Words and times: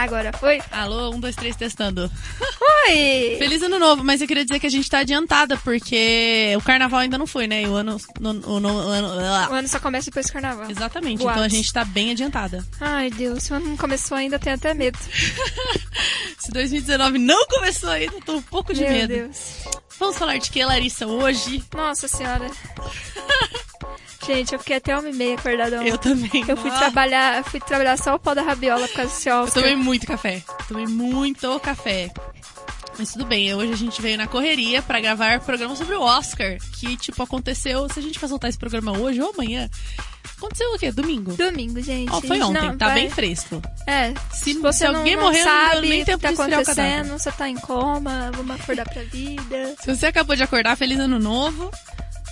Agora 0.00 0.32
foi? 0.32 0.62
Alô, 0.72 1.10
um, 1.10 1.20
dois, 1.20 1.36
três, 1.36 1.54
testando. 1.54 2.10
Oi! 2.88 3.36
Feliz 3.36 3.62
ano 3.62 3.78
novo, 3.78 4.02
mas 4.02 4.22
eu 4.22 4.26
queria 4.26 4.46
dizer 4.46 4.58
que 4.58 4.66
a 4.66 4.70
gente 4.70 4.88
tá 4.88 5.00
adiantada, 5.00 5.58
porque 5.58 6.54
o 6.56 6.62
carnaval 6.62 7.00
ainda 7.00 7.18
não 7.18 7.26
foi, 7.26 7.46
né? 7.46 7.64
E 7.64 7.66
o 7.66 7.74
ano. 7.74 8.00
No, 8.18 8.30
o, 8.30 8.58
no, 8.58 8.68
o 8.68 8.88
ano 8.88 9.08
o 9.08 9.54
ano 9.54 9.68
só 9.68 9.78
começa 9.78 10.06
depois 10.06 10.24
do 10.26 10.32
carnaval. 10.32 10.70
Exatamente, 10.70 11.22
então 11.22 11.42
a 11.42 11.48
gente 11.48 11.70
tá 11.70 11.84
bem 11.84 12.12
adiantada. 12.12 12.66
Ai, 12.80 13.10
Deus, 13.10 13.42
se 13.42 13.52
o 13.52 13.56
ano 13.56 13.66
não 13.66 13.76
começou 13.76 14.16
ainda, 14.16 14.38
tenho 14.38 14.56
até 14.56 14.72
medo. 14.72 14.98
se 16.38 16.50
2019 16.50 17.18
não 17.18 17.46
começou 17.46 17.90
ainda, 17.90 18.14
tô 18.24 18.36
um 18.36 18.42
pouco 18.42 18.72
de 18.72 18.80
Meu 18.80 18.90
medo. 18.90 19.08
Deus. 19.08 19.66
Vamos 19.98 20.16
falar 20.16 20.38
de 20.38 20.50
que, 20.50 20.64
Larissa, 20.64 21.06
hoje? 21.06 21.62
Nossa 21.74 22.08
senhora. 22.08 22.50
Gente, 24.26 24.52
eu 24.52 24.58
fiquei 24.58 24.76
até 24.76 24.96
uma 24.96 25.08
e 25.08 25.14
meia 25.14 25.34
acordada. 25.34 25.76
Eu 25.76 25.96
também. 25.98 26.44
Eu 26.46 26.56
fui 26.56 26.70
ah. 26.70 26.78
trabalhar, 26.78 27.44
fui 27.44 27.60
trabalhar 27.60 27.96
só 27.96 28.14
o 28.14 28.18
pó 28.18 28.34
da 28.34 28.42
rabiola 28.42 28.86
por 28.88 28.96
causa 28.96 29.10
desse 29.10 29.30
Oscar. 29.30 29.62
Eu 29.62 29.70
tomei 29.70 29.76
muito 29.76 30.06
café. 30.06 30.42
Tomei 30.68 30.86
muito 30.86 31.60
café. 31.60 32.10
Mas 32.98 33.12
tudo 33.12 33.24
bem, 33.24 33.54
hoje 33.54 33.72
a 33.72 33.76
gente 33.76 34.02
veio 34.02 34.18
na 34.18 34.26
correria 34.26 34.82
para 34.82 35.00
gravar 35.00 35.40
programa 35.40 35.74
sobre 35.74 35.94
o 35.94 36.02
Oscar, 36.02 36.58
que 36.72 36.98
tipo 36.98 37.22
aconteceu, 37.22 37.88
se 37.88 37.98
a 37.98 38.02
gente 38.02 38.18
for 38.18 38.28
soltar 38.28 38.50
esse 38.50 38.58
programa 38.58 38.92
hoje 38.92 39.22
ou 39.22 39.30
amanhã, 39.30 39.70
aconteceu 40.36 40.70
o 40.74 40.78
quê? 40.78 40.92
Domingo? 40.92 41.34
Domingo, 41.34 41.80
gente. 41.80 42.12
Oh, 42.12 42.20
foi 42.20 42.42
ontem, 42.42 42.60
não, 42.60 42.76
tá 42.76 42.88
vai... 42.88 42.94
bem 42.96 43.10
fresco. 43.10 43.62
É. 43.86 44.12
Se, 44.34 44.52
você 44.52 44.80
se 44.80 44.86
alguém 44.86 45.16
não, 45.16 45.22
morrer, 45.22 45.42
sabe 45.42 45.74
não 45.76 45.80
deu 45.80 45.90
nem 45.90 46.04
tempo 46.04 46.18
tá 46.18 46.28
de 46.28 46.34
acontecendo, 46.34 47.18
você 47.18 47.32
tá 47.32 47.48
em 47.48 47.56
coma, 47.56 48.30
vamos 48.34 48.60
acordar 48.60 48.86
pra 48.86 49.02
vida. 49.04 49.76
Se 49.80 49.96
você 49.96 50.06
acabou 50.06 50.36
de 50.36 50.42
acordar, 50.42 50.76
feliz 50.76 50.98
ano 50.98 51.18
novo. 51.18 51.70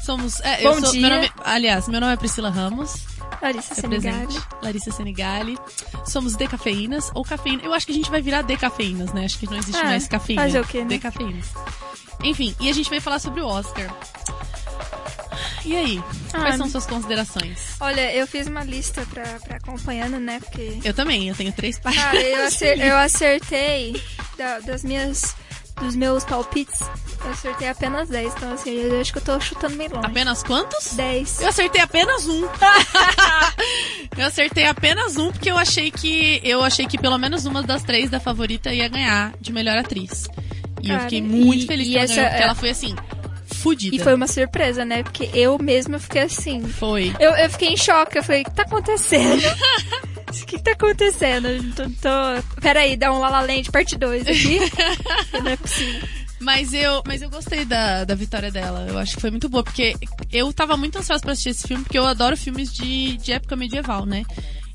Somos. 0.09 0.41
É, 0.41 0.63
Bom 0.63 0.81
sou, 0.81 0.91
dia. 0.93 1.03
Meu 1.03 1.11
nome, 1.17 1.31
aliás, 1.45 1.87
meu 1.87 2.01
nome 2.01 2.15
é 2.15 2.17
Priscila 2.17 2.49
Ramos. 2.49 3.05
Larissa 3.43 3.75
Senigali. 3.75 4.41
Larissa 4.63 4.91
Senigali. 4.91 5.59
Somos 6.07 6.35
decafeínas 6.35 7.11
ou 7.15 7.23
cafeína. 7.23 7.63
Eu 7.63 7.75
acho 7.75 7.85
que 7.85 7.93
a 7.93 7.95
gente 7.95 8.11
vai 8.11 8.23
virar 8.23 8.41
decafeínas, 8.41 9.13
né? 9.13 9.27
Acho 9.27 9.39
que 9.39 9.45
não 9.45 9.59
existe 9.59 9.79
Ah, 9.79 9.85
mais 9.85 10.09
cafeína. 10.09 10.43
fazer 10.45 10.61
o 10.61 10.65
quê, 10.67 10.79
né? 10.79 10.87
Decafeínas. 10.87 11.45
Enfim, 12.25 12.57
e 12.59 12.71
a 12.71 12.73
gente 12.73 12.89
vai 12.89 13.01
falar 13.01 13.19
sobre 13.19 13.43
o 13.43 13.47
Oscar. 13.47 13.95
E 15.67 15.77
aí? 15.77 16.03
Quais 16.31 16.55
Ah, 16.55 16.57
são 16.57 16.71
suas 16.71 16.87
considerações? 16.87 17.59
Olha, 17.79 18.11
eu 18.15 18.27
fiz 18.27 18.47
uma 18.47 18.65
lista 18.65 19.07
pra, 19.13 19.25
pra 19.41 19.57
acompanhando, 19.59 20.19
né? 20.19 20.41
Porque. 20.41 20.81
Eu 20.83 20.95
também, 20.95 21.29
eu 21.29 21.35
tenho 21.35 21.53
três 21.53 21.79
páginas. 21.79 22.07
Cara, 22.07 22.19
eu, 22.23 22.47
acer- 22.47 22.81
eu 22.81 22.97
acertei 22.97 24.03
da- 24.39 24.61
das 24.61 24.83
minhas. 24.83 25.37
dos 25.83 25.95
meus 25.95 26.25
palpites. 26.25 26.81
Eu 27.25 27.31
acertei 27.33 27.69
apenas 27.69 28.09
10. 28.09 28.35
Então, 28.37 28.53
assim, 28.53 28.71
eu 28.73 29.01
acho 29.01 29.13
que 29.13 29.19
eu 29.19 29.23
tô 29.23 29.41
chutando 29.41 29.77
meio 29.77 29.91
longe. 29.95 30.07
Apenas 30.07 30.43
quantos? 30.43 30.95
10. 30.95 31.41
Eu 31.43 31.49
acertei 31.49 31.81
apenas 31.81 32.27
um. 32.27 32.43
eu 34.17 34.27
acertei 34.27 34.67
apenas 34.67 35.17
um 35.17 35.31
porque 35.31 35.51
eu 35.51 35.59
achei 35.59 35.91
que 35.91 36.41
eu 36.45 36.63
achei 36.63 36.87
que 36.87 36.99
pelo 36.99 37.19
menos 37.19 37.45
uma 37.47 37.63
das 37.63 37.83
três 37.83 38.11
da 38.11 38.21
favorita 38.21 38.73
ia 38.73 38.89
ganhar 38.89 39.33
de 39.41 39.53
melhor 39.53 39.77
atriz. 39.79 40.27
E 40.83 40.87
eu 40.89 40.93
Cara, 40.95 41.01
fiquei 41.03 41.21
muito 41.23 41.65
e- 41.65 41.67
feliz 41.67 41.87
que 41.89 41.95
ela 41.97 42.05
essa 42.05 42.15
ganhou, 42.15 42.29
porque 42.31 42.43
é- 42.43 42.45
ela 42.45 42.55
foi 42.55 42.71
assim, 42.71 42.97
fudida. 43.47 43.97
E 43.97 43.99
foi 43.99 44.15
uma 44.15 44.27
surpresa, 44.27 44.85
né? 44.85 45.03
Porque 45.03 45.29
eu 45.35 45.59
mesma 45.59 45.99
fiquei 45.99 46.23
assim. 46.23 46.63
Foi. 46.63 47.13
Eu, 47.19 47.33
eu 47.33 47.51
fiquei 47.51 47.69
em 47.69 47.77
choque. 47.77 48.19
Eu 48.19 48.23
falei, 48.23 48.43
o 48.43 48.45
que 48.45 48.53
tá 48.53 48.63
acontecendo? 48.63 49.43
O 50.29 50.47
que 50.49 50.59
tá 50.63 50.73
acontecendo? 50.73 51.49
Eu 51.49 51.63
Tô, 51.75 51.83
tô... 51.85 52.61
Peraí, 52.61 52.97
dá 52.99 53.11
um 53.13 53.19
Lala 53.19 53.41
Land 53.41 53.71
parte 53.71 53.97
2 53.97 54.27
aqui. 54.29 54.59
Não 55.43 55.51
é 55.51 55.57
possível. 55.57 56.09
Mas 56.41 56.73
eu, 56.73 57.03
mas 57.07 57.21
eu 57.21 57.29
gostei 57.31 57.65
da, 57.65 58.05
da 58.05 58.15
vitória 58.15 58.51
dela. 58.51 58.87
Eu 58.89 58.97
acho 58.99 59.17
que 59.17 59.21
foi 59.21 59.31
muito 59.31 59.49
boa, 59.49 59.65
porque 59.65 59.95
eu 60.33 60.53
tava 60.53 60.77
muito 60.77 60.99
ansiosa 60.99 61.21
pra 61.23 61.33
assistir 61.33 61.51
esse 61.51 61.67
filme, 61.67 61.83
porque 61.83 61.99
eu 61.99 62.07
adoro 62.07 62.37
filmes 62.37 62.73
de, 62.73 63.17
de 63.17 63.33
época 63.33 63.57
medieval, 63.57 64.07
né? 64.07 64.25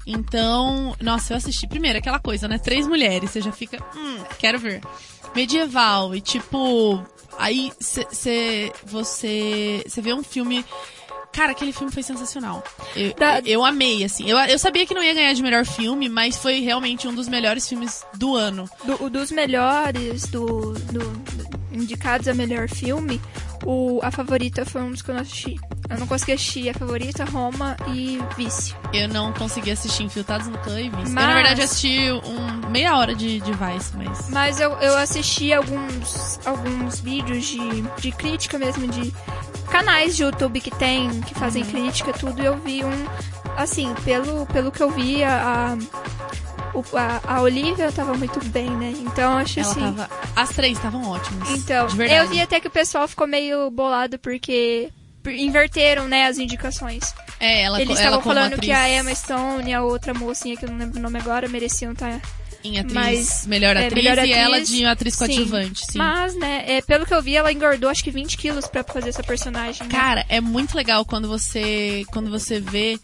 Então, 0.06 0.96
nossa, 1.02 1.34
eu 1.34 1.38
assisti. 1.38 1.66
Primeiro, 1.68 1.98
aquela 2.00 2.20
coisa, 2.20 2.48
né? 2.48 2.58
Três 2.58 2.86
mulheres, 2.88 3.32
você 3.32 3.42
já 3.42 3.52
fica, 3.52 3.82
hum, 3.96 4.18
quero 4.40 4.60
ver. 4.60 4.82
Medieval, 5.36 6.14
e 6.14 6.22
tipo. 6.22 7.04
Aí 7.40 7.72
cê, 7.80 8.06
cê- 8.12 8.72
você. 8.86 9.84
Você 9.88 10.02
vê 10.02 10.14
um 10.14 10.24
filme. 10.24 10.64
Cara, 11.34 11.52
aquele 11.52 11.74
filme 11.74 11.92
foi 11.92 12.04
sensacional. 12.04 12.64
Eu, 12.96 13.14
Da- 13.16 13.40
eu 13.44 13.66
amei, 13.66 14.04
assim. 14.04 14.30
Eu, 14.30 14.38
eu 14.38 14.60
sabia 14.60 14.86
que 14.86 14.94
não 14.94 15.04
ia 15.04 15.14
ganhar 15.14 15.34
de 15.34 15.42
melhor 15.42 15.66
filme, 15.66 16.08
mas 16.08 16.38
foi 16.38 16.60
realmente 16.60 17.08
um 17.08 17.14
dos 17.14 17.28
melhores 17.28 17.68
filmes 17.68 18.06
do 18.14 18.36
ano. 18.36 18.70
Do, 18.86 19.04
o 19.06 19.10
dos 19.10 19.32
melhores, 19.32 20.24
do, 20.28 20.74
do- 20.74 21.00
do- 21.10 21.60
indicados 21.72 22.28
a 22.28 22.34
melhor 22.36 22.70
filme, 22.70 23.20
o, 23.66 24.00
a 24.04 24.12
favorita 24.12 24.66
foi 24.66 24.82
um 24.82 24.92
dos 24.92 25.02
que 25.02 25.10
eu 25.10 25.16
não 25.16 25.22
assisti. 25.22 25.60
Eu 25.90 26.00
não 26.00 26.08
consegui 26.08 26.32
assistir 26.34 26.70
a 26.70 26.74
favorita, 26.74 27.26
Roma 27.26 27.76
e 27.94 28.20
Vício. 28.38 28.76
Eu 28.94 29.08
não 29.10 29.32
consegui 29.34 29.72
assistir 29.72 30.04
Infiltrados 30.04 30.48
no 30.48 30.58
Clã 30.60 30.80
e 30.80 30.90
Vice. 30.90 31.04
Eu, 31.08 31.12
Mas- 31.12 31.28
na 31.28 31.34
verdade, 31.34 31.62
assisti 31.62 32.12
um, 32.12 32.70
meia 32.70 32.98
hora 32.98 33.14
de, 33.16 33.40
de 33.40 33.52
Vice, 33.52 33.96
mas... 33.96 34.30
Mas 34.30 34.60
eu, 34.60 34.72
eu 34.74 34.98
assisti 34.98 35.54
alguns, 35.54 36.40
alguns 36.46 37.00
vídeos 37.00 37.46
de, 37.46 37.82
de 38.00 38.12
crítica 38.12 38.58
mesmo, 38.58 38.88
de 38.88 39.14
canais 39.70 40.16
de 40.16 40.24
YouTube 40.24 40.62
que 40.62 40.72
tem, 40.72 41.22
que 41.22 41.34
fazem 41.36 41.64
crítica, 41.64 42.14
tudo, 42.14 42.42
e 42.42 42.46
eu 42.46 42.58
vi 42.58 42.84
um, 42.84 43.06
assim, 43.58 43.94
pelo, 44.06 44.46
pelo 44.48 44.72
que 44.72 44.82
eu 44.82 44.90
vi, 44.92 45.24
a, 45.24 45.74
a, 45.74 45.78
o- 46.74 46.98
a, 46.98 47.22
a 47.38 47.42
Olivia 47.42 47.92
tava 47.92 48.14
muito 48.16 48.44
bem, 48.50 48.70
né? 48.70 48.94
Então 49.00 49.38
acho 49.38 49.60
Ela 49.60 49.72
assim. 49.72 49.80
tava... 49.80 50.10
As 50.36 50.50
três 50.50 50.78
estavam 50.78 51.08
ótimas. 51.10 51.50
Então, 51.52 51.88
eu 52.00 52.28
vi 52.28 52.42
até 52.42 52.60
que 52.60 52.68
o 52.68 52.72
pessoal 52.72 53.08
ficou 53.08 53.28
meio 53.28 53.70
bolado 53.72 54.18
porque 54.20 54.90
por- 55.22 55.32
inverteram, 55.34 56.08
né, 56.08 56.26
as 56.28 56.38
indicações. 56.38 57.14
É, 57.40 57.62
ela, 57.64 57.82
Eles 57.82 57.98
estavam 57.98 58.22
falando 58.22 58.54
atriz 58.54 58.66
que 58.66 58.72
a 58.72 58.90
Emma 58.90 59.14
Stone 59.14 59.70
e 59.70 59.74
a 59.74 59.82
outra 59.82 60.14
mocinha, 60.14 60.56
que 60.58 60.66
eu 60.66 60.70
não 60.70 60.78
lembro 60.78 61.00
o 61.00 61.02
nome 61.02 61.20
agora, 61.20 61.48
mereciam 61.48 61.92
estar 61.94 62.20
em 62.64 62.80
atriz, 62.80 62.94
mas- 62.94 63.46
melhor 63.48 63.76
é, 63.76 63.88
atriz, 63.88 64.04
melhor 64.04 64.18
e 64.18 64.22
atriz, 64.22 64.36
ela 64.38 64.62
de 64.62 64.86
atriz 64.86 65.14
sim. 65.16 65.20
coadjuvante, 65.20 65.86
sim. 65.86 65.98
Mas, 65.98 66.34
né, 66.36 66.64
é, 66.66 66.82
pelo 66.82 67.06
que 67.06 67.14
eu 67.14 67.22
vi, 67.22 67.36
ela 67.36 67.52
engordou 67.52 67.90
acho 67.90 68.02
que 68.04 68.10
20 68.10 68.38
quilos 68.38 68.68
pra 68.68 68.84
fazer 68.86 69.10
essa 69.10 69.22
personagem. 69.24 69.84
né? 69.84 69.90
Cara, 69.90 70.26
é 70.30 70.40
muito 70.40 70.76
legal 70.76 71.04
quando 71.06 71.28
você 71.28 72.06
quando 72.12 72.30
você 72.32 72.62
vê 72.62 72.98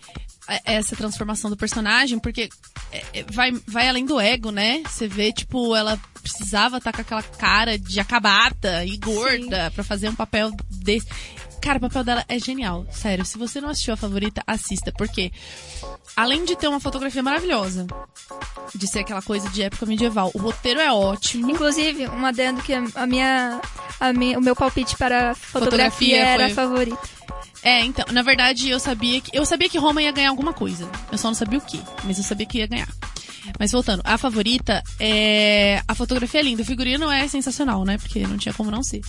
essa 0.66 0.96
transformação 0.96 1.50
do 1.50 1.58
personagem, 1.58 2.18
porque 2.20 2.50
é, 2.92 3.04
é, 3.14 3.24
vai, 3.32 3.52
vai 3.68 3.88
além 3.88 4.06
do 4.06 4.20
ego, 4.20 4.52
né? 4.52 4.82
Você 4.88 5.08
vê, 5.08 5.32
tipo, 5.32 5.76
ela 5.76 6.00
precisava 6.22 6.78
estar 6.78 6.92
com 6.92 7.02
aquela 7.02 7.24
cara 7.24 7.78
de 7.78 8.00
acabada 8.00 8.86
e 8.86 8.98
gorda 8.98 9.72
pra 9.72 9.84
fazer 9.84 10.10
um 10.10 10.16
papel 10.16 10.52
desse. 10.70 11.08
Cara, 11.62 11.78
o 11.78 11.82
papel 11.82 12.04
dela 12.06 12.26
é 12.30 12.40
genial, 12.40 12.86
sério. 12.90 13.26
Se 13.26 13.38
você 13.38 13.60
não 13.60 13.68
assistiu 13.70 13.94
a 13.94 13.98
favorita, 13.98 14.42
assista, 14.48 14.94
porque 14.98 15.30
além 16.16 16.46
de 16.46 16.56
ter 16.56 16.70
uma 16.70 16.80
fotografia 16.80 17.22
maravilhosa, 17.22 17.86
de 18.74 18.88
ser 18.88 19.00
aquela 19.00 19.22
coisa 19.22 19.50
de 19.50 19.64
época 19.64 19.86
medieval, 19.86 20.32
o 20.34 20.38
roteiro 20.38 20.80
é 20.80 20.90
ótimo. 20.92 21.52
Inclusive, 21.52 22.08
um 22.08 22.26
adendo 22.26 22.62
que 22.62 22.74
a 22.74 23.06
minha, 23.06 23.60
a 24.00 24.14
minha, 24.14 24.38
o 24.38 24.42
meu 24.42 24.56
palpite 24.56 24.96
para 24.96 25.32
a 25.32 25.36
fotografia, 25.36 25.90
Fotografia 25.92 26.26
era 26.26 26.44
foi- 26.44 26.52
a 26.52 26.56
favorita. 26.56 27.19
É, 27.64 27.84
então, 27.84 28.06
na 28.12 28.22
verdade, 28.22 28.70
eu 28.70 28.80
sabia 28.80 29.20
que 29.20 29.36
eu 29.36 29.46
sabia 29.46 29.70
que 29.70 29.78
Roma 29.78 30.02
ia 30.02 30.12
ganhar 30.12 30.30
alguma 30.30 30.54
coisa. 30.54 30.90
Eu 31.12 31.18
só 31.18 31.28
não 31.28 31.36
sabia 31.36 31.60
o 31.60 31.62
que, 31.62 31.82
mas 32.04 32.18
eu 32.18 32.24
sabia 32.24 32.46
que 32.46 32.60
ia 32.60 32.68
ganhar. 32.68 32.90
Mas 33.58 33.72
voltando, 33.72 34.02
a 34.04 34.18
favorita 34.18 34.84
é 35.00 35.82
a 35.88 35.96
fotografia 35.96 36.40
é 36.40 36.44
linda, 36.44 36.62
o 36.62 36.66
figurino 36.66 37.10
é 37.10 37.28
sensacional, 37.28 37.84
né? 37.84 37.98
Porque 37.98 38.26
não 38.26 38.38
tinha 38.38 38.54
como 38.54 38.72
não 38.72 38.84
ser. 38.84 39.02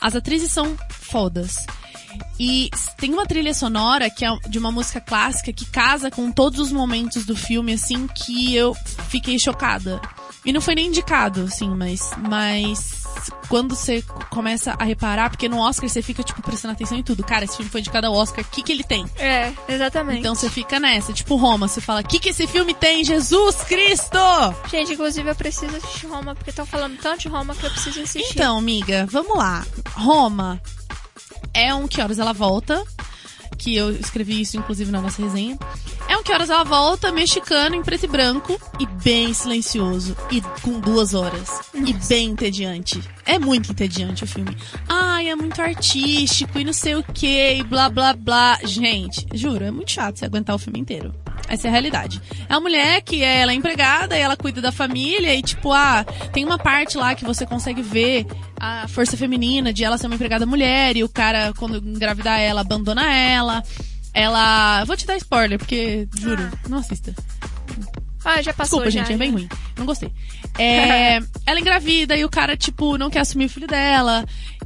As 0.00 0.14
atrizes 0.14 0.50
são 0.50 0.76
fodas. 0.88 1.66
E 2.38 2.70
tem 2.96 3.12
uma 3.12 3.26
trilha 3.26 3.54
sonora 3.54 4.10
que 4.10 4.24
é 4.24 4.36
de 4.48 4.58
uma 4.58 4.72
música 4.72 5.00
clássica 5.00 5.52
que 5.52 5.64
casa 5.66 6.10
com 6.10 6.30
todos 6.32 6.58
os 6.58 6.72
momentos 6.72 7.24
do 7.24 7.36
filme, 7.36 7.72
assim, 7.72 8.06
que 8.08 8.54
eu 8.54 8.74
fiquei 9.08 9.38
chocada. 9.38 10.00
E 10.44 10.52
não 10.52 10.60
foi 10.60 10.74
nem 10.74 10.86
indicado, 10.86 11.42
assim, 11.42 11.68
mas, 11.68 12.12
mas 12.16 13.04
quando 13.48 13.74
você 13.74 14.02
começa 14.30 14.74
a 14.78 14.84
reparar, 14.84 15.28
porque 15.28 15.48
no 15.48 15.58
Oscar 15.58 15.88
você 15.88 16.00
fica, 16.00 16.22
tipo, 16.22 16.40
prestando 16.40 16.72
atenção 16.72 16.96
em 16.96 17.02
tudo. 17.02 17.22
Cara, 17.22 17.44
esse 17.44 17.56
filme 17.56 17.70
foi 17.70 17.80
indicado 17.80 18.06
ao 18.06 18.14
Oscar, 18.14 18.42
o 18.42 18.48
que 18.48 18.62
que 18.62 18.72
ele 18.72 18.84
tem? 18.84 19.04
É, 19.18 19.52
exatamente. 19.68 20.20
Então 20.20 20.34
você 20.34 20.48
fica 20.48 20.80
nessa, 20.80 21.12
tipo 21.12 21.36
Roma, 21.36 21.68
você 21.68 21.80
fala, 21.80 22.00
o 22.00 22.04
que 22.04 22.18
que 22.18 22.30
esse 22.30 22.46
filme 22.46 22.72
tem? 22.72 23.04
Jesus 23.04 23.56
Cristo! 23.56 24.18
Gente, 24.70 24.94
inclusive 24.94 25.28
eu 25.28 25.34
preciso 25.34 25.76
assistir 25.76 26.06
Roma, 26.06 26.34
porque 26.34 26.50
estão 26.50 26.64
falando 26.64 26.96
tanto 26.98 27.20
de 27.20 27.28
Roma 27.28 27.54
que 27.54 27.66
eu 27.66 27.70
preciso 27.70 28.00
assistir. 28.00 28.32
Então, 28.32 28.56
amiga, 28.56 29.06
vamos 29.10 29.36
lá. 29.36 29.66
Roma 29.92 30.60
é 31.52 31.74
um 31.74 31.86
Que 31.86 32.00
Horas 32.00 32.18
Ela 32.18 32.32
Volta, 32.32 32.82
que 33.58 33.76
eu 33.76 33.90
escrevi 33.90 34.40
isso 34.40 34.56
inclusive 34.56 34.90
na 34.90 35.02
nossa 35.02 35.20
resenha. 35.20 35.58
Que 36.24 36.32
Horas 36.32 36.50
Ela 36.50 36.64
Volta 36.64 37.10
mexicano 37.10 37.74
em 37.74 37.82
preto 37.82 38.04
e 38.04 38.08
branco 38.08 38.60
e 38.78 38.86
bem 38.86 39.32
silencioso 39.32 40.16
e 40.30 40.40
com 40.60 40.78
duas 40.78 41.14
horas. 41.14 41.60
E 41.74 41.92
bem 41.92 42.30
entediante. 42.30 43.00
É 43.24 43.38
muito 43.38 43.72
entediante 43.72 44.24
o 44.24 44.26
filme. 44.26 44.56
Ai, 44.88 45.30
é 45.30 45.34
muito 45.34 45.60
artístico 45.60 46.58
e 46.58 46.64
não 46.64 46.72
sei 46.72 46.94
o 46.94 47.02
que 47.02 47.54
e 47.54 47.62
blá 47.64 47.88
blá 47.88 48.12
blá. 48.12 48.58
Gente, 48.64 49.26
juro, 49.32 49.64
é 49.64 49.70
muito 49.70 49.90
chato 49.92 50.18
você 50.18 50.26
aguentar 50.26 50.54
o 50.54 50.58
filme 50.58 50.78
inteiro. 50.78 51.14
Essa 51.48 51.66
é 51.66 51.68
a 51.68 51.72
realidade. 51.72 52.20
É 52.48 52.54
uma 52.54 52.60
mulher 52.60 53.00
que 53.02 53.24
é, 53.24 53.40
ela 53.40 53.52
é 53.52 53.54
empregada 53.54 54.16
e 54.16 54.20
ela 54.20 54.36
cuida 54.36 54.60
da 54.60 54.70
família 54.70 55.34
e 55.34 55.42
tipo, 55.42 55.72
ah, 55.72 56.04
tem 56.32 56.44
uma 56.44 56.58
parte 56.58 56.96
lá 56.96 57.14
que 57.14 57.24
você 57.24 57.44
consegue 57.46 57.82
ver 57.82 58.26
a 58.58 58.86
força 58.86 59.16
feminina 59.16 59.72
de 59.72 59.82
ela 59.82 59.98
ser 59.98 60.06
uma 60.06 60.14
empregada 60.14 60.46
mulher 60.46 60.96
e 60.96 61.02
o 61.02 61.08
cara, 61.08 61.52
quando 61.56 61.78
engravidar 61.78 62.38
ela, 62.38 62.60
abandona 62.60 63.12
ela. 63.12 63.62
Ela. 64.12 64.84
Vou 64.84 64.96
te 64.96 65.06
dar 65.06 65.16
spoiler, 65.16 65.58
porque, 65.58 66.08
juro, 66.18 66.50
não 66.68 66.78
assista. 66.78 67.14
Ah, 68.24 68.42
já 68.42 68.52
passou, 68.52 68.80
Desculpa, 68.80 68.90
já, 68.90 69.00
gente, 69.00 69.14
é 69.14 69.16
bem 69.16 69.30
já. 69.30 69.36
ruim. 69.38 69.48
Não 69.78 69.86
gostei. 69.86 70.12
É, 70.58 71.20
ela 71.46 71.58
engravida 71.58 72.16
e 72.16 72.24
o 72.24 72.28
cara, 72.28 72.56
tipo, 72.56 72.98
não 72.98 73.08
quer 73.08 73.20
assumir 73.20 73.46
o 73.46 73.48
filho 73.48 73.66
dela. 73.66 74.24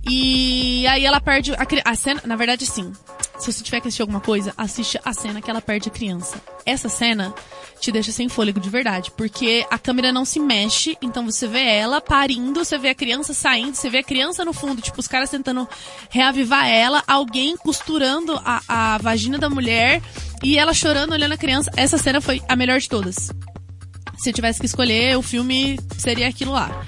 E 0.08 0.86
aí 0.86 1.04
ela 1.04 1.20
perde 1.20 1.52
a, 1.54 1.66
a 1.84 1.94
cena. 1.94 2.20
Na 2.24 2.36
verdade, 2.36 2.66
sim. 2.66 2.92
Se 3.38 3.52
você 3.52 3.64
tiver 3.64 3.80
que 3.80 3.88
assistir 3.88 4.02
alguma 4.02 4.20
coisa, 4.20 4.54
assiste 4.56 4.98
a 5.04 5.12
cena 5.12 5.40
que 5.42 5.50
ela 5.50 5.60
perde 5.60 5.88
a 5.88 5.92
criança. 5.92 6.40
Essa 6.64 6.88
cena 6.88 7.34
te 7.80 7.90
deixa 7.90 8.12
sem 8.12 8.28
fôlego 8.28 8.60
de 8.60 8.70
verdade. 8.70 9.10
Porque 9.10 9.66
a 9.70 9.78
câmera 9.78 10.12
não 10.12 10.24
se 10.24 10.38
mexe, 10.38 10.96
então 11.02 11.24
você 11.24 11.48
vê 11.48 11.64
ela 11.64 12.00
parindo, 12.00 12.64
você 12.64 12.78
vê 12.78 12.90
a 12.90 12.94
criança 12.94 13.34
saindo, 13.34 13.74
você 13.74 13.90
vê 13.90 13.98
a 13.98 14.04
criança 14.04 14.44
no 14.44 14.52
fundo, 14.52 14.80
tipo, 14.80 15.00
os 15.00 15.08
caras 15.08 15.30
tentando 15.30 15.68
reavivar 16.08 16.68
ela, 16.68 17.02
alguém 17.06 17.56
costurando 17.56 18.40
a, 18.44 18.62
a 18.68 18.98
vagina 18.98 19.36
da 19.36 19.50
mulher 19.50 20.00
e 20.42 20.56
ela 20.56 20.72
chorando, 20.72 21.12
olhando 21.12 21.32
a 21.32 21.38
criança. 21.38 21.70
Essa 21.76 21.98
cena 21.98 22.20
foi 22.20 22.40
a 22.48 22.54
melhor 22.54 22.78
de 22.78 22.88
todas 22.88 23.30
se 24.24 24.30
eu 24.30 24.34
tivesse 24.34 24.58
que 24.58 24.66
escolher, 24.66 25.18
o 25.18 25.22
filme 25.22 25.78
seria 25.98 26.28
aquilo 26.28 26.52
lá. 26.52 26.84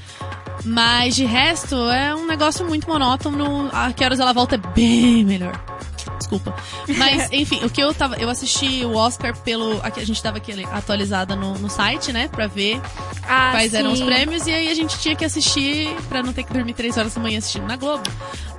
Mas 0.66 1.14
de 1.14 1.24
resto, 1.24 1.76
é 1.90 2.14
um 2.14 2.26
negócio 2.26 2.66
muito 2.66 2.88
monótono. 2.88 3.70
A 3.72 3.92
Que 3.92 4.04
Horas 4.04 4.18
Ela 4.20 4.32
Volta 4.32 4.56
é 4.56 4.58
bem 4.58 5.24
melhor. 5.24 5.58
Desculpa. 6.18 6.54
Mas, 6.96 7.28
enfim, 7.32 7.64
o 7.64 7.70
que 7.70 7.80
eu 7.80 7.94
tava. 7.94 8.16
Eu 8.16 8.28
assisti 8.28 8.84
o 8.84 8.94
Oscar 8.96 9.36
pelo. 9.38 9.80
A 9.82 9.90
gente 10.04 10.20
tava 10.22 10.38
aqui 10.38 10.52
atualizada 10.72 11.36
no, 11.36 11.54
no 11.58 11.70
site, 11.70 12.12
né? 12.12 12.28
Pra 12.28 12.46
ver 12.46 12.80
Ah, 13.28 13.50
quais 13.52 13.74
eram 13.74 13.92
os 13.92 13.98
sim. 14.00 14.06
prêmios. 14.06 14.46
E 14.46 14.50
aí 14.50 14.68
a 14.68 14.74
gente 14.74 14.98
tinha 14.98 15.14
que 15.14 15.24
assistir, 15.24 15.94
pra 16.08 16.22
não 16.22 16.32
ter 16.32 16.42
que 16.42 16.52
dormir 16.52 16.74
três 16.74 16.96
horas 16.98 17.14
da 17.14 17.20
manhã 17.20 17.38
assistindo 17.38 17.66
na 17.66 17.76
Globo. 17.76 18.02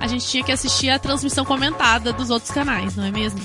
A 0.00 0.06
gente 0.06 0.26
tinha 0.26 0.42
que 0.42 0.52
assistir 0.52 0.88
a 0.88 0.98
transmissão 0.98 1.44
comentada 1.44 2.12
dos 2.12 2.30
outros 2.30 2.50
canais, 2.50 2.96
não 2.96 3.04
é 3.04 3.10
mesmo? 3.10 3.40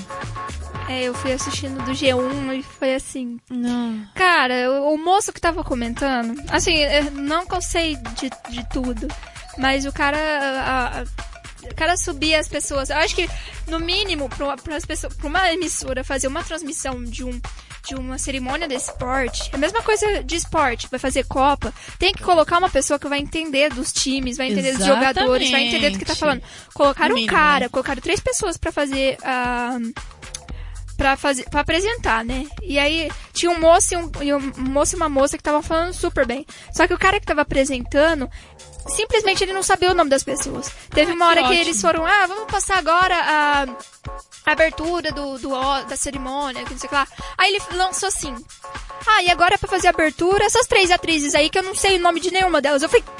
É, 0.88 1.04
eu 1.04 1.14
fui 1.14 1.32
assistindo 1.32 1.82
do 1.84 1.92
G1 1.92 2.58
e 2.58 2.62
foi 2.62 2.94
assim. 2.94 3.38
Não. 3.50 4.06
Cara, 4.14 4.70
o, 4.70 4.94
o 4.94 4.98
moço 4.98 5.32
que 5.32 5.40
tava 5.40 5.64
comentando, 5.64 6.34
assim, 6.50 6.76
eu 6.76 7.10
não 7.12 7.46
que 7.46 7.54
eu 7.54 7.62
sei 7.62 7.96
de, 7.96 8.30
de 8.50 8.68
tudo, 8.70 9.08
mas 9.58 9.86
o 9.86 9.92
cara. 9.92 10.18
a- 10.18 11.00
a- 11.00 11.04
o 11.64 11.74
cara 11.74 11.96
subia 11.96 12.38
as 12.38 12.46
pessoas. 12.46 12.90
Eu 12.90 12.96
acho 12.98 13.14
que, 13.14 13.26
no 13.66 13.80
mínimo, 13.80 14.28
pra, 14.28 14.44
uma- 14.48 14.56
emissora 15.50 16.04
fazer 16.04 16.26
uma 16.26 16.44
transmissão 16.44 17.02
de 17.02 17.24
um. 17.24 17.40
De 17.86 17.94
uma 17.94 18.16
cerimônia 18.16 18.66
de 18.66 18.74
esporte, 18.74 19.50
é 19.52 19.56
a 19.56 19.58
mesma 19.58 19.82
coisa 19.82 20.24
de 20.24 20.36
esporte, 20.36 20.88
vai 20.90 20.98
fazer 20.98 21.22
Copa, 21.26 21.70
tem 21.98 22.14
que 22.14 22.22
colocar 22.22 22.56
uma 22.56 22.70
pessoa 22.70 22.98
que 22.98 23.06
vai 23.06 23.18
entender 23.18 23.68
dos 23.74 23.92
times, 23.92 24.38
vai 24.38 24.46
entender 24.50 24.72
dos 24.72 24.86
jogadores, 24.86 25.50
vai 25.50 25.64
entender 25.68 25.90
do 25.90 25.98
que 25.98 26.04
tá 26.06 26.14
falando. 26.16 26.42
Colocaram 26.72 27.14
um 27.14 27.26
cara, 27.26 27.64
né? 27.66 27.68
colocaram 27.68 28.00
três 28.00 28.20
pessoas 28.20 28.56
pra 28.56 28.72
fazer 28.72 29.18
a 29.22 29.76
Pra, 30.96 31.16
fazer, 31.16 31.48
pra 31.50 31.60
apresentar, 31.62 32.24
né? 32.24 32.46
E 32.62 32.78
aí 32.78 33.10
tinha 33.32 33.50
um 33.50 33.58
moço 33.60 33.94
e, 33.94 33.96
um, 33.96 34.10
e 34.22 34.32
um 34.34 34.52
moço 34.58 34.94
e 34.94 34.96
uma 34.96 35.08
moça 35.08 35.36
que 35.36 35.40
estavam 35.40 35.60
falando 35.62 35.92
super 35.92 36.24
bem. 36.24 36.46
Só 36.72 36.86
que 36.86 36.94
o 36.94 36.98
cara 36.98 37.18
que 37.18 37.26
tava 37.26 37.40
apresentando, 37.40 38.30
simplesmente 38.86 39.42
ele 39.42 39.52
não 39.52 39.62
sabia 39.62 39.90
o 39.90 39.94
nome 39.94 40.08
das 40.10 40.22
pessoas. 40.22 40.70
Teve 40.90 41.10
Ah, 41.12 41.14
uma 41.14 41.24
que 41.26 41.30
hora 41.30 41.40
que, 41.40 41.46
ótimo. 41.48 41.60
eles 41.62 41.80
foram, 41.80 42.06
ah, 42.06 42.26
vamos 42.28 42.44
passar 42.50 42.78
agora 42.78 43.16
a, 43.16 43.66
a 44.46 44.52
abertura 44.52 45.10
do, 45.12 45.38
do, 45.38 45.50
da 45.88 45.96
cerimônia, 45.96 46.64
que 46.64 46.72
não 46.72 46.78
sei 46.78 46.86
o 46.86 46.90
que 46.90 46.94
lá. 46.94 47.06
Aí 47.38 47.54
ele 47.54 47.62
lançou 47.76 48.08
assim. 48.08 48.34
Ah, 49.06 49.22
e 49.22 49.30
agora 49.30 49.58
pra 49.58 49.68
fazer 49.68 49.86
a 49.86 49.90
abertura, 49.90 50.44
essas 50.44 50.66
três 50.66 50.90
atrizes 50.90 51.34
aí 51.34 51.50
que 51.50 51.58
eu 51.58 51.62
não 51.62 51.74
sei 51.74 51.96
o 51.98 52.00
nome 52.00 52.20
de 52.20 52.30
nenhuma 52.30 52.60
delas. 52.60 52.82
Eu 52.82 52.88
falei, 52.88 53.04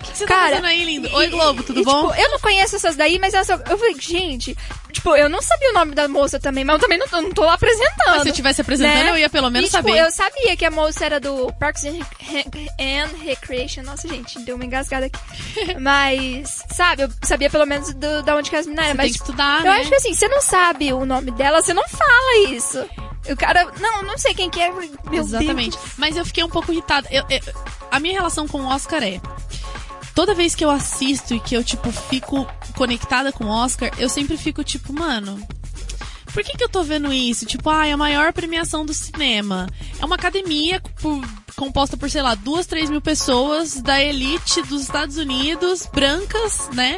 O 0.00 0.04
que 0.12 0.18
você 0.18 0.26
tá 0.26 0.34
cara. 0.34 0.48
fazendo 0.50 0.66
aí, 0.66 0.84
lindo? 0.84 1.14
Oi, 1.14 1.28
Globo, 1.28 1.62
tudo 1.62 1.80
e, 1.80 1.84
bom? 1.84 2.08
Tipo, 2.08 2.20
eu 2.22 2.30
não 2.30 2.38
conheço 2.38 2.76
essas 2.76 2.96
daí, 2.96 3.18
mas 3.18 3.34
elas, 3.34 3.48
eu 3.50 3.76
falei, 3.78 3.94
gente, 4.00 4.56
tipo, 4.90 5.14
eu 5.14 5.28
não 5.28 5.42
sabia 5.42 5.70
o 5.70 5.74
nome 5.74 5.94
da 5.94 6.08
moça 6.08 6.40
também, 6.40 6.64
mas 6.64 6.76
eu 6.76 6.80
também 6.80 6.96
não, 6.98 7.06
tô- 7.06 7.20
não 7.20 7.32
tô 7.32 7.42
lá 7.44 7.52
apresentando. 7.54 7.92
Mas 8.06 8.22
se 8.22 8.28
eu 8.28 8.32
estivesse 8.32 8.60
apresentando, 8.62 9.04
né? 9.04 9.10
eu 9.10 9.18
ia 9.18 9.28
pelo 9.28 9.50
menos 9.50 9.68
e, 9.68 9.76
tipo, 9.76 9.88
saber. 9.88 10.00
eu 10.00 10.10
sabia 10.10 10.56
que 10.56 10.64
a 10.64 10.70
moça 10.70 11.04
era 11.04 11.20
do 11.20 11.52
Parks 11.60 11.84
and, 11.84 11.98
Rec- 12.18 12.70
and 12.80 13.10
Recreation. 13.24 13.82
Nossa, 13.82 14.08
gente, 14.08 14.38
deu 14.40 14.54
uma 14.56 14.64
engasgada 14.64 15.06
aqui. 15.06 15.18
mas, 15.80 16.62
sabe, 16.72 17.02
eu 17.02 17.10
sabia 17.22 17.50
pelo 17.50 17.66
menos 17.66 17.92
do, 17.92 18.22
da 18.22 18.36
onde 18.36 18.48
que 18.48 18.56
as 18.56 18.66
meninas. 18.66 18.86
Você 18.86 18.94
tem 18.96 19.04
Mas 19.04 19.12
que 19.12 19.18
estudar, 19.18 19.45
eu 19.58 19.64
né? 19.64 19.80
acho 19.80 19.88
que 19.88 19.94
assim, 19.96 20.14
você 20.14 20.28
não 20.28 20.40
sabe 20.42 20.92
o 20.92 21.04
nome 21.06 21.30
dela, 21.32 21.62
você 21.62 21.72
não 21.74 21.86
fala 21.88 22.38
isso. 22.50 22.84
O 23.30 23.36
cara, 23.36 23.72
não, 23.80 24.02
não 24.02 24.16
sei 24.18 24.34
quem 24.34 24.48
que 24.48 24.60
é. 24.60 24.70
Meu 24.70 24.88
Exatamente. 25.12 25.76
Deus. 25.76 25.90
Mas 25.98 26.16
eu 26.16 26.24
fiquei 26.24 26.44
um 26.44 26.48
pouco 26.48 26.70
irritada. 26.72 27.08
Eu- 27.10 27.24
eu- 27.28 27.40
a 27.90 27.98
minha 27.98 28.14
relação 28.14 28.46
com 28.46 28.60
o 28.60 28.66
Oscar 28.66 29.02
é. 29.02 29.20
Toda 30.14 30.34
vez 30.34 30.54
que 30.54 30.64
eu 30.64 30.70
assisto 30.70 31.34
e 31.34 31.40
que 31.40 31.54
eu, 31.54 31.62
tipo, 31.64 31.90
fico 31.92 32.46
conectada 32.76 33.32
com 33.32 33.44
o 33.44 33.48
Oscar, 33.50 33.90
eu 33.98 34.08
sempre 34.08 34.36
fico, 34.36 34.62
tipo, 34.64 34.92
mano. 34.92 35.38
Por 36.32 36.42
que, 36.44 36.56
que 36.56 36.62
eu 36.64 36.68
tô 36.68 36.82
vendo 36.82 37.12
isso? 37.12 37.46
Tipo, 37.46 37.68
ah, 37.70 37.86
é 37.86 37.92
a 37.92 37.96
maior 37.96 38.32
premiação 38.32 38.84
do 38.84 38.92
cinema. 38.94 39.66
É 39.98 40.04
uma 40.04 40.16
academia 40.16 40.80
por- 41.00 41.24
composta 41.56 41.96
por, 41.96 42.10
sei 42.10 42.20
lá, 42.22 42.34
duas, 42.34 42.66
três 42.66 42.90
mil 42.90 43.00
pessoas 43.00 43.80
da 43.80 44.00
elite 44.02 44.62
dos 44.62 44.82
Estados 44.82 45.16
Unidos, 45.16 45.88
brancas, 45.92 46.68
né? 46.74 46.96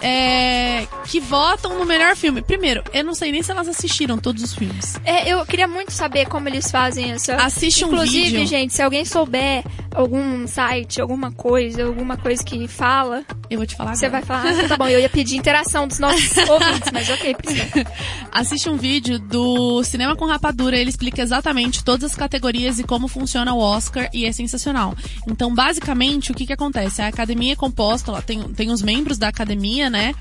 É, 0.00 0.86
que 1.06 1.20
votam 1.20 1.78
no 1.78 1.84
melhor 1.84 2.16
filme. 2.16 2.42
Primeiro, 2.42 2.82
eu 2.92 3.04
não 3.04 3.14
sei 3.14 3.32
nem 3.32 3.42
se 3.42 3.50
elas 3.50 3.68
assistiram 3.68 4.18
todos 4.18 4.42
os 4.42 4.54
filmes. 4.54 4.96
É, 5.04 5.28
eu 5.28 5.44
queria 5.44 5.68
muito 5.68 5.92
saber 5.92 6.26
como 6.26 6.48
eles 6.48 6.70
fazem 6.70 7.12
essa. 7.12 7.36
Assiste 7.36 7.84
um 7.84 7.88
Inclusive, 7.88 8.46
gente, 8.46 8.72
se 8.72 8.82
alguém 8.82 9.04
souber 9.04 9.64
algum 9.94 10.46
site, 10.46 11.00
alguma 11.00 11.32
coisa, 11.32 11.84
alguma 11.84 12.16
coisa 12.16 12.42
que 12.44 12.66
fala, 12.68 13.24
Eu 13.48 13.58
vou 13.58 13.66
te 13.66 13.74
falar 13.76 13.94
você 13.94 14.06
agora. 14.06 14.24
vai 14.24 14.42
falar, 14.42 14.64
ah, 14.64 14.68
tá 14.68 14.76
bom, 14.76 14.86
eu 14.88 15.00
ia 15.00 15.08
pedir 15.08 15.36
interação 15.36 15.86
dos 15.88 15.98
nossos 15.98 16.36
ouvintes, 16.48 16.90
mas 16.92 17.08
ok, 17.10 17.34
precisa. 17.34 17.68
Assiste 18.30 18.68
um 18.68 18.76
vídeo 18.76 19.18
do 19.18 19.82
Cinema 19.82 20.14
com 20.14 20.24
Rapadura, 20.26 20.76
ele 20.76 20.90
explica 20.90 21.20
exatamente 21.22 21.82
todas 21.84 22.12
as 22.12 22.16
categorias 22.16 22.78
e 22.78 22.84
como 22.84 23.08
funciona 23.08 23.52
o 23.52 23.58
Oscar 23.58 24.08
e 24.14 24.24
é 24.24 24.32
sensacional. 24.32 24.94
Então, 25.26 25.52
basicamente, 25.54 26.30
o 26.30 26.34
que 26.34 26.46
que 26.46 26.52
acontece? 26.52 27.02
A 27.02 27.08
academia 27.08 27.52
é 27.52 27.56
composta, 27.56 28.12
lá 28.12 28.22
tem, 28.22 28.40
tem 28.52 28.70
os 28.70 28.82
membros 28.82 29.18
da 29.18 29.28
academia, 29.28 29.89
né? 29.90 30.14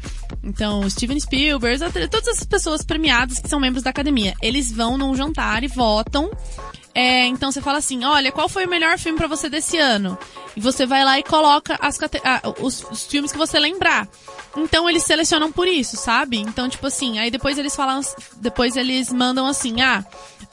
Então, 0.44 0.90
Steven 0.90 1.20
Spielberg, 1.20 1.80
todas 2.10 2.28
essas 2.28 2.46
pessoas 2.46 2.84
premiadas 2.84 3.40
que 3.40 3.50
são 3.50 3.60
membros 3.60 3.84
da 3.84 3.90
academia. 3.90 4.34
Eles 4.42 4.72
vão 4.72 4.98
num 4.98 5.16
jantar 5.16 5.64
e 5.64 5.68
votam. 5.68 6.30
É, 6.94 7.26
então 7.28 7.52
você 7.52 7.62
fala 7.62 7.78
assim, 7.78 8.04
olha, 8.04 8.32
qual 8.32 8.50
foi 8.50 8.66
o 8.66 8.70
melhor 8.70 8.98
filme 8.98 9.18
pra 9.18 9.28
você 9.28 9.48
desse 9.50 9.78
ano? 9.78 10.18
E 10.56 10.60
você 10.60 10.86
vai 10.86 11.06
lá 11.06 11.20
e 11.20 11.24
coloca 11.24 11.78
as 11.80 11.98
os, 12.60 12.84
os 12.92 13.06
filmes 13.06 13.32
que 13.32 13.38
você 13.38 13.60
lembrar. 13.60 14.08
Então 14.58 14.90
eles 14.90 15.04
selecionam 15.04 15.52
por 15.52 15.68
isso, 15.68 15.96
sabe? 15.96 16.38
Então, 16.38 16.68
tipo 16.68 16.88
assim, 16.88 17.20
aí 17.20 17.30
depois 17.30 17.58
eles 17.58 17.76
falam, 17.76 18.02
depois 18.38 18.76
eles 18.76 19.14
mandam 19.14 19.46
assim, 19.46 19.82
ah, 19.82 20.04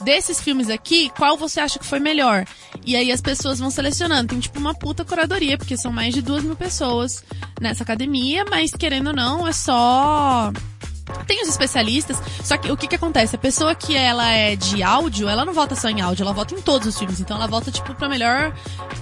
desses 0.00 0.40
filmes 0.40 0.68
aqui, 0.68 1.10
qual 1.16 1.36
você 1.36 1.60
acha 1.60 1.78
que 1.78 1.86
foi 1.86 1.98
melhor? 1.98 2.44
E 2.84 2.94
aí 2.94 3.10
as 3.10 3.20
pessoas 3.20 3.58
vão 3.58 3.70
selecionando. 3.70 4.28
Tem 4.28 4.40
tipo 4.40 4.58
uma 4.58 4.74
puta 4.74 5.04
curadoria, 5.04 5.56
porque 5.56 5.76
são 5.76 5.90
mais 5.90 6.14
de 6.14 6.22
duas 6.22 6.44
mil 6.44 6.56
pessoas 6.56 7.24
nessa 7.60 7.82
academia, 7.82 8.44
mas 8.48 8.70
querendo 8.70 9.05
ou 9.08 9.14
não, 9.14 9.46
é 9.46 9.52
só 9.52 10.52
tem 11.26 11.42
os 11.42 11.48
especialistas, 11.48 12.20
só 12.42 12.56
que 12.56 12.70
o 12.70 12.76
que 12.76 12.88
que 12.88 12.94
acontece? 12.94 13.36
A 13.36 13.38
pessoa 13.38 13.74
que 13.74 13.96
ela 13.96 14.28
é 14.28 14.56
de 14.56 14.82
áudio, 14.82 15.28
ela 15.28 15.44
não 15.44 15.52
vota 15.52 15.74
só 15.76 15.88
em 15.88 16.00
áudio, 16.00 16.24
ela 16.24 16.32
vota 16.32 16.54
em 16.54 16.60
todos 16.60 16.86
os 16.88 16.98
filmes. 16.98 17.20
Então 17.20 17.36
ela 17.36 17.46
vota, 17.46 17.70
tipo, 17.70 17.94
pra 17.94 18.08
melhor 18.08 18.52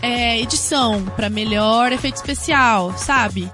é, 0.03 0.39
edição, 0.41 1.05
pra 1.17 1.31
melhor 1.31 1.93
efeito 1.93 2.17
especial, 2.17 2.95
sabe? 2.97 3.51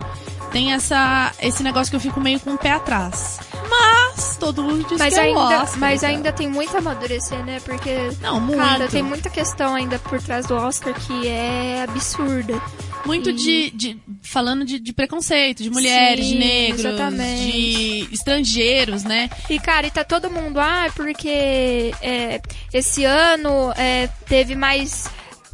Tem 0.52 0.72
essa, 0.72 1.32
esse 1.40 1.62
negócio 1.62 1.90
que 1.90 1.96
eu 1.96 2.00
fico 2.00 2.20
meio 2.20 2.40
com 2.40 2.54
o 2.54 2.58
pé 2.58 2.72
atrás. 2.72 3.38
Mas, 3.68 4.36
todo 4.36 4.64
mundo 4.64 4.84
diz 4.88 4.98
Mas 4.98 5.14
que 5.14 5.20
é 5.20 5.22
ainda, 5.22 5.62
Oscar, 5.62 5.78
mas 5.78 6.02
então. 6.02 6.16
ainda 6.16 6.32
tem 6.32 6.48
muito 6.48 6.74
a 6.74 6.80
amadurecer, 6.80 7.38
né? 7.44 7.60
Porque, 7.64 8.10
Não, 8.20 8.40
muito. 8.40 8.60
cara, 8.60 8.88
tem 8.88 9.02
muita 9.02 9.30
questão 9.30 9.76
ainda 9.76 9.98
por 10.00 10.20
trás 10.20 10.46
do 10.46 10.56
Oscar 10.56 10.92
que 10.92 11.28
é 11.28 11.84
absurda. 11.88 12.60
Muito 13.06 13.32
de, 13.32 13.70
de- 13.70 13.96
falando 14.22 14.64
de, 14.64 14.78
de 14.78 14.92
preconceito, 14.92 15.62
de 15.62 15.70
mulheres, 15.70 16.26
de 16.26 16.32
Sim, 16.32 16.38
negros, 16.38 16.84
exatamente. 16.84 17.52
de 17.52 18.08
estrangeiros, 18.14 19.04
né? 19.04 19.30
E, 19.48 19.58
cara, 19.58 19.86
e 19.86 19.90
tá 19.90 20.04
todo 20.04 20.30
mundo, 20.30 20.60
ah, 20.60 20.90
porque 20.94 21.92
é, 22.02 22.40
esse 22.72 23.04
ano 23.04 23.72
é, 23.76 24.08
teve 24.28 24.54
mais 24.54 25.06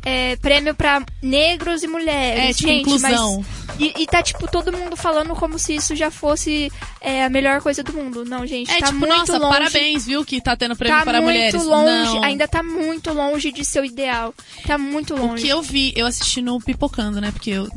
é, 0.04 0.36
prêmio 0.36 0.74
pra 0.74 1.02
negros 1.22 1.82
e 1.82 1.86
mulheres. 1.86 2.44
É, 2.44 2.52
tipo, 2.52 2.68
Gente, 2.68 2.80
inclusão. 2.82 3.38
mas. 3.46 3.55
E, 3.78 4.02
e 4.02 4.06
tá, 4.06 4.22
tipo, 4.22 4.50
todo 4.50 4.72
mundo 4.72 4.96
falando 4.96 5.34
como 5.34 5.58
se 5.58 5.74
isso 5.74 5.94
já 5.94 6.10
fosse 6.10 6.72
é, 7.00 7.24
a 7.24 7.28
melhor 7.28 7.60
coisa 7.60 7.82
do 7.82 7.92
mundo. 7.92 8.24
Não, 8.24 8.46
gente, 8.46 8.70
É 8.70 8.78
tá 8.80 8.86
tipo, 8.86 8.98
muito 9.00 9.14
nossa, 9.14 9.38
longe. 9.38 9.52
parabéns, 9.58 10.06
viu, 10.06 10.24
que 10.24 10.40
tá 10.40 10.56
tendo 10.56 10.74
prêmio 10.76 10.98
Tá 10.98 11.04
para 11.04 11.20
muito 11.20 11.34
mulheres. 11.34 11.64
longe, 11.64 12.14
Não. 12.14 12.24
ainda 12.24 12.48
tá 12.48 12.62
muito 12.62 13.12
longe 13.12 13.52
de 13.52 13.64
seu 13.64 13.84
ideal. 13.84 14.34
Tá 14.66 14.78
muito 14.78 15.14
O 15.14 15.18
longe. 15.26 15.42
que 15.42 15.48
eu 15.48 15.60
vi, 15.62 15.92
eu 15.96 16.06
assisti 16.06 16.40
no 16.40 16.58
Pipocando, 16.60 17.20
né? 17.20 17.30
Porque 17.32 17.50
eu, 17.50 17.68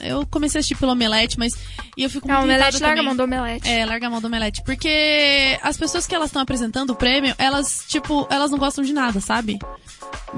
eu 0.00 0.26
comecei 0.26 0.58
a 0.58 0.60
assistir 0.60 0.76
pelo 0.76 0.92
Omelete, 0.92 1.38
mas. 1.38 1.54
E 1.96 2.02
eu 2.02 2.10
fico 2.10 2.28
Não, 2.28 2.34
muito 2.40 2.50
o 2.50 2.54
Omelete 2.54 2.82
larga 2.82 3.00
a 3.00 3.04
mão 3.04 3.16
do 3.16 3.22
Omelete. 3.24 3.68
É, 3.68 3.86
larga 3.86 4.06
a 4.06 4.10
mão 4.10 4.20
do 4.20 4.26
Omelete. 4.26 4.62
Porque 4.64 5.58
as 5.62 5.76
pessoas 5.76 6.06
que 6.06 6.14
elas 6.14 6.28
estão 6.28 6.42
apresentando 6.42 6.90
o 6.90 6.94
prêmio, 6.96 7.34
elas, 7.38 7.84
tipo, 7.88 8.26
elas 8.30 8.50
não 8.50 8.58
gostam 8.58 8.84
de 8.84 8.92
nada, 8.92 9.20
sabe? 9.20 9.58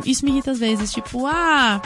Isso 0.05 0.25
me 0.25 0.31
irrita 0.31 0.53
às 0.53 0.59
vezes. 0.59 0.93
Tipo, 0.93 1.27
ah. 1.27 1.83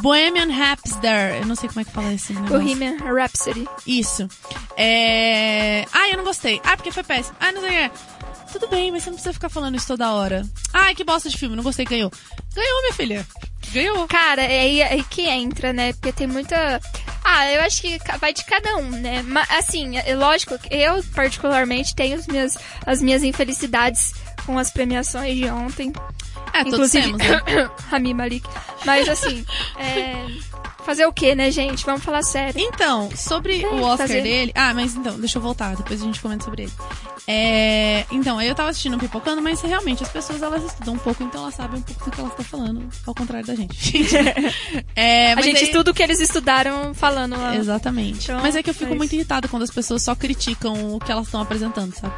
Bohemian 0.00 0.50
Rhapsody. 0.52 1.06
Eu 1.40 1.46
não 1.46 1.54
sei 1.54 1.68
como 1.68 1.80
é 1.80 1.84
que 1.84 1.90
fala 1.90 2.12
esse 2.12 2.32
negócio. 2.32 2.58
Bohemian 2.58 2.96
Rhapsody. 2.98 3.68
Isso. 3.86 4.28
É... 4.76 5.84
Ah, 5.92 6.08
eu 6.10 6.16
não 6.16 6.24
gostei. 6.24 6.60
Ah, 6.64 6.76
porque 6.76 6.92
foi 6.92 7.02
péssimo. 7.02 7.36
Ah, 7.40 7.52
não 7.52 7.60
sei 7.60 7.86
o 7.86 7.90
que. 7.90 8.52
tudo 8.52 8.68
bem, 8.68 8.90
mas 8.92 9.02
você 9.02 9.10
não 9.10 9.16
precisa 9.16 9.32
ficar 9.32 9.48
falando 9.48 9.76
isso 9.76 9.86
toda 9.86 10.12
hora. 10.12 10.44
Ai, 10.72 10.94
que 10.94 11.04
bosta 11.04 11.28
de 11.28 11.36
filme, 11.36 11.56
não 11.56 11.62
gostei, 11.62 11.84
ganhou. 11.84 12.10
Ganhou, 12.54 12.80
minha 12.82 12.94
filha. 12.94 13.26
Ganhou. 13.72 14.06
Cara, 14.08 14.42
é 14.42 14.60
aí, 14.60 14.80
é 14.80 15.02
que 15.02 15.26
entra, 15.28 15.72
né? 15.72 15.92
Porque 15.92 16.12
tem 16.12 16.26
muita. 16.26 16.80
Ah, 17.24 17.52
eu 17.52 17.60
acho 17.62 17.82
que 17.82 17.98
vai 18.18 18.32
de 18.32 18.44
cada 18.44 18.76
um, 18.76 18.90
né? 18.90 19.22
Mas, 19.22 19.50
assim, 19.50 19.98
é 19.98 20.16
lógico, 20.16 20.58
eu 20.70 21.02
particularmente 21.14 21.94
tenho 21.94 22.16
as 22.16 22.26
minhas, 22.26 22.56
as 22.86 23.02
minhas 23.02 23.22
infelicidades 23.22 24.14
com 24.48 24.58
as 24.58 24.70
premiações 24.70 25.36
de 25.36 25.44
ontem. 25.50 25.92
É, 26.54 26.64
todos 26.64 26.94
Inclusive, 26.94 27.18
temos, 27.18 27.18
né? 27.18 27.70
Rami 27.90 28.14
Malik. 28.14 28.48
Mas 28.86 29.06
assim, 29.06 29.44
é, 29.76 30.26
fazer 30.84 31.04
o 31.06 31.12
que, 31.12 31.34
né, 31.34 31.50
gente? 31.50 31.84
Vamos 31.84 32.02
falar 32.02 32.22
sério. 32.22 32.60
Então, 32.60 33.10
sobre 33.14 33.58
Tem 33.60 33.66
o 33.66 33.82
Oscar 33.82 34.06
fazer. 34.08 34.22
dele. 34.22 34.52
Ah, 34.54 34.72
mas 34.72 34.94
então, 34.94 35.18
deixa 35.18 35.38
eu 35.38 35.42
voltar, 35.42 35.76
depois 35.76 36.00
a 36.00 36.04
gente 36.04 36.20
comenta 36.20 36.44
sobre 36.44 36.62
ele. 36.64 36.72
É, 37.30 38.06
então, 38.10 38.40
eu 38.40 38.54
tava 38.54 38.70
assistindo 38.70 38.96
Pipocando, 38.98 39.42
mas 39.42 39.60
realmente 39.60 40.02
as 40.02 40.08
pessoas 40.08 40.40
elas 40.40 40.64
estudam 40.64 40.94
um 40.94 40.98
pouco, 40.98 41.22
então 41.22 41.42
elas 41.42 41.54
sabem 41.54 41.78
um 41.78 41.82
pouco 41.82 42.04
do 42.06 42.10
que 42.10 42.20
elas 42.20 42.30
estão 42.32 42.44
falando, 42.46 42.88
ao 43.06 43.14
contrário 43.14 43.46
da 43.46 43.54
gente. 43.54 43.92
É, 44.96 45.32
A 45.34 45.42
gente 45.42 45.58
aí- 45.58 45.64
estuda 45.64 45.90
o 45.90 45.94
que 45.94 46.02
eles 46.02 46.18
estudaram 46.20 46.92
falando 46.94 47.36
lá. 47.38 47.54
Exatamente. 47.54 48.24
Então, 48.24 48.40
Mas 48.40 48.56
é 48.56 48.62
que 48.62 48.70
eu 48.70 48.74
fico 48.74 48.92
é 48.94 48.96
muito 48.96 49.14
irritada 49.14 49.46
quando 49.46 49.62
as 49.62 49.70
pessoas 49.70 50.02
só 50.02 50.14
criticam 50.14 50.94
o 50.96 50.98
que 50.98 51.12
elas 51.12 51.26
estão 51.26 51.40
apresentando, 51.40 51.94
sabe? 51.94 52.14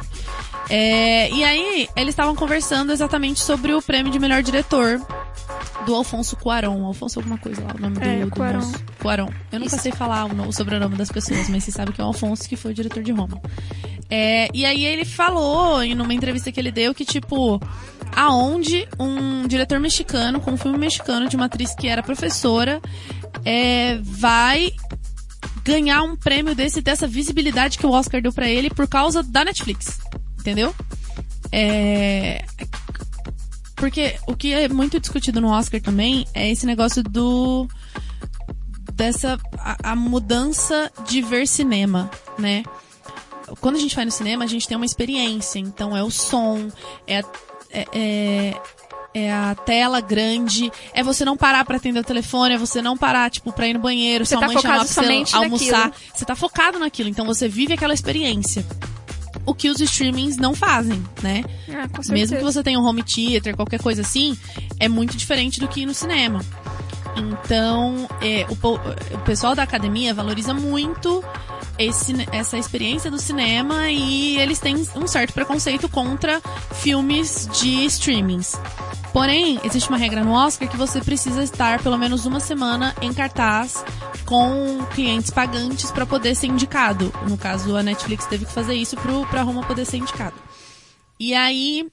É, 0.69 1.29
e 1.29 1.43
aí, 1.43 1.89
eles 1.95 2.09
estavam 2.13 2.35
conversando 2.35 2.91
exatamente 2.91 3.39
sobre 3.41 3.73
o 3.73 3.81
prêmio 3.81 4.11
de 4.11 4.17
melhor 4.17 4.41
diretor 4.41 4.99
do 5.85 5.93
Alfonso 5.95 6.35
Cuarón. 6.37 6.85
Alfonso 6.85 7.19
alguma 7.19 7.37
coisa 7.37 7.61
lá, 7.63 7.73
o 7.77 7.81
nome 7.81 7.97
É, 8.01 8.19
do, 8.19 8.25
do 8.25 8.30
Cuarón. 8.31 8.71
Cuarón. 9.01 9.29
Eu 9.51 9.59
nunca 9.59 9.75
Isso. 9.75 9.83
sei 9.83 9.91
falar 9.91 10.25
o, 10.25 10.47
o 10.47 10.53
sobrenome 10.53 10.95
das 10.95 11.11
pessoas, 11.11 11.49
mas 11.49 11.63
você 11.63 11.71
sabe 11.71 11.91
que 11.91 12.01
é 12.01 12.03
o 12.03 12.07
Alfonso 12.07 12.47
que 12.47 12.55
foi 12.55 12.71
o 12.71 12.73
diretor 12.73 13.03
de 13.03 13.11
Roma. 13.11 13.41
É, 14.09 14.49
e 14.53 14.65
aí 14.65 14.83
ele 14.85 15.05
falou, 15.05 15.81
em 15.81 15.95
numa 15.95 16.13
entrevista 16.13 16.51
que 16.51 16.59
ele 16.59 16.71
deu, 16.71 16.93
que 16.93 17.05
tipo, 17.05 17.61
aonde 18.15 18.87
um 18.99 19.47
diretor 19.47 19.79
mexicano, 19.79 20.39
com 20.41 20.51
um 20.51 20.57
filme 20.57 20.77
mexicano 20.77 21.29
de 21.29 21.35
uma 21.35 21.45
atriz 21.45 21.73
que 21.73 21.87
era 21.87 22.03
professora, 22.03 22.81
é, 23.45 23.97
vai 24.01 24.71
ganhar 25.63 26.01
um 26.03 26.15
prêmio 26.15 26.55
desse, 26.55 26.81
dessa 26.81 27.07
visibilidade 27.07 27.77
que 27.77 27.85
o 27.85 27.91
Oscar 27.91 28.21
deu 28.21 28.33
pra 28.33 28.49
ele 28.49 28.69
por 28.69 28.87
causa 28.87 29.23
da 29.23 29.45
Netflix. 29.45 29.99
Entendeu? 30.39 30.73
É... 31.51 32.43
Porque 33.75 34.15
o 34.27 34.35
que 34.35 34.53
é 34.53 34.67
muito 34.67 34.99
discutido 34.99 35.41
no 35.41 35.49
Oscar 35.49 35.81
também 35.81 36.25
é 36.33 36.51
esse 36.51 36.65
negócio 36.65 37.01
do 37.01 37.67
dessa 39.01 39.39
a, 39.57 39.91
a 39.91 39.95
mudança 39.95 40.91
de 41.07 41.21
ver 41.23 41.47
cinema, 41.47 42.09
né? 42.37 42.63
Quando 43.59 43.75
a 43.75 43.79
gente 43.79 43.95
vai 43.95 44.05
no 44.05 44.11
cinema, 44.11 44.43
a 44.43 44.47
gente 44.47 44.67
tem 44.67 44.77
uma 44.77 44.85
experiência, 44.85 45.57
então 45.59 45.97
é 45.97 46.03
o 46.03 46.11
som, 46.11 46.69
é, 47.07 47.19
a- 47.19 47.23
é, 47.71 47.85
é, 47.93 48.61
é 49.13 49.33
a 49.33 49.55
tela 49.55 49.99
grande, 49.99 50.71
é 50.93 51.01
você 51.03 51.25
não 51.25 51.35
parar 51.35 51.65
pra 51.65 51.77
atender 51.77 51.99
o 51.99 52.03
telefone, 52.03 52.53
é 52.53 52.57
você 52.57 52.81
não 52.81 52.95
parar, 52.95 53.29
tipo, 53.31 53.51
pra 53.51 53.67
ir 53.67 53.73
no 53.73 53.79
banheiro, 53.79 54.23
Você 54.25 54.35
sua 54.35 54.41
tá 54.41 54.47
mãe 54.47 54.57
chamar 54.61 54.85
pra 54.85 54.85
você 54.85 55.35
almoçar. 55.35 55.85
naquilo. 55.87 56.05
Você 56.15 56.25
tá 56.25 56.35
focado 56.35 56.77
naquilo, 56.79 57.09
então 57.09 57.25
você 57.25 57.47
vive 57.49 57.73
aquela 57.73 57.93
experiência. 57.93 58.63
O 59.45 59.55
que 59.55 59.69
os 59.69 59.81
streamings 59.81 60.37
não 60.37 60.53
fazem, 60.53 61.03
né? 61.23 61.43
Ah. 61.69 61.89
Mesmo 62.09 62.37
que 62.37 62.43
você 62.43 62.61
tenha 62.61 62.79
um 62.79 62.85
home 62.85 63.01
theater, 63.01 63.55
qualquer 63.55 63.81
coisa 63.81 64.01
assim, 64.01 64.37
é 64.79 64.87
muito 64.87 65.17
diferente 65.17 65.59
do 65.59 65.67
que 65.67 65.81
ir 65.81 65.85
no 65.87 65.93
cinema. 65.95 66.41
Então, 67.15 68.07
é, 68.21 68.45
o, 68.49 69.15
o 69.15 69.19
pessoal 69.19 69.53
da 69.53 69.63
academia 69.63 70.13
valoriza 70.13 70.53
muito 70.53 71.23
esse, 71.77 72.13
essa 72.31 72.57
experiência 72.57 73.09
do 73.09 73.19
cinema 73.19 73.89
e 73.89 74.37
eles 74.39 74.59
têm 74.59 74.75
um 74.95 75.07
certo 75.07 75.33
preconceito 75.33 75.89
contra 75.89 76.41
filmes 76.75 77.47
de 77.59 77.85
streamings. 77.85 78.57
Porém, 79.11 79.59
existe 79.63 79.89
uma 79.89 79.97
regra 79.97 80.23
no 80.23 80.31
Oscar 80.31 80.69
que 80.69 80.77
você 80.77 81.01
precisa 81.01 81.43
estar 81.43 81.81
pelo 81.83 81.97
menos 81.97 82.25
uma 82.25 82.39
semana 82.39 82.95
em 83.01 83.13
cartaz 83.13 83.83
com 84.25 84.79
clientes 84.95 85.29
pagantes 85.29 85.91
para 85.91 86.05
poder 86.05 86.33
ser 86.35 86.47
indicado. 86.47 87.13
No 87.27 87.37
caso, 87.37 87.75
a 87.75 87.83
Netflix 87.83 88.25
teve 88.25 88.45
que 88.45 88.51
fazer 88.53 88.73
isso 88.75 88.95
pro, 88.95 89.25
pra 89.27 89.41
Roma 89.41 89.63
poder 89.63 89.85
ser 89.85 89.97
indicado. 89.97 90.35
E 91.19 91.33
aí, 91.33 91.91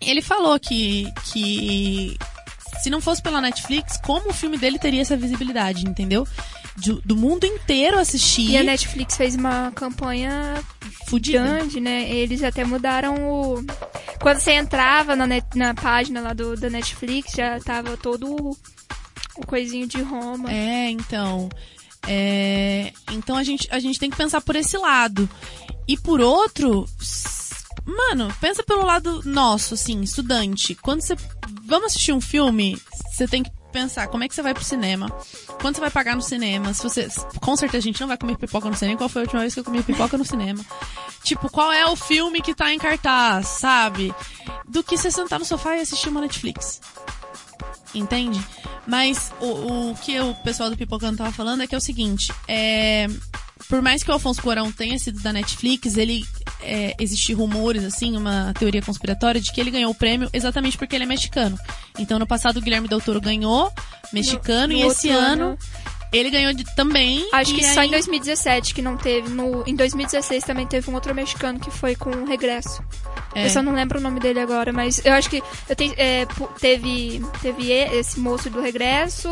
ele 0.00 0.22
falou 0.22 0.58
que, 0.58 1.12
que 1.32 2.16
se 2.82 2.90
não 2.90 3.00
fosse 3.00 3.20
pela 3.22 3.40
Netflix, 3.40 3.98
como 4.04 4.30
o 4.30 4.34
filme 4.34 4.56
dele 4.58 4.78
teria 4.78 5.02
essa 5.02 5.16
visibilidade, 5.16 5.86
entendeu? 5.86 6.26
Do, 6.76 7.00
do 7.04 7.16
mundo 7.16 7.44
inteiro 7.44 7.98
assistir. 7.98 8.50
E 8.50 8.56
a 8.56 8.62
Netflix 8.62 9.16
fez 9.16 9.34
uma 9.34 9.72
campanha 9.74 10.62
fudida. 11.08 11.38
grande, 11.42 11.80
né? 11.80 12.08
Eles 12.08 12.42
até 12.42 12.64
mudaram 12.64 13.16
o. 13.30 13.64
Quando 14.20 14.38
você 14.38 14.52
entrava 14.52 15.16
na, 15.16 15.26
net- 15.26 15.56
na 15.56 15.74
página 15.74 16.20
lá 16.20 16.32
do, 16.32 16.56
da 16.56 16.70
Netflix, 16.70 17.32
já 17.32 17.58
tava 17.60 17.96
todo 17.96 18.28
o, 18.30 18.56
o 19.36 19.46
coisinho 19.46 19.86
de 19.88 20.00
Roma. 20.02 20.52
É, 20.52 20.88
então. 20.90 21.48
É, 22.06 22.92
então 23.12 23.36
a 23.36 23.42
gente, 23.42 23.66
a 23.72 23.78
gente 23.80 23.98
tem 23.98 24.08
que 24.08 24.16
pensar 24.16 24.40
por 24.40 24.54
esse 24.54 24.78
lado. 24.78 25.28
E 25.86 25.96
por 25.96 26.20
outro, 26.20 26.86
mano, 27.88 28.32
pensa 28.40 28.62
pelo 28.62 28.84
lado 28.84 29.22
nosso, 29.24 29.74
assim, 29.74 30.00
estudante. 30.02 30.74
Quando 30.74 31.00
você. 31.00 31.16
Vamos 31.64 31.86
assistir 31.86 32.12
um 32.12 32.20
filme, 32.20 32.80
você 33.10 33.26
tem 33.26 33.42
que 33.42 33.50
pensar 33.72 34.08
como 34.08 34.24
é 34.24 34.28
que 34.28 34.34
você 34.34 34.42
vai 34.42 34.54
pro 34.54 34.64
cinema. 34.64 35.08
Quando 35.60 35.76
você 35.76 35.80
vai 35.80 35.90
pagar 35.90 36.14
no 36.14 36.22
cinema, 36.22 36.74
se 36.74 36.82
você. 36.82 37.08
Com 37.40 37.56
certeza 37.56 37.82
a 37.82 37.86
gente 37.86 38.00
não 38.00 38.08
vai 38.08 38.18
comer 38.18 38.36
pipoca 38.36 38.68
no 38.68 38.76
cinema. 38.76 38.98
Qual 38.98 39.08
foi 39.08 39.22
a 39.22 39.24
última 39.24 39.40
vez 39.40 39.54
que 39.54 39.60
eu 39.60 39.64
comi 39.64 39.82
pipoca 39.82 40.18
no 40.18 40.24
cinema? 40.24 40.64
Tipo, 41.22 41.50
qual 41.50 41.72
é 41.72 41.86
o 41.86 41.96
filme 41.96 42.42
que 42.42 42.54
tá 42.54 42.72
em 42.72 42.78
cartaz, 42.78 43.46
sabe? 43.46 44.14
Do 44.66 44.84
que 44.84 44.96
você 44.96 45.10
sentar 45.10 45.38
no 45.38 45.44
sofá 45.44 45.76
e 45.76 45.80
assistir 45.80 46.08
uma 46.08 46.20
Netflix. 46.20 46.80
Entende? 47.94 48.40
Mas 48.86 49.32
o, 49.40 49.90
o 49.90 49.96
que 49.96 50.18
o 50.20 50.34
pessoal 50.36 50.70
do 50.70 50.76
Pipocando 50.76 51.18
tava 51.18 51.32
falando 51.32 51.62
é 51.62 51.66
que 51.66 51.74
é 51.74 51.78
o 51.78 51.80
seguinte, 51.80 52.32
é, 52.46 53.06
por 53.68 53.82
mais 53.82 54.02
que 54.02 54.10
o 54.10 54.14
Alfonso 54.14 54.40
Cuarón 54.40 54.70
tenha 54.70 54.98
sido 54.98 55.20
da 55.20 55.32
Netflix, 55.32 55.96
ele 55.96 56.24
é, 56.62 56.94
existe 56.98 57.32
rumores, 57.32 57.84
assim, 57.84 58.16
uma 58.16 58.52
teoria 58.58 58.82
conspiratória 58.82 59.40
de 59.40 59.52
que 59.52 59.60
ele 59.60 59.70
ganhou 59.70 59.90
o 59.90 59.94
prêmio 59.94 60.28
exatamente 60.32 60.76
porque 60.78 60.94
ele 60.96 61.04
é 61.04 61.06
mexicano. 61.06 61.58
Então, 61.98 62.18
no 62.18 62.26
passado, 62.26 62.58
o 62.58 62.60
Guilherme 62.60 62.88
Del 62.88 63.00
Toro 63.00 63.20
ganhou, 63.20 63.72
mexicano, 64.12 64.72
No- 64.72 64.78
e 64.78 64.84
no 64.84 64.90
esse 64.92 65.08
outro 65.10 65.24
ano 65.24 65.58
ele 66.10 66.30
ganhou 66.30 66.54
de- 66.54 66.64
também. 66.74 67.28
Acho 67.32 67.52
e 67.52 67.56
que 67.56 67.64
só 67.64 67.80
aí- 67.80 67.88
em 67.88 67.90
2017 67.90 68.72
que 68.74 68.80
não 68.80 68.96
teve. 68.96 69.28
No, 69.28 69.62
em 69.66 69.74
2016 69.74 70.42
também 70.42 70.66
teve 70.66 70.90
um 70.90 70.94
outro 70.94 71.14
mexicano 71.14 71.60
que 71.60 71.70
foi 71.70 71.94
com 71.94 72.08
o 72.10 72.24
Regresso. 72.26 72.82
É. 73.34 73.44
Eu 73.44 73.50
só 73.50 73.62
não 73.62 73.74
lembro 73.74 73.98
o 73.98 74.02
nome 74.02 74.18
dele 74.18 74.40
agora, 74.40 74.72
mas 74.72 75.04
eu 75.04 75.12
acho 75.12 75.28
que 75.28 75.42
eu 75.68 75.76
tenho, 75.76 75.92
é, 75.98 76.26
teve, 76.58 77.22
teve 77.42 77.62
e- 77.64 77.72
esse 77.98 78.18
moço 78.18 78.48
do 78.48 78.58
Regresso, 78.60 79.28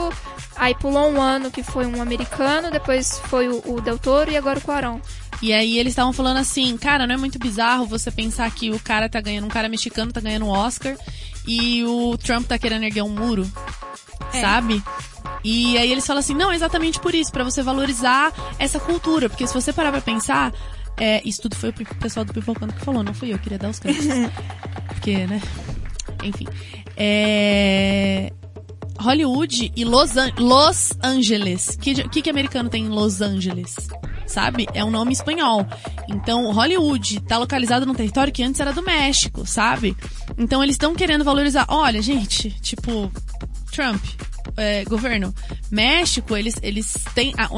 aí 0.55 0.75
pulou 0.75 1.11
um 1.11 1.21
ano 1.21 1.51
que 1.51 1.63
foi 1.63 1.87
um 1.87 2.01
americano, 2.03 2.71
depois 2.71 3.19
foi 3.25 3.49
o, 3.49 3.63
o 3.67 3.81
Del 3.81 3.99
Toro 3.99 4.31
e 4.31 4.37
agora 4.37 4.59
o 4.59 4.63
Cuarón. 4.63 5.01
E 5.43 5.53
aí 5.53 5.79
eles 5.79 5.93
estavam 5.93 6.13
falando 6.13 6.39
assim, 6.39 6.77
cara, 6.77 7.07
não 7.07 7.15
é 7.15 7.19
muito 7.19 7.39
bizarro 7.39 7.87
você 7.87 8.11
pensar 8.11 8.51
que 8.51 8.71
o 8.71 8.81
cara 8.81 9.09
tá 9.09 9.21
ganhando, 9.21 9.45
um 9.45 9.51
cara 9.51 9.69
mexicano 9.69 10.13
tá 10.13 10.21
ganhando 10.21 10.47
um 10.47 10.51
Oscar 10.51 10.97
e 11.47 11.85
o 11.85 12.17
Trump 12.17 12.47
tá 12.47 12.59
querendo 12.59 12.85
erguer 12.85 13.03
um 13.03 13.11
muro, 13.11 13.51
É. 14.33 14.41
sabe? 14.41 14.83
E 15.45 15.77
aí 15.79 15.93
eles 15.93 16.07
falam 16.07 16.21
assim, 16.21 16.35
não, 16.35 16.51
é 16.51 16.57
exatamente 16.57 16.99
por 16.99 17.15
isso, 17.15 17.31
pra 17.31 17.45
você 17.45 17.63
valorizar 17.63 18.33
essa 18.59 18.81
cultura, 18.81 19.29
porque 19.29 19.47
se 19.47 19.55
você 19.55 19.73
parar 19.73 19.93
pra 19.93 20.01
pensar, 20.01 20.53
é, 20.97 21.21
isso 21.25 21.43
tudo 21.43 21.55
foi 21.55 21.69
o 21.69 21.73
pessoal 21.97 22.25
do 22.25 22.33
Pipocando 22.33 22.73
que 22.73 22.81
falou, 22.85 23.03
não 23.03 23.15
fui 23.15 23.33
eu, 23.33 23.39
queria 23.39 23.59
dar 23.59 23.69
os 23.69 23.79
créditos. 23.79 24.09
porque, 24.89 25.27
né? 25.27 25.41
Enfim. 26.25 26.47
É... 26.97 28.33
Hollywood 28.99 29.73
e 29.75 29.85
Los, 29.85 30.17
An 30.17 30.31
Los 30.39 30.93
Angeles. 31.03 31.69
O 31.69 31.79
que, 31.79 32.09
que, 32.09 32.23
que 32.23 32.31
americano 32.31 32.69
tem 32.69 32.85
em 32.85 32.89
Los 32.89 33.21
Angeles? 33.21 33.77
Sabe? 34.27 34.67
É 34.75 34.85
um 34.85 34.91
nome 34.91 35.13
espanhol. 35.13 35.67
Então, 36.09 36.51
Hollywood 36.53 37.21
tá 37.21 37.39
localizado 37.39 37.87
num 37.87 37.95
território 37.95 38.33
que 38.33 38.43
antes 38.43 38.61
era 38.61 38.73
do 38.73 38.83
México, 38.83 39.47
sabe? 39.47 39.97
Então, 40.37 40.63
eles 40.63 40.75
estão 40.75 40.95
querendo 40.95 41.25
valorizar. 41.25 41.67
Olha, 41.69 42.03
gente, 42.03 42.51
tipo, 42.61 43.11
Trump, 43.71 44.03
é, 44.57 44.85
governo. 44.85 45.35
México, 45.71 46.37
eles, 46.37 46.59
eles 46.63 46.97
têm. 47.15 47.35
A, 47.37 47.49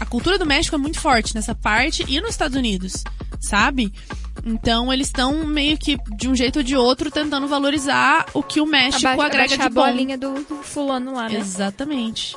a 0.00 0.06
cultura 0.06 0.38
do 0.38 0.46
México 0.46 0.76
é 0.76 0.78
muito 0.78 1.00
forte 1.00 1.34
nessa 1.34 1.54
parte 1.54 2.04
e 2.08 2.20
nos 2.20 2.30
Estados 2.30 2.56
Unidos, 2.56 3.04
sabe? 3.40 3.92
Então 4.50 4.90
eles 4.92 5.08
estão 5.08 5.44
meio 5.46 5.76
que 5.76 5.98
de 6.16 6.26
um 6.28 6.34
jeito 6.34 6.60
ou 6.60 6.62
de 6.62 6.74
outro 6.74 7.10
tentando 7.10 7.46
valorizar 7.46 8.24
o 8.32 8.42
que 8.42 8.60
o 8.62 8.66
México 8.66 9.06
Aba- 9.06 9.26
agrega 9.26 9.56
de 9.58 9.62
a 9.62 9.68
bom. 9.68 9.84
bolinha 9.86 10.16
do, 10.16 10.32
do 10.44 10.56
fulano 10.62 11.12
lá, 11.14 11.28
né? 11.28 11.38
Exatamente. 11.38 12.34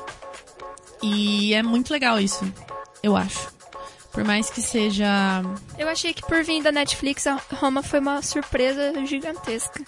E 1.01 1.53
é 1.53 1.63
muito 1.63 1.91
legal 1.91 2.19
isso, 2.19 2.43
eu 3.01 3.15
acho. 3.15 3.49
Por 4.11 4.25
mais 4.25 4.49
que 4.49 4.61
seja. 4.61 5.07
Eu 5.77 5.87
achei 5.87 6.13
que 6.13 6.21
por 6.21 6.43
vir 6.43 6.61
da 6.61 6.71
Netflix, 6.71 7.25
a 7.27 7.39
Roma 7.53 7.81
foi 7.81 7.99
uma 7.99 8.21
surpresa 8.21 8.93
gigantesca. 9.05 9.81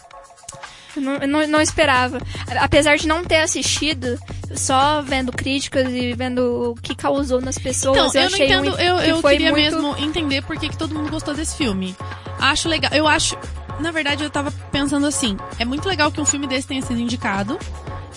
Eu 0.95 1.01
não, 1.01 1.13
eu 1.15 1.27
não, 1.27 1.47
não 1.47 1.61
esperava. 1.61 2.19
Apesar 2.59 2.97
de 2.97 3.07
não 3.07 3.23
ter 3.23 3.41
assistido, 3.41 4.19
só 4.55 5.01
vendo 5.01 5.31
críticas 5.31 5.87
e 5.89 6.13
vendo 6.13 6.71
o 6.71 6.75
que 6.75 6.95
causou 6.95 7.41
nas 7.41 7.57
pessoas, 7.57 7.97
Então, 7.97 8.05
eu, 8.05 8.13
eu, 8.13 8.21
não 8.21 8.35
achei 8.35 8.45
entendo, 8.45 8.75
um, 8.75 8.79
eu, 8.79 8.97
que 8.97 9.09
eu 9.09 9.21
foi 9.21 9.31
queria 9.33 9.51
muito... 9.51 9.63
mesmo 9.63 9.97
entender 9.97 10.41
por 10.43 10.57
que, 10.57 10.69
que 10.69 10.77
todo 10.77 10.93
mundo 10.93 11.09
gostou 11.09 11.33
desse 11.33 11.55
filme. 11.55 11.95
Acho 12.39 12.69
legal. 12.69 12.91
Eu 12.93 13.07
acho. 13.07 13.37
na 13.79 13.91
verdade, 13.91 14.23
eu 14.23 14.29
tava 14.29 14.51
pensando 14.71 15.05
assim: 15.07 15.37
é 15.57 15.65
muito 15.65 15.87
legal 15.87 16.11
que 16.11 16.21
um 16.21 16.25
filme 16.25 16.47
desse 16.47 16.67
tenha 16.67 16.81
sido 16.81 16.99
indicado. 16.99 17.57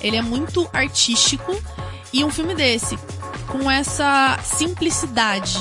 Ele 0.01 0.17
é 0.17 0.23
muito 0.23 0.69
artístico. 0.73 1.57
E 2.13 2.25
um 2.25 2.31
filme 2.31 2.55
desse, 2.55 2.97
com 3.49 3.71
essa 3.71 4.39
simplicidade, 4.45 5.57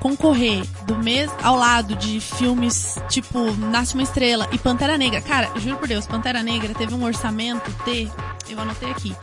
concorrer 0.00 0.62
do 0.86 0.96
mês 0.96 1.30
ao 1.42 1.56
lado 1.56 1.94
de 1.96 2.20
filmes 2.20 2.96
tipo 3.08 3.38
Nasce 3.52 3.94
uma 3.94 4.02
Estrela 4.02 4.48
e 4.52 4.58
Pantera 4.58 4.96
Negra. 4.98 5.20
Cara, 5.20 5.50
juro 5.58 5.76
por 5.78 5.88
Deus, 5.88 6.06
Pantera 6.06 6.42
Negra 6.42 6.74
teve 6.74 6.94
um 6.94 7.04
orçamento 7.04 7.70
de, 7.84 8.10
eu 8.48 8.60
anotei 8.60 8.90
aqui, 8.90 9.16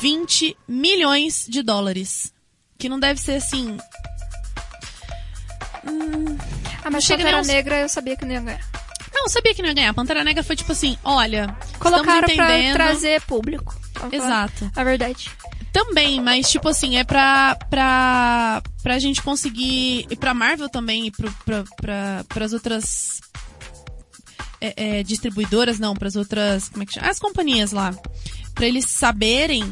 20 0.00 0.56
milhões 0.68 1.46
de 1.48 1.62
dólares. 1.62 2.32
Que 2.78 2.90
não 2.90 3.00
deve 3.00 3.18
ser 3.18 3.36
assim. 3.36 3.78
Hum, 5.88 6.36
ah, 6.84 6.90
mas 6.90 7.04
chega 7.04 7.22
Pantera 7.22 7.38
aos- 7.38 7.46
Negra 7.46 7.76
eu 7.80 7.88
sabia 7.88 8.16
que 8.16 8.24
não 8.24 8.32
ia 8.34 8.40
ganhar. 8.40 8.60
Não, 9.14 9.22
eu 9.24 9.28
sabia 9.30 9.54
que 9.54 9.62
não 9.62 9.68
ia 9.68 9.74
ganhar. 9.74 9.94
Pantera 9.94 10.22
Negra 10.22 10.42
foi 10.44 10.56
tipo 10.56 10.72
assim, 10.72 10.98
olha, 11.02 11.56
Colocaram 11.78 12.22
pra 12.34 12.34
entendendo. 12.58 12.74
trazer 12.74 13.20
público. 13.22 13.74
Vamos 13.94 14.14
falar 14.18 14.44
Exato. 14.46 14.70
A 14.76 14.84
verdade. 14.84 15.30
Também, 15.76 16.22
mas 16.22 16.50
tipo 16.50 16.70
assim, 16.70 16.96
é 16.96 17.04
pra, 17.04 17.54
pra, 17.68 18.62
pra 18.82 18.98
gente 18.98 19.20
conseguir. 19.20 20.06
E 20.08 20.16
pra 20.16 20.32
Marvel 20.32 20.70
também, 20.70 21.08
e 21.08 21.10
pro, 21.10 21.30
pra, 21.44 21.64
pra, 21.76 22.24
pras 22.30 22.54
outras. 22.54 23.20
é, 24.58 25.00
é, 25.00 25.02
distribuidoras, 25.02 25.78
não, 25.78 25.94
pras 25.94 26.16
outras. 26.16 26.70
Como 26.70 26.82
é 26.82 26.86
que 26.86 26.94
chama? 26.94 27.10
As 27.10 27.18
companhias 27.18 27.72
lá. 27.72 27.94
Pra 28.54 28.66
eles 28.66 28.86
saberem 28.86 29.70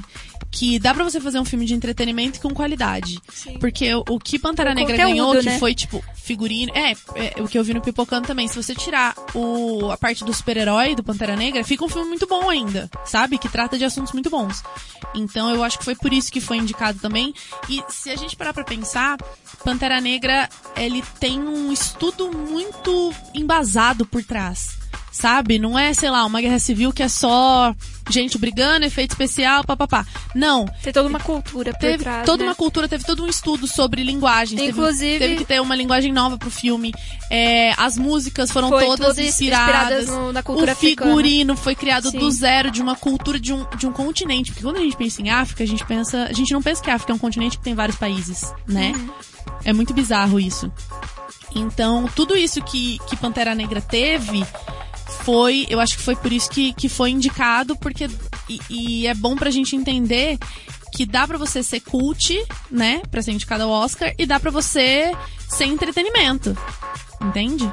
que 0.55 0.79
dá 0.79 0.95
pra 0.95 1.03
você 1.03 1.21
fazer 1.21 1.41
um 1.41 1.45
filme 1.45 1.67
de 1.67 1.75
entretenimento 1.75 2.41
com 2.41 2.55
qualidade. 2.55 3.21
Sim. 3.29 3.59
Porque 3.59 3.93
o, 3.93 4.05
o 4.09 4.21
que 4.21 4.39
Pantera 4.39 4.71
Foi 4.73 4.83
Negra 4.83 4.97
conteúdo, 4.97 5.11
ganhou, 5.11 5.39
que 5.41 5.47
né? 5.47 5.59
foi, 5.59 5.75
tipo, 5.75 6.03
figurino. 6.15 6.73
É, 6.77 6.93
é, 6.93 7.43
o 7.43 7.49
que 7.49 7.59
eu 7.59 7.65
vi 7.65 7.75
no 7.75 7.81
Pipocando 7.81 8.29
também. 8.29 8.47
Se 8.47 8.55
você 8.55 8.73
tirar 8.73 9.17
o, 9.35 9.91
a 9.91 9.97
parte 9.97 10.25
do 10.25 10.33
super-herói 10.33 10.95
do 10.95 11.03
Pantera 11.03 11.35
Negra, 11.35 11.65
fica 11.65 11.85
um 11.85 11.89
filme 11.89 12.09
muito 12.09 12.27
bom 12.29 12.49
ainda, 12.49 12.89
sabe? 13.05 13.37
Que 13.37 13.49
trata 13.49 13.77
de 13.77 13.85
assuntos 13.85 14.13
muito 14.13 14.31
bons. 14.31 14.63
Então 15.13 15.51
eu 15.51 15.65
acho 15.65 15.77
que 15.77 15.85
foi 15.85 15.97
por 15.97 16.13
isso 16.13 16.31
que 16.31 16.41
foi 16.41 16.59
indicado 16.59 17.01
também. 17.01 17.35
E 17.69 17.83
se 17.89 18.11
a 18.11 18.17
gente 18.17 18.37
parar 18.37 18.55
pra 18.55 18.63
pensar, 18.63 19.19
Pantera 19.65 20.01
Negra, 20.01 20.49
ele 20.77 21.03
tem 21.19 21.41
um 21.41 21.73
estudo 21.73 22.31
muito 22.31 23.13
embasado 23.35 24.07
por 24.07 24.23
trás. 24.23 24.74
Sabe? 25.14 25.61
Não 25.61 25.78
é, 25.78 25.94
sei 25.94 26.11
lá, 26.11 26.25
uma 26.26 26.40
guerra 26.40 26.59
civil 26.59 26.92
que 26.92 27.00
é 27.00 27.09
só 27.09 27.73
gente 28.11 28.37
brigando, 28.37 28.85
efeito 28.85 29.12
especial, 29.12 29.62
papapá. 29.62 30.04
Não. 30.35 30.66
Tem 30.83 30.92
toda 30.92 31.09
uma 31.09 31.21
cultura 31.21 31.71
por 31.73 31.78
Teve 31.78 32.02
trás. 32.02 32.26
toda 32.26 32.42
né? 32.42 32.49
uma 32.50 32.54
cultura, 32.56 32.88
teve 32.88 33.04
todo 33.04 33.23
um 33.23 33.28
estudo 33.28 33.68
sobre 33.68 34.02
linguagens. 34.02 34.61
Teve- 34.61 34.73
Inclusive- 34.73 35.18
Teve, 35.21 35.37
que 35.37 35.44
ter 35.44 35.61
uma 35.62 35.76
linguagem 35.76 36.12
nova 36.12 36.37
pro 36.37 36.50
filme. 36.50 36.92
É, 37.30 37.73
as 37.78 37.97
músicas 37.97 38.50
foram 38.50 38.71
todas 38.71 38.88
todas 38.99 39.18
inspiradas. 39.18 40.00
inspiradas 40.00 40.09
no- 40.09 40.33
na 40.33 40.42
cultura 40.42 40.73
o 40.73 40.76
figurino 40.76 41.56
foi 41.56 41.76
criado 41.76 42.11
Sim. 42.11 42.18
do 42.18 42.28
zero, 42.33 42.73
de 42.73 42.83
uma 42.83 42.97
cultura 42.97 43.38
de 43.38 43.52
um, 43.52 43.64
de 43.76 43.87
um 43.87 43.92
continente. 43.92 44.50
Porque 44.50 44.64
quando 44.64 44.78
a 44.78 44.80
gente 44.83 44.97
pensa 44.97 45.23
em 45.23 45.30
África, 45.30 45.62
a 45.62 45.66
gente 45.66 45.87
pensa. 45.87 46.25
A 46.25 46.33
gente 46.33 46.52
não 46.52 46.61
pensa 46.61 46.83
que 46.83 46.90
a 46.90 46.97
África 46.97 47.12
é 47.12 47.14
um 47.14 47.18
continente 47.18 47.56
que 47.56 47.62
tem 47.62 47.73
vários 47.75 47.97
países, 47.97 48.52
né? 48.66 48.92
Uhum. 48.97 49.11
É 49.64 49.73
muito 49.73 49.94
bizarro 49.94 50.40
isso. 50.40 50.71
Então, 51.54 52.09
tudo 52.16 52.37
isso 52.37 52.61
que, 52.62 52.99
que 53.09 53.16
Pantera 53.16 53.54
Negra 53.54 53.80
teve 53.80 54.44
foi, 55.25 55.66
eu 55.71 55.81
acho 55.81 55.97
que 55.97 56.02
foi 56.02 56.14
por 56.14 56.33
isso 56.33 56.50
que, 56.50 56.73
que 56.75 56.88
foi 56.88 57.11
indicado, 57.11 57.76
porque 57.76 58.09
e, 58.49 58.61
e 58.69 59.07
é 59.07 59.14
bom 59.14 59.35
pra 59.35 59.50
gente 59.50 59.75
entender 59.75 60.38
que 60.93 61.07
dá 61.07 61.26
pra 61.26 61.38
você 61.38 61.62
ser 61.62 61.81
cult, 61.81 62.37
né, 62.71 63.02
pra 63.11 63.23
ser 63.23 63.33
indicado 63.33 63.64
ao 63.64 63.71
Oscar, 63.71 64.12
e 64.19 64.26
dá 64.26 64.38
pra 64.38 64.50
você 64.50 65.12
ser 65.49 65.64
entretenimento. 65.64 66.57
Entende? 67.20 67.68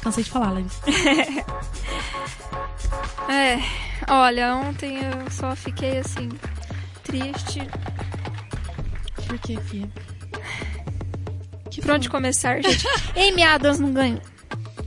Cansei 0.00 0.24
de 0.24 0.30
falar, 0.30 0.52
Larissa. 0.52 0.78
É, 3.30 3.58
olha, 4.08 4.56
ontem 4.56 4.96
eu 4.96 5.30
só 5.30 5.54
fiquei 5.54 5.98
assim, 5.98 6.30
triste. 7.04 7.60
Por 9.26 9.38
que? 9.40 9.58
Que 11.70 11.82
Por 11.82 11.90
onde 11.90 12.08
começar, 12.08 12.62
gente? 12.62 12.86
Amy 13.14 13.42
Adams 13.42 13.78
não 13.78 13.92
ganhou. 13.92 14.22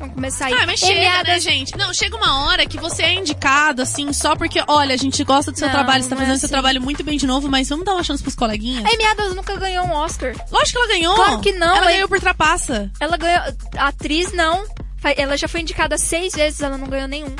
Vamos 0.01 0.15
começar 0.15 0.47
aí. 0.47 0.53
Ah, 0.53 0.65
mas 0.65 0.79
chega, 0.79 1.23
né, 1.23 1.39
gente? 1.39 1.77
Não, 1.77 1.93
chega 1.93 2.17
uma 2.17 2.45
hora 2.45 2.65
que 2.65 2.77
você 2.77 3.03
é 3.03 3.13
indicado, 3.13 3.81
assim, 3.81 4.11
só 4.11 4.35
porque, 4.35 4.61
olha, 4.67 4.93
a 4.93 4.97
gente 4.97 5.23
gosta 5.23 5.51
do 5.51 5.57
seu 5.57 5.67
Não, 5.67 5.73
trabalho, 5.75 6.03
você 6.03 6.09
tá 6.09 6.15
é 6.15 6.19
fazendo 6.19 6.37
seu 6.37 6.45
assim. 6.47 6.53
trabalho 6.53 6.81
muito 6.81 7.03
bem 7.03 7.17
de 7.17 7.25
novo, 7.27 7.47
mas 7.47 7.69
vamos 7.69 7.85
dar 7.85 7.93
uma 7.93 8.03
chance 8.03 8.21
pros 8.21 8.35
coleguinhas? 8.35 8.83
Amy 8.93 9.05
Adams 9.05 9.35
nunca 9.35 9.55
ganhou 9.55 9.85
um 9.85 9.93
Oscar. 9.93 10.33
Lógico 10.51 10.71
que 10.71 10.77
ela 10.77 10.87
ganhou. 10.87 11.15
Claro 11.15 11.39
que 11.39 11.51
não, 11.53 11.67
Ela 11.75 11.85
mas- 11.85 11.93
ganhou 11.93 12.09
por 12.09 12.19
trapaça. 12.19 12.91
Ela 12.99 13.15
ganhou. 13.15 13.41
A 13.77 13.87
atriz 13.87 14.33
não. 14.33 14.65
Ela 15.17 15.37
já 15.37 15.47
foi 15.47 15.61
indicada 15.61 15.97
seis 15.97 16.33
vezes, 16.33 16.61
ela 16.61 16.77
não 16.77 16.87
ganhou 16.87 17.07
nenhum. 17.07 17.33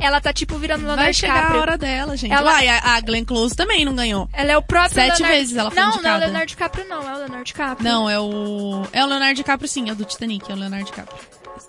Ela 0.00 0.20
tá 0.20 0.32
tipo 0.32 0.56
virando 0.58 0.82
Vai 0.82 0.90
Leonardo 0.94 1.14
chegar 1.16 1.34
DiCaprio. 1.34 1.58
a 1.58 1.62
hora 1.62 1.78
dela, 1.78 2.16
gente. 2.16 2.32
Ela- 2.32 2.52
Uai, 2.52 2.68
a, 2.68 2.78
a 2.96 3.00
Glenn 3.00 3.24
Close 3.24 3.56
também 3.56 3.84
não 3.84 3.94
ganhou. 3.96 4.28
Ela 4.32 4.52
é 4.52 4.56
o 4.56 4.62
próprio 4.62 4.94
Sete 4.94 5.22
Leonardo... 5.22 5.26
vezes 5.38 5.56
ela 5.56 5.70
foi 5.70 5.80
Não, 5.80 5.86
não 5.88 5.92
é 5.94 5.96
indicada. 5.98 6.16
o 6.16 6.20
Leonardo 6.20 6.46
DiCaprio, 6.46 6.88
não. 6.88 6.96
É 7.02 7.12
o 7.14 7.18
Leonardo 7.18 7.44
DiCaprio. 7.44 7.90
Não, 7.90 8.08
é 8.10 8.18
o. 8.20 8.82
É 8.92 9.04
o 9.04 9.06
Leonardo 9.08 9.34
DiCaprio, 9.34 9.68
sim, 9.68 9.88
é 9.88 9.92
o 9.92 9.96
do 9.96 10.04
Titanic, 10.04 10.50
é 10.50 10.54
o 10.54 10.56
Leonardo 10.56 10.86
DiCaprio. 10.86 11.18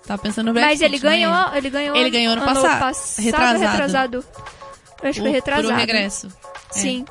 Tá 0.06 0.16
pensando 0.18 0.52
no 0.52 0.60
Mas 0.60 0.80
ele 0.80 0.96
é 0.96 0.98
ganhou, 0.98 1.34
ele? 1.48 1.56
ele 1.58 1.70
ganhou. 1.70 1.96
Ele 1.96 2.10
ganhou 2.10 2.32
ano 2.32 2.42
passado, 2.44 2.78
passado, 2.80 3.24
retrasado. 3.24 3.58
retrasado. 3.70 4.24
Eu 5.02 5.10
acho 5.10 5.22
que 5.22 5.28
O- 5.28 5.32
retrasado. 5.32 5.68
Por 5.68 5.74
o 5.74 5.76
regresso. 5.78 6.26
É. 6.26 6.78
Sim. 6.78 7.04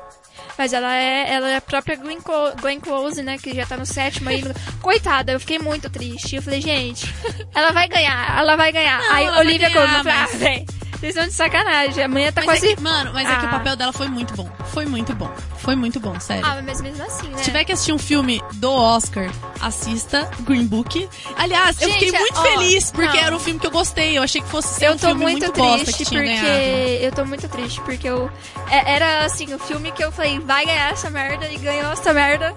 Mas 0.58 0.72
ela 0.74 0.94
é, 0.94 1.32
ela 1.32 1.48
é 1.48 1.56
a 1.56 1.60
própria 1.60 1.96
Glenn, 1.96 2.20
Clo- 2.20 2.52
Glenn 2.60 2.80
Close, 2.80 3.22
né? 3.22 3.38
Que 3.38 3.54
já 3.54 3.64
tá 3.64 3.76
no 3.78 3.86
sétimo 3.86 4.28
aí. 4.28 4.44
Coitada, 4.82 5.32
eu 5.32 5.40
fiquei 5.40 5.58
muito 5.58 5.88
triste. 5.88 6.36
Eu 6.36 6.42
falei, 6.42 6.60
gente, 6.60 7.12
ela 7.54 7.72
vai 7.72 7.88
ganhar, 7.88 8.38
ela 8.38 8.56
vai 8.56 8.70
ganhar. 8.70 9.00
Não, 9.00 9.12
aí 9.14 9.30
Olivia 9.30 9.70
Colman, 9.70 10.02
mas- 10.04 10.34
ah, 10.34 10.68
vocês 11.00 11.14
estão 11.16 11.26
de 11.26 11.32
sacanagem. 11.34 12.04
Amanhã 12.04 12.30
tá 12.30 12.42
Mas 12.44 12.60
quase... 12.60 12.72
é 12.72 12.76
que, 12.76 12.82
mano, 12.82 13.10
mas 13.12 13.28
é 13.28 13.36
que 13.36 13.44
o 13.44 13.48
Ah. 13.48 13.52
papel 13.52 13.76
dela 13.76 13.92
foi 13.92 14.08
muito 14.08 14.34
bom. 14.34 14.48
Foi 14.72 14.84
muito 14.86 15.14
bom. 15.14 15.30
Foi 15.58 15.74
muito 15.74 15.98
bom, 15.98 16.18
sério. 16.20 16.44
Ah, 16.46 16.60
mas 16.64 16.80
mesmo 16.80 17.02
assim, 17.02 17.28
né? 17.28 17.38
Se 17.38 17.44
tiver 17.44 17.64
que 17.64 17.72
assistir 17.72 17.92
um 17.92 17.98
filme 17.98 18.42
do 18.54 18.70
Oscar, 18.70 19.30
assista 19.60 20.30
Green 20.40 20.66
Book. 20.66 21.08
Aliás, 21.36 21.80
eu 21.80 21.88
Gente, 21.90 22.04
fiquei 22.06 22.20
muito 22.20 22.38
ó, 22.38 22.42
feliz 22.42 22.90
porque 22.90 23.16
não. 23.18 23.24
era 23.24 23.36
um 23.36 23.38
filme 23.38 23.58
que 23.60 23.66
eu 23.66 23.70
gostei. 23.70 24.16
Eu 24.18 24.22
achei 24.22 24.40
que 24.40 24.48
fosse 24.48 24.68
ser 24.74 24.86
eu 24.88 24.94
um 24.94 24.98
filme 24.98 25.22
muito, 25.22 25.40
muito, 25.44 25.56
bosta 25.56 25.84
triste 25.84 25.98
que 25.98 26.04
tinha 26.10 26.20
porque 26.22 26.40
ganhado. 26.40 27.04
eu 27.04 27.12
tô 27.12 27.24
muito 27.24 27.48
triste 27.48 27.80
porque 27.82 28.08
eu 28.08 28.30
é- 28.70 28.94
era 28.94 29.24
assim 29.24 29.52
o 29.54 29.58
filme 29.58 29.90
que 29.92 30.02
eu 30.04 30.12
falei 30.12 30.38
vai 30.38 30.64
ganhar 30.66 30.90
essa 30.92 31.10
merda 31.10 31.50
e 31.50 31.56
ganhou 31.58 31.92
essa 31.92 32.12
merda 32.12 32.54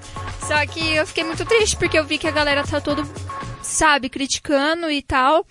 só 0.48 0.66
que 0.66 0.96
eu 0.96 1.06
fiquei 1.08 1.24
muito 1.24 1.46
triste 1.46 1.76
porque 1.78 1.98
eu 1.98 2.04
vi 2.06 2.18
que 2.18 2.28
a 2.28 2.32
galera 2.32 2.64
tá 2.64 2.80
todo 2.82 3.08
sabe 3.62 4.10
criticando 4.10 4.90
e 4.92 5.02
tal 5.02 5.46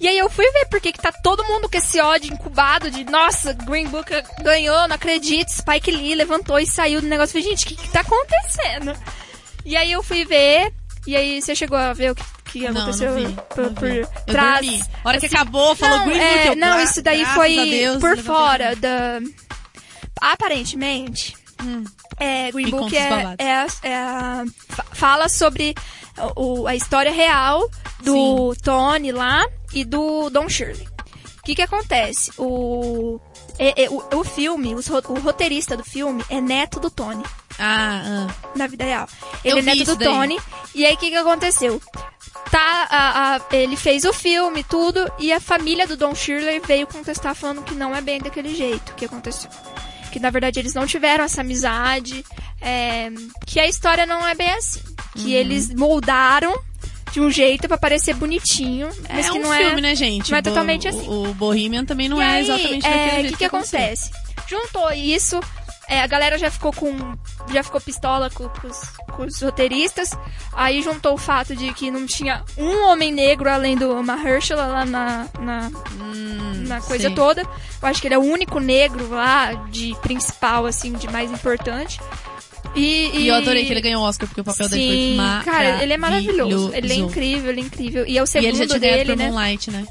e 0.00 0.06
aí 0.06 0.18
eu 0.18 0.30
fui 0.30 0.44
ver 0.52 0.66
porque 0.70 0.92
que 0.92 1.00
tá 1.00 1.10
todo 1.12 1.44
mundo 1.44 1.68
com 1.68 1.76
esse 1.76 2.00
ódio 2.00 2.32
incubado 2.32 2.90
de 2.90 3.04
nossa 3.04 3.52
Green 3.52 3.88
Book 3.88 4.10
ganhou 4.42 4.86
não 4.88 4.94
acredito 4.96 5.48
Spike 5.50 5.90
Lee 5.90 6.14
levantou 6.14 6.58
e 6.58 6.66
saiu 6.66 7.00
do 7.00 7.06
negócio 7.08 7.36
eu 7.36 7.42
falei 7.42 7.56
gente 7.56 7.66
o 7.66 7.68
que, 7.68 7.76
que 7.76 7.90
tá 7.90 8.00
acontecendo 8.00 8.96
e 9.64 9.76
aí 9.76 9.92
eu 9.92 10.02
fui 10.02 10.24
ver 10.24 10.72
e 11.06 11.16
aí 11.16 11.40
você 11.40 11.54
chegou 11.54 11.78
a 11.78 11.92
ver 11.92 12.12
o 12.12 12.14
que, 12.14 12.24
que 12.52 12.68
Não, 12.68 12.82
aconteceu 12.82 13.10
não 13.12 13.28
vi. 13.28 13.36
por, 13.54 13.64
não 13.64 13.74
por 13.74 14.06
trás 14.26 14.66
dormi. 14.66 14.82
A 15.04 15.08
hora 15.08 15.20
que 15.20 15.26
assim, 15.26 15.34
acabou, 15.36 15.74
falou 15.74 15.98
não, 15.98 16.06
Green 16.06 16.18
é, 16.20 16.34
Book. 16.34 16.46
eu, 16.48 16.56
não, 16.56 16.80
isso 16.82 17.02
daí 17.02 17.24
foi 17.26 17.54
Deus, 17.70 17.98
por 17.98 18.18
fora 18.18 18.76
da. 18.76 19.20
Aparentemente, 20.20 21.36
Hum. 21.62 21.84
é, 22.18 22.52
Green 22.52 22.66
Me 22.66 22.70
Book 22.70 22.96
é, 22.96 23.34
é, 23.38 23.66
é 23.88 24.44
fala 24.92 25.28
sobre 25.28 25.74
o, 26.36 26.66
a 26.66 26.76
história 26.76 27.10
real 27.10 27.68
do 28.02 28.54
Tony 28.62 29.10
lá 29.10 29.44
e 29.72 29.84
do 29.84 30.30
Don 30.30 30.48
Shirley. 30.48 30.86
O 31.38 31.42
que 31.48 31.54
que 31.54 31.62
acontece? 31.62 32.30
O, 32.36 33.18
é- 33.58 33.84
é- 33.84 33.90
o, 33.90 34.02
o 34.18 34.24
filme, 34.24 34.74
os 34.74 34.86
o 34.88 35.14
roteirista 35.20 35.76
do 35.76 35.84
filme 35.84 36.22
é 36.28 36.40
neto 36.42 36.78
do 36.78 36.90
Tony 36.90 37.24
Ah, 37.58 38.26
ah. 38.28 38.34
na 38.54 38.66
vida 38.66 38.84
real. 38.84 39.08
Eu 39.44 39.56
Ele 39.56 39.70
é 39.70 39.72
vi 39.72 39.78
neto 39.80 39.92
do 39.92 39.96
daí. 39.96 40.08
Tony. 40.08 40.38
E 40.74 40.84
aí, 40.84 40.94
o 40.94 40.96
que, 40.98 41.08
que 41.10 41.16
aconteceu? 41.16 41.80
Tá, 42.50 42.86
a- 42.90 43.36
a- 43.36 43.56
ele 43.56 43.76
fez 43.76 44.04
o 44.04 44.12
filme, 44.12 44.62
tudo, 44.64 45.10
e 45.18 45.32
a 45.32 45.40
família 45.40 45.86
do 45.86 45.96
Don 45.96 46.14
Shirley 46.14 46.60
veio 46.60 46.86
contestar 46.86 47.34
falando 47.34 47.62
que 47.62 47.74
não 47.74 47.94
é 47.96 48.00
bem 48.00 48.20
daquele 48.20 48.54
jeito 48.54 48.94
que 48.94 49.04
aconteceu. 49.06 49.50
Que, 50.12 50.18
na 50.20 50.30
verdade, 50.30 50.58
eles 50.58 50.72
não 50.74 50.86
tiveram 50.86 51.24
essa 51.24 51.40
amizade, 51.42 52.24
é, 52.60 53.10
que 53.46 53.58
a 53.60 53.66
história 53.66 54.04
não 54.06 54.26
é 54.26 54.34
bem 54.34 54.50
assim. 54.52 54.80
Que 55.14 55.24
Uhum. 55.24 55.28
eles 55.40 55.74
moldaram 55.74 56.58
de 57.18 57.20
um 57.20 57.30
jeito 57.30 57.66
pra 57.66 57.76
parecer 57.76 58.14
bonitinho, 58.14 58.88
mas 59.12 59.26
é 59.26 59.30
que 59.30 59.38
um 59.38 59.42
não 59.42 59.52
filme, 59.52 59.78
é... 59.78 59.80
né, 59.80 59.94
gente? 59.96 60.30
não 60.30 60.38
é 60.38 60.42
totalmente 60.42 60.86
assim. 60.86 61.08
O, 61.08 61.30
o 61.30 61.34
Bohemian 61.34 61.84
também 61.84 62.08
não 62.08 62.22
E 62.22 62.24
é 62.24 62.28
aí, 62.28 62.40
exatamente 62.42 62.86
é, 62.86 62.90
daquele 62.90 63.08
O 63.08 63.20
jeito 63.22 63.32
que, 63.32 63.38
que 63.38 63.44
acontece? 63.44 64.10
Juntou 64.46 64.92
isso, 64.92 65.40
é, 65.88 66.00
a 66.00 66.06
galera 66.06 66.38
já 66.38 66.50
ficou 66.50 66.72
com. 66.72 66.96
já 67.50 67.62
ficou 67.62 67.80
pistola 67.80 68.30
com, 68.30 68.48
com 68.48 68.68
os, 68.68 68.82
com 69.12 69.22
os 69.24 69.42
roteiristas. 69.42 70.10
Aí 70.52 70.80
juntou 70.80 71.14
o 71.14 71.18
fato 71.18 71.56
de 71.56 71.72
que 71.72 71.90
não 71.90 72.06
tinha 72.06 72.44
um 72.56 72.86
homem 72.88 73.12
negro 73.12 73.50
além 73.50 73.76
do 73.76 74.02
Mahershala 74.02 74.66
lá 74.66 74.84
na, 74.84 75.26
na, 75.40 75.70
Hum, 76.00 76.64
na 76.66 76.80
coisa 76.80 77.08
sei. 77.08 77.14
toda. 77.14 77.42
Eu 77.42 77.88
acho 77.88 78.00
que 78.00 78.06
ele 78.06 78.14
é 78.14 78.18
o 78.18 78.22
único 78.22 78.60
negro 78.60 79.08
lá, 79.10 79.52
de 79.70 79.96
principal, 80.02 80.66
assim, 80.66 80.92
de 80.92 81.08
mais 81.10 81.30
importante. 81.30 81.98
E, 82.76 83.10
E 83.14 83.28
eu 83.28 83.34
adorei 83.34 83.64
que 83.64 83.72
ele 83.72 83.80
ganhou 83.80 84.02
o 84.02 84.04
Oscar, 84.06 84.28
porque 84.28 84.40
o 84.40 84.44
papel 84.44 84.68
dele 84.68 84.86
foi 84.86 84.96
Sim, 84.96 85.16
maravilhoso. 85.16 85.44
cara, 85.50 85.82
ele 85.82 85.92
é 85.92 85.96
maravilhoso. 85.98 86.70
Ele 86.74 86.92
é 86.92 86.96
incrível, 86.96 87.50
ele 87.50 87.60
é 87.60 87.64
incrível. 87.64 88.06
E 88.06 88.18
é 88.18 88.22
o 88.22 88.24
E 88.24 88.26
segundo 88.26 88.48
ele 88.48 88.56
já 88.56 88.66
tinha 88.66 88.78
dele, 88.80 89.16
né? 89.16 89.30
Moonlight, 89.30 89.70
né? 89.70 89.86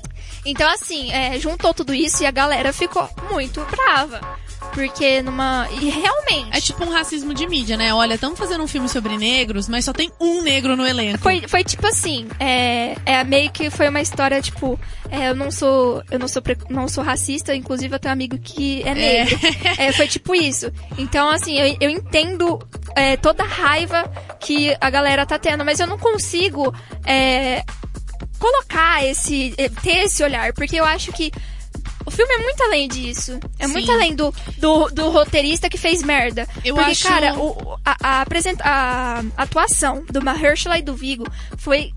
Então, 0.47 0.69
assim, 0.71 1.11
é, 1.11 1.37
juntou 1.37 1.73
tudo 1.73 1.93
isso 1.93 2.23
e 2.23 2.25
a 2.25 2.31
galera 2.31 2.71
ficou 2.71 3.07
muito 3.29 3.61
brava. 3.65 4.21
Porque 4.73 5.21
numa. 5.21 5.67
E 5.71 5.89
realmente. 5.89 6.55
É 6.55 6.61
tipo 6.61 6.83
um 6.83 6.89
racismo 6.89 7.33
de 7.33 7.47
mídia, 7.47 7.77
né? 7.77 7.93
Olha, 7.93 8.15
estamos 8.15 8.37
fazendo 8.37 8.63
um 8.63 8.67
filme 8.67 8.87
sobre 8.87 9.17
negros, 9.17 9.67
mas 9.67 9.85
só 9.85 9.93
tem 9.93 10.11
um 10.19 10.41
negro 10.41 10.75
no 10.75 10.85
elenco. 10.85 11.19
Foi, 11.19 11.47
foi 11.47 11.63
tipo 11.63 11.85
assim, 11.85 12.27
é, 12.39 12.95
é 13.05 13.23
meio 13.23 13.51
que 13.51 13.69
foi 13.69 13.89
uma 13.89 14.01
história, 14.01 14.41
tipo, 14.41 14.79
é, 15.09 15.29
eu 15.29 15.35
não 15.35 15.51
sou. 15.51 16.03
Eu 16.09 16.19
não 16.19 16.27
sou, 16.27 16.41
não 16.69 16.87
sou 16.87 17.03
racista, 17.03 17.55
inclusive 17.55 17.93
eu 17.93 17.99
tenho 17.99 18.11
um 18.11 18.13
amigo 18.13 18.37
que 18.37 18.81
é 18.83 18.93
negro. 18.93 19.37
É, 19.77 19.91
foi 19.91 20.07
tipo 20.07 20.33
isso. 20.33 20.71
Então, 20.97 21.29
assim, 21.29 21.57
eu, 21.57 21.77
eu 21.79 21.89
entendo 21.89 22.59
é, 22.95 23.15
toda 23.17 23.43
a 23.43 23.47
raiva 23.47 24.09
que 24.39 24.75
a 24.79 24.89
galera 24.89 25.25
tá 25.25 25.37
tendo, 25.37 25.63
mas 25.63 25.79
eu 25.79 25.87
não 25.87 25.97
consigo 25.97 26.73
é, 27.05 27.63
colocar 28.37 29.03
esse. 29.05 29.53
é, 29.57 29.69
ter 29.69 30.05
esse 30.05 30.23
olhar, 30.23 30.53
porque 30.53 30.75
eu 30.79 30.85
acho 30.85 31.11
que. 31.11 31.31
O 32.05 32.09
filme 32.11 32.33
é 32.33 32.37
muito 32.37 32.63
além 32.63 32.87
disso. 32.87 33.37
É 33.59 33.65
Sim. 33.67 33.73
muito 33.73 33.91
além 33.91 34.15
do, 34.15 34.33
do, 34.57 34.85
do 34.89 35.09
roteirista 35.09 35.67
que 35.69 35.77
fez 35.77 36.01
merda. 36.01 36.47
Eu 36.63 36.73
Porque, 36.75 36.91
acho- 36.91 37.07
cara, 37.07 37.37
o, 37.37 37.77
a, 37.83 37.97
a, 38.01 38.21
apresenta- 38.21 38.63
a 38.63 39.23
atuação 39.35 40.05
do 40.09 40.23
Mahershala 40.23 40.77
e 40.77 40.81
do 40.81 40.95
Vigo 40.95 41.25
foi 41.57 41.91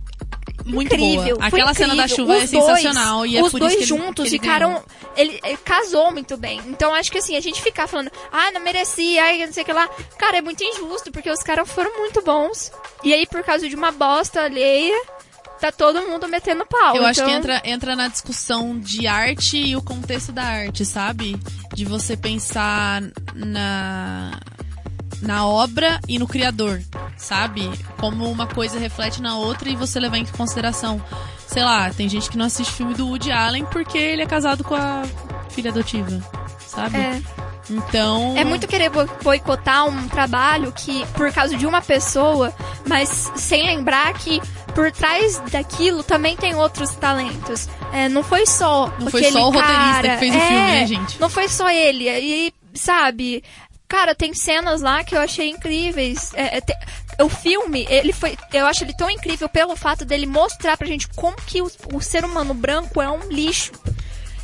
Muito 0.65 0.93
incrível. 0.95 1.37
boa. 1.37 1.49
foi 1.49 1.61
Aquela 1.61 1.75
cena 1.75 1.95
da 1.95 2.03
incrível. 2.07 2.17
chuva 2.17 2.35
é 2.39 2.45
Os 2.45 2.51
dois- 2.51 2.65
sensacional 2.65 3.25
e 3.25 3.37
é 3.39 3.43
os 3.43 3.53
dois 3.53 3.75
ele- 3.75 3.85
juntos 3.85 4.27
ele 4.27 4.31
ficaram. 4.41 4.83
Ele, 5.17 5.39
ele 5.45 5.57
casou 5.59 6.11
muito 6.11 6.37
bem. 6.37 6.61
Então 6.67 6.93
acho 6.93 7.11
que 7.13 7.19
assim, 7.19 7.37
a 7.37 7.41
gente 7.41 7.63
ficar 7.63 7.87
falando, 7.87 8.11
ah, 8.33 8.51
não 8.51 8.61
merecia, 8.63 9.23
ai, 9.23 9.47
não 9.47 9.53
sei 9.53 9.63
o 9.63 9.67
que 9.67 9.73
lá. 9.73 9.89
Cara, 10.19 10.39
é 10.39 10.43
muito 10.43 10.63
injusto, 10.65 11.13
porque 11.13 11.31
os 11.31 11.41
caras 11.43 11.71
foram 11.71 11.97
muito 11.99 12.21
bons. 12.23 12.73
E 13.05 13.15
aí, 13.15 13.27
por 13.29 13.45
causa 13.45 13.69
de 13.69 13.77
uma 13.77 13.93
bosta 13.93 14.43
alheia, 14.43 15.01
tá 15.61 15.71
todo 15.71 16.03
mundo 16.03 16.27
metendo 16.27 16.65
pau. 16.67 16.97
Eu 16.97 17.05
acho 17.05 17.23
que 17.23 17.27
Então, 17.27 17.39
entra, 17.39 17.63
entra 17.65 17.97
na 17.97 18.09
discussão 18.09 18.79
de 18.79 19.07
arte 19.07 19.59
e 19.59 19.77
o 19.77 19.83
contexto 19.83 20.33
da 20.33 20.43
arte, 20.43 20.85
sabe? 20.85 21.39
De 21.75 21.85
você 21.85 22.17
pensar 22.17 23.03
na, 23.35 24.41
na 25.23 25.47
obra 25.47 26.01
e 26.09 26.19
no 26.19 26.27
criador, 26.27 26.83
sabe? 27.17 27.71
Como 27.99 28.31
uma 28.31 28.47
coisa 28.47 28.79
reflete 28.79 29.21
na 29.21 29.37
outra 29.37 29.69
e 29.69 29.77
você 29.77 30.01
levar 30.01 30.17
em 30.19 30.25
consideração. 30.25 31.01
Sei 31.47 31.63
lá, 31.65 31.91
tem 31.91 32.09
gente 32.09 32.31
que 32.31 32.39
não 32.39 32.47
assiste 32.47 32.73
filme 32.73 32.95
do 32.95 33.07
Woody 33.09 33.31
Allen 33.33 33.65
porque 33.67 33.99
ele 33.99 34.23
é 34.23 34.27
casado 34.27 34.65
com 34.65 34.75
a 34.75 35.03
filha 35.51 35.71
adotiva, 35.71 36.23
sabe? 36.67 36.97
É, 36.97 37.23
Então. 37.71 38.35
é 38.37 38.45
muito 38.45 38.67
querer 38.67 38.91
bo- 38.91 39.09
boicotar 39.23 39.87
um 39.87 40.09
trabalho 40.09 40.73
que, 40.73 41.07
por 41.15 41.33
causa 41.33 41.57
de 41.57 41.67
uma 41.67 41.81
pessoa, 41.81 42.53
mas 42.87 43.31
sem 43.37 43.65
lembrar 43.65 44.13
que 44.15 44.41
por 44.75 44.91
trás 44.93 45.39
daquilo 45.51 46.03
também 46.03 46.37
tem 46.37 46.55
outros 46.55 46.95
talentos. 46.97 47.69
É, 47.93 48.09
não 48.09 48.23
foi 48.23 48.47
só 48.47 48.93
Não 48.99 49.11
foi 49.11 49.25
só 49.31 49.41
o 49.49 49.51
roteirista 49.51 49.69
cara. 50.03 50.09
que 50.15 50.19
fez 50.19 50.35
o 50.35 50.39
É, 50.39 50.41
filme, 50.49 50.63
né, 50.73 50.87
gente? 50.87 51.21
Não 51.21 51.29
foi 51.31 51.49
só 51.49 51.69
ele. 51.71 52.09
E, 52.09 52.53
sabe, 52.75 53.43
cara, 53.89 54.15
tem 54.15 54.33
cenas 54.35 54.81
lá 54.81 55.03
que 55.05 55.15
eu 55.17 55.21
achei 55.21 55.49
incríveis. 55.51 56.33
É, 56.35 56.59
é, 56.59 56.61
te- 56.61 56.77
o 57.23 57.29
filme, 57.29 57.87
ele 57.91 58.13
foi. 58.13 58.37
Eu 58.53 58.67
acho 58.67 58.85
ele 58.85 58.95
tão 58.95 59.11
incrível 59.11 59.49
pelo 59.49 59.77
fato 59.77 60.05
dele 60.05 60.25
mostrar 60.27 60.77
pra 60.77 60.87
gente 60.87 61.09
como 61.17 61.37
que 61.37 61.61
o, 61.61 61.71
o 61.95 62.01
ser 62.01 62.25
humano 62.25 62.55
branco 62.55 63.03
é 63.03 63.11
um 63.11 63.29
lixo. 63.29 63.73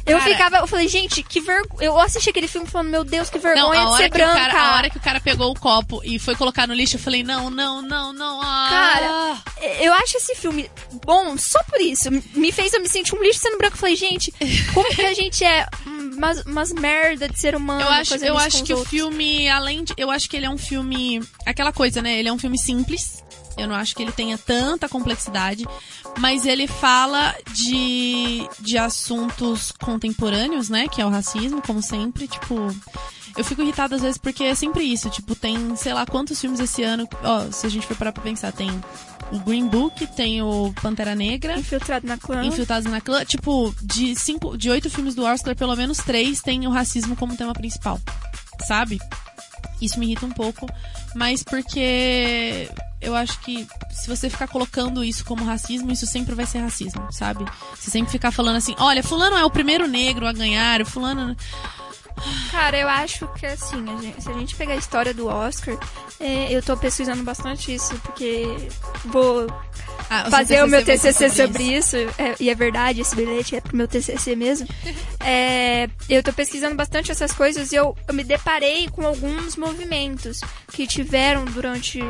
Eu 0.07 0.19
Cara- 0.19 0.31
ficava, 0.31 0.57
eu 0.59 0.67
falei, 0.69 0.87
gente, 0.89 1.23
que 1.23 1.41
vergonha. 1.41 1.85
Eu 1.85 1.99
assisti 2.01 2.31
aquele 2.31 2.47
filme 2.47 2.67
falando, 2.67 2.89
meu 2.91 3.03
Deus, 3.05 3.29
que 3.29 3.39
Não, 3.39 3.43
vergonha 3.43 3.83
a 3.83 3.91
de 3.91 3.97
ser 3.97 4.09
branca. 4.09 4.35
cara, 4.35 4.61
a 4.61 4.77
hora 4.77 4.91
que 4.91 4.99
o 4.99 5.01
cara 5.01 5.21
pegou 5.21 5.51
o 5.51 5.59
copo 5.59 6.01
e 6.05 6.19
foi 6.19 6.37
colocar 6.37 6.67
no 6.69 6.75
lixo, 6.75 6.95
eu 6.97 7.01
falei, 7.01 7.25
não, 7.25 7.51
não, 7.51 7.83
não, 7.83 8.13
não. 8.13 8.41
Ah. 8.41 8.69
Cara, 8.71 9.67
eu 9.81 9.93
acho 9.95 10.17
esse 10.19 10.35
filme 10.37 10.71
bom 11.05 11.37
só 11.37 11.61
por 11.65 11.81
isso. 11.81 12.09
Me 12.35 12.53
fez 12.53 12.73
eu 12.73 12.81
me 12.81 12.89
sentir 12.89 13.15
um 13.17 13.23
lixo 13.23 13.41
sendo 13.41 13.59
branco. 13.59 13.75
Eu 13.75 13.81
falei, 13.81 13.97
gente, 13.97 14.33
como 14.73 14.89
que 14.95 15.03
a 15.03 15.13
gente 15.15 15.45
é 15.45 15.67
umas, 16.17 16.41
umas 16.47 16.73
merda 16.73 17.29
de 17.29 17.39
ser 17.39 17.57
humano? 17.57 17.81
Eu 17.83 17.89
acho, 17.89 18.15
eu 18.17 18.39
acho 18.39 18.63
que 18.63 18.73
o 18.73 18.85
filme, 18.85 19.49
além 19.49 19.83
de. 19.83 19.93
Eu 19.97 20.11
acho 20.11 20.31
que 20.31 20.37
ele 20.37 20.47
é 20.47 20.51
um 20.51 20.59
filme. 20.59 21.21
Aquela 21.45 21.73
coisa, 21.73 22.01
né? 22.01 22.19
Ele 22.19 22.29
é 22.29 22.33
um 22.33 22.39
filme 22.39 22.59
simples. 22.59 23.25
Eu 23.57 23.67
não 23.67 23.75
acho 23.75 23.95
que 23.95 24.03
ele 24.03 24.13
tenha 24.13 24.37
tanta 24.37 24.89
complexidade. 24.89 25.67
Mas 26.19 26.45
ele 26.45 26.67
fala 26.67 27.35
de, 27.53 28.49
de 28.61 28.79
assuntos 28.79 29.73
contemporâneos, 29.73 30.69
né? 30.69 30.89
Que 30.89 31.01
é 31.01 31.07
o 31.07 31.11
racismo, 31.11 31.63
como 31.63 31.83
sempre. 31.83 32.29
Tipo. 32.29 32.55
Eu 33.37 33.45
fico 33.45 33.61
irritada 33.61 33.97
às 33.97 34.03
vezes 34.03 34.17
porque 34.17 34.45
é 34.45 34.55
sempre 34.55 34.85
isso. 34.85 35.11
Tipo, 35.11 35.35
tem, 35.35 35.77
sei 35.77 35.93
lá, 35.93 36.07
quantos 36.07 36.41
filmes 36.41 36.59
esse 36.59 36.83
ano. 36.83 37.07
Ó, 37.23 37.51
se 37.51 37.67
a 37.67 37.71
gente 37.71 37.87
for 37.87 37.97
parar 37.97 38.13
pra 38.13 38.23
pensar, 38.23 38.51
tem 38.51 38.71
o 39.31 39.39
Green 39.41 39.67
Book, 39.67 40.07
tem 40.15 40.43
o 40.43 40.73
Pantera 40.81 41.15
Negra. 41.15 41.59
Infiltrado 41.59 42.07
na 42.07 42.17
clã. 42.17 42.45
Infiltrados 42.45 42.91
na 42.91 43.01
clã. 43.01 43.25
Tipo, 43.25 43.75
de 43.83 44.15
cinco, 44.15 44.57
de 44.57 44.71
oito 44.71 44.89
filmes 44.89 45.15
do 45.15 45.25
Oscar, 45.25 45.55
pelo 45.55 45.77
menos 45.77 45.99
três 45.99 46.41
tem 46.41 46.67
o 46.67 46.71
racismo 46.71 47.17
como 47.17 47.37
tema 47.37 47.53
principal. 47.53 48.01
Sabe? 48.67 48.99
Isso 49.81 49.99
me 49.99 50.07
irrita 50.07 50.27
um 50.27 50.31
pouco, 50.31 50.67
mas 51.15 51.43
porque 51.43 52.69
eu 53.01 53.15
acho 53.15 53.39
que 53.41 53.67
se 53.91 54.09
você 54.09 54.31
ficar 54.31 54.49
colocando 54.49 55.05
isso 55.05 55.25
como 55.25 55.45
racismo, 55.45 55.93
isso 55.93 56.07
sempre 56.07 56.35
vai 56.35 56.47
ser 56.47 56.59
racismo, 56.59 57.07
sabe? 57.13 57.45
Se 57.79 57.91
sempre 57.91 58.11
ficar 58.11 58.31
falando 58.31 58.57
assim, 58.57 58.75
olha, 58.79 59.03
fulano 59.03 59.37
é 59.37 59.45
o 59.45 59.51
primeiro 59.51 59.87
negro 59.87 60.27
a 60.27 60.33
ganhar, 60.33 60.85
fulano. 60.87 61.37
Cara, 62.51 62.79
eu 62.79 62.89
acho 62.89 63.27
que 63.39 63.45
assim, 63.47 63.85
a 63.91 64.01
gente- 64.01 64.23
se 64.23 64.31
a 64.31 64.33
gente 64.33 64.55
pegar 64.57 64.73
a 64.75 64.77
história 64.77 65.13
do 65.13 65.27
Oscar, 65.27 65.77
é, 66.19 66.51
eu 66.53 66.63
tô 66.63 66.77
pesquisando 66.77 67.23
bastante 67.23 67.75
isso, 67.75 67.95
porque 68.01 68.47
vou 69.05 69.47
Ah, 70.09 70.31
fazer 70.31 70.63
o 70.65 70.69
meu 70.69 70.85
TCC 70.85 71.29
sobre 71.31 71.63
isso, 71.65 71.97
é, 71.97 72.35
e 72.41 72.49
é 72.49 72.55
verdade, 72.55 73.01
esse 73.01 73.15
bilhete 73.15 73.57
é 73.57 73.61
pro 73.61 73.77
meu 73.77 73.87
TCC 73.89 74.35
mesmo. 74.37 74.67
É, 75.29 75.89
eu 76.09 76.23
tô 76.23 76.33
pesquisando 76.33 76.77
bastante 76.77 77.11
essas 77.11 77.33
coisas 77.33 77.73
e 77.73 77.75
eu, 77.75 77.97
eu 78.07 78.15
me 78.15 78.23
deparei 78.23 78.87
com 78.89 79.05
alguns 79.05 79.57
movimentos 79.57 80.41
que 80.73 80.87
tiveram 80.87 81.45
durante 81.47 82.01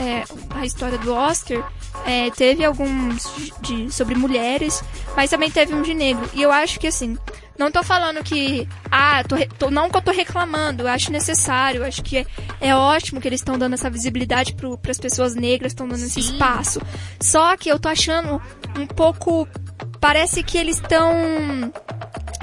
é, 0.00 0.24
a 0.54 0.64
história 0.64 0.96
do 0.96 1.12
Oscar. 1.12 1.70
É, 2.06 2.30
teve 2.30 2.64
alguns 2.64 3.30
de, 3.60 3.92
sobre 3.92 4.14
mulheres, 4.14 4.82
mas 5.14 5.28
também 5.28 5.50
teve 5.50 5.74
um 5.74 5.82
de 5.82 5.92
negro. 5.92 6.26
E 6.32 6.40
eu 6.40 6.50
acho 6.50 6.80
que 6.80 6.86
assim, 6.86 7.18
não 7.58 7.70
tô 7.70 7.82
falando 7.82 8.22
que. 8.22 8.66
Ah, 8.90 9.22
tô, 9.24 9.36
tô- 9.58 9.70
não 9.70 9.88
que 9.90 9.96
eu 9.96 10.02
tô 10.02 10.10
reclamando, 10.10 10.82
eu 10.82 10.88
acho 10.88 11.12
necessário, 11.12 11.80
eu 11.82 11.84
acho 11.86 12.02
que 12.02 12.18
é, 12.18 12.26
é 12.60 12.74
ótimo 12.76 13.20
que 13.20 13.28
eles 13.28 13.40
estão 13.40 13.58
dando 13.58 13.74
essa 13.74 13.88
visibilidade 13.90 14.54
para 14.54 14.90
as 14.90 14.98
pessoas 14.98 15.34
negras, 15.34 15.72
estão 15.72 15.86
dando 15.88 16.00
esse 16.02 16.20
Sim. 16.22 16.32
espaço. 16.32 16.80
Só 17.20 17.56
que 17.56 17.68
eu 17.70 17.78
tô 17.78 17.88
achando 17.88 18.40
um 18.78 18.86
pouco. 18.86 19.48
Parece 20.02 20.42
que 20.42 20.58
eles 20.58 20.76
estão 20.78 21.72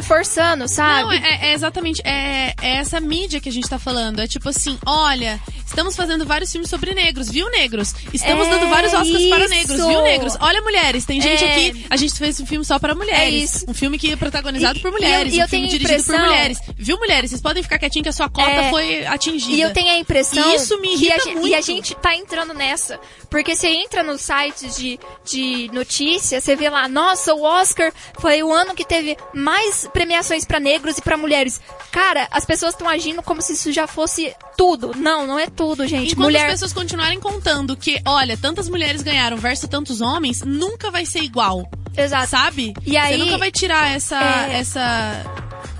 forçando, 0.04 0.68
sabe? 0.68 1.04
Não, 1.20 1.26
é, 1.26 1.50
é 1.50 1.54
exatamente. 1.54 2.02
É, 2.06 2.54
é 2.62 2.76
essa 2.78 3.00
mídia 3.02 3.40
que 3.40 3.50
a 3.50 3.52
gente 3.52 3.70
tá 3.70 3.78
falando. 3.78 4.20
É 4.22 4.28
tipo 4.28 4.48
assim, 4.50 4.78
olha, 4.86 5.40
estamos 5.68 5.96
fazendo 5.96 6.26
vários 6.26 6.52
filmes 6.52 6.70
sobre 6.70 6.94
negros, 6.94 7.30
viu, 7.30 7.50
negros? 7.52 7.94
Estamos 8.14 8.48
É 8.48 8.50
dando 8.50 8.70
vários 8.70 8.94
Oscars 8.94 9.28
para 9.28 9.40
isso. 9.46 9.50
negros, 9.50 9.78
viu, 9.86 10.02
negros? 10.02 10.38
Olha, 10.40 10.62
mulheres, 10.62 11.06
tem 11.06 11.20
gente 11.22 11.44
É. 11.44 11.52
aqui. 11.52 11.86
A 11.90 11.98
gente 11.98 12.14
fez 12.16 12.40
um 12.40 12.46
filme 12.46 12.64
só 12.64 12.80
para 12.80 12.96
mulheres. 12.96 13.22
É 13.22 13.30
isso. 13.30 13.66
Um 13.68 13.74
filme 13.74 14.00
que 14.00 14.12
é 14.12 14.16
protagonizado 14.16 14.80
E- 14.80 14.82
por 14.82 14.92
mulheres. 14.92 15.34
e 15.34 15.40
eu 15.40 15.46
um 15.46 15.50
filme 15.50 15.68
dirigido 15.68 15.90
por 15.90 16.00
impressão- 16.00 16.26
mulheres. 16.28 16.60
Viu, 16.78 16.98
mulheres? 16.98 17.30
Vocês 17.32 17.42
podem 17.42 17.62
ficar 17.62 17.78
quietinhos 17.78 18.04
que 18.04 18.10
a 18.10 18.14
sua 18.14 18.30
cota 18.30 18.50
É. 18.50 18.70
foi 18.70 19.06
atingida. 19.06 19.54
E 19.58 19.62
eu 19.62 19.74
tenho 19.74 19.90
a 19.92 19.98
impressão 20.00 20.50
E 20.52 20.56
isso 20.56 20.80
me 20.80 20.88
que 20.88 20.94
irrita 21.06 21.16
a, 21.16 21.20
gen- 21.26 21.34
muito. 21.36 21.48
e 21.50 21.56
a 21.56 21.62
gente 21.62 21.94
tá 21.96 22.16
entrando 22.16 22.54
nessa. 22.54 23.00
Porque 23.30 23.54
você 23.56 23.68
entra 23.68 24.02
nos 24.02 24.22
sites 24.22 24.76
de, 24.78 24.98
de 25.30 25.70
notícia, 25.74 26.40
você 26.42 26.56
vê 26.56 26.70
lá, 26.70 26.88
nossa, 26.88 27.34
o 27.36 27.42
Oscar 27.50 27.92
foi 28.20 28.42
o 28.44 28.52
ano 28.54 28.74
que 28.76 28.86
teve 28.86 29.18
mais 29.34 29.88
premiações 29.92 30.46
pra 30.46 30.60
negros 30.60 30.98
e 30.98 31.02
pra 31.02 31.18
mulheres. 31.18 31.60
Cara, 31.92 32.28
as 32.32 32.46
pessoas 32.46 32.74
estão 32.74 32.88
agindo 32.88 33.22
como 33.24 33.42
se 33.42 33.54
isso 33.54 33.72
já 33.72 33.88
fosse 33.88 34.34
tudo. 34.58 34.92
Não, 34.96 35.26
não 35.26 35.40
é 35.40 35.48
tudo, 35.48 35.88
gente. 35.88 36.12
Enquanto 36.14 36.26
Mulher. 36.28 36.46
as 36.46 36.52
pessoas 36.54 36.74
continuarem 36.74 37.20
contando 37.20 37.76
que, 37.76 38.00
olha, 38.06 38.38
tantas 38.38 38.70
mulheres 38.70 39.02
ganharam 39.02 39.38
versus 39.38 39.68
tantos 39.70 40.02
homens, 40.02 40.42
nunca 40.44 40.92
vai 40.92 41.06
ser 41.06 41.22
igual. 41.22 41.70
Exato. 41.98 42.28
Sabe? 42.30 42.74
E 42.86 42.96
aí- 42.96 43.18
Você 43.18 43.26
nunca 43.26 43.38
vai 43.38 43.52
tirar 43.52 43.96
essa. 43.96 44.18
É. 44.52 44.60
essa 44.60 45.26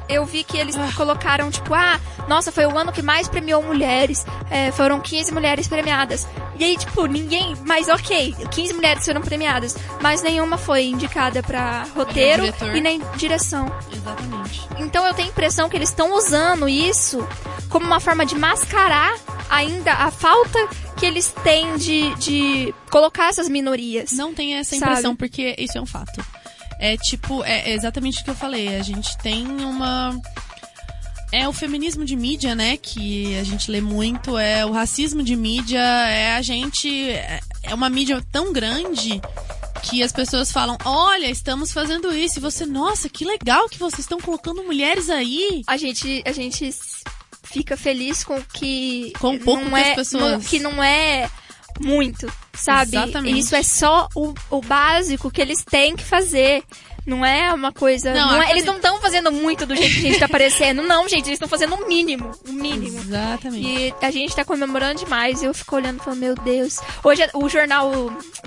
eu 0.10 0.26
vi 0.26 0.44
que 0.44 0.58
eles 0.58 0.76
colocaram, 0.96 1.52
tipo, 1.52 1.74
ah, 1.74 2.00
nossa, 2.28 2.52
foi 2.52 2.66
o 2.66 2.78
ano 2.78 2.92
que 2.92 3.02
mais 3.02 3.28
premiou 3.28 3.62
mulheres. 3.62 4.26
É, 4.50 4.72
foram 4.72 5.00
15 5.00 5.32
mulheres 5.32 5.68
premiadas. 5.68 6.28
E 6.58 6.64
aí, 6.64 6.78
tipo, 6.78 7.06
ninguém. 7.06 7.56
Mas 7.66 7.88
ok, 7.88 8.36
15 8.52 8.74
mulheres 8.74 9.06
foram 9.06 9.22
premiadas. 9.22 9.78
Mas 10.02 10.22
nenhuma 10.22 10.58
foi 10.58 10.86
indicada 10.86 11.42
pra 11.44 11.86
roteiro 11.96 12.44
e 12.76 12.82
nem 12.82 13.02
direção. 13.16 13.72
Exatamente. 13.94 14.68
Então 14.80 15.06
eu 15.06 15.14
tenho 15.14 15.28
a 15.28 15.32
impressão 15.32 15.70
que 15.70 15.78
eles 15.78 15.90
estão 15.90 16.16
usando 16.16 16.68
isso 16.68 17.26
como 17.70 17.86
uma 17.86 18.00
forma 18.00 18.26
de 18.26 18.36
mascarar 18.36 19.16
ainda 19.50 19.94
a 19.94 20.12
falta 20.12 20.60
que 20.98 21.06
eles 21.06 21.34
têm 21.44 21.78
de, 21.78 22.14
de 22.16 22.76
colocar 22.90 23.30
essas 23.30 23.48
minorias. 23.48 24.12
Não 24.12 24.34
tem 24.34 24.56
essa 24.56 24.76
Sabe? 24.76 24.92
impressão, 24.92 25.16
porque 25.16 25.56
isso 25.58 25.78
é 25.78 25.82
um 25.82 25.86
fato. 25.86 26.22
É 26.80 26.96
tipo, 26.98 27.44
é 27.44 27.72
exatamente 27.74 28.22
o 28.22 28.24
que 28.24 28.30
eu 28.30 28.36
falei. 28.36 28.76
A 28.78 28.82
gente 28.84 29.18
tem 29.18 29.46
uma. 29.46 30.18
É 31.32 31.48
o 31.48 31.54
feminismo 31.54 32.06
de 32.06 32.16
mídia, 32.16 32.56
né? 32.56 32.78
Que 32.78 33.38
a 33.38 33.44
gente 33.44 33.70
lê 33.70 33.82
muito. 33.82 34.38
É 34.38 34.66
o 34.66 34.72
racismo 34.72 35.22
de 35.22 35.36
mídia. 35.36 35.80
É 35.80 36.36
a 36.36 36.42
gente. 36.42 36.90
É 37.64 37.74
uma 37.74 37.90
mídia 37.90 38.24
tão 38.32 38.52
grande 38.54 39.22
que 39.84 40.02
as 40.04 40.12
pessoas 40.12 40.52
falam, 40.52 40.78
olha, 40.84 41.30
estamos 41.30 41.72
fazendo 41.72 42.14
isso, 42.14 42.38
e 42.40 42.42
você, 42.42 42.66
nossa, 42.66 43.08
que 43.08 43.24
legal 43.24 43.70
que 43.70 43.80
vocês 43.80 44.00
estão 44.02 44.20
colocando 44.20 44.62
mulheres 44.64 45.10
aí. 45.10 45.64
A 45.68 45.78
gente, 45.78 46.22
a 46.26 46.32
gente 46.34 46.70
fica 47.44 47.78
feliz 47.78 48.24
com 48.24 48.42
que 48.54 49.14
Com 49.20 49.38
pouco 49.40 49.64
não 49.66 49.78
é, 49.78 49.96
pessoas- 49.96 50.32
não- 50.34 50.40
que 50.42 50.60
não 50.60 50.84
é 50.84 51.30
muito, 51.80 52.30
sabe? 52.60 52.96
Exatamente. 52.98 53.40
Isso 53.40 53.56
é 53.56 53.64
só 53.64 54.08
o, 54.16 54.34
o 54.50 54.62
básico 54.62 55.32
que 55.32 55.42
eles 55.42 55.64
têm 55.64 55.96
que 55.96 56.04
fazer. 56.04 56.64
Não 57.06 57.26
é 57.26 57.52
uma 57.52 57.72
coisa. 57.72 58.14
Não, 58.14 58.34
não 58.34 58.40
a 58.42 58.46
é- 58.46 58.52
eles 58.52 58.66
coisa- 58.66 58.68
não 58.68 58.76
estão 58.76 59.02
fazendo 59.02 59.32
muito 59.32 59.66
do 59.66 59.76
jeito 59.76 59.94
que 59.96 60.00
a 60.00 60.10
gente 60.12 60.20
tá 60.20 60.28
parecendo. 60.30 60.84
Não, 60.84 61.08
gente, 61.10 61.22
eles 61.26 61.38
estão 61.38 61.48
fazendo 61.48 61.74
o 61.74 61.88
mínimo. 61.88 62.30
O 62.48 62.52
mínimo. 62.52 63.00
Exatamente. 63.00 63.66
E 63.68 63.94
a 64.06 64.12
gente 64.12 64.36
tá 64.36 64.46
comemorando 64.46 65.00
demais. 65.00 65.42
Eu 65.42 65.52
fico 65.54 65.76
olhando 65.76 66.00
e 66.00 66.04
falando, 66.04 66.20
meu 66.20 66.36
Deus. 66.36 66.80
Hoje 67.04 67.28
o 67.34 67.50
jornal 67.50 67.90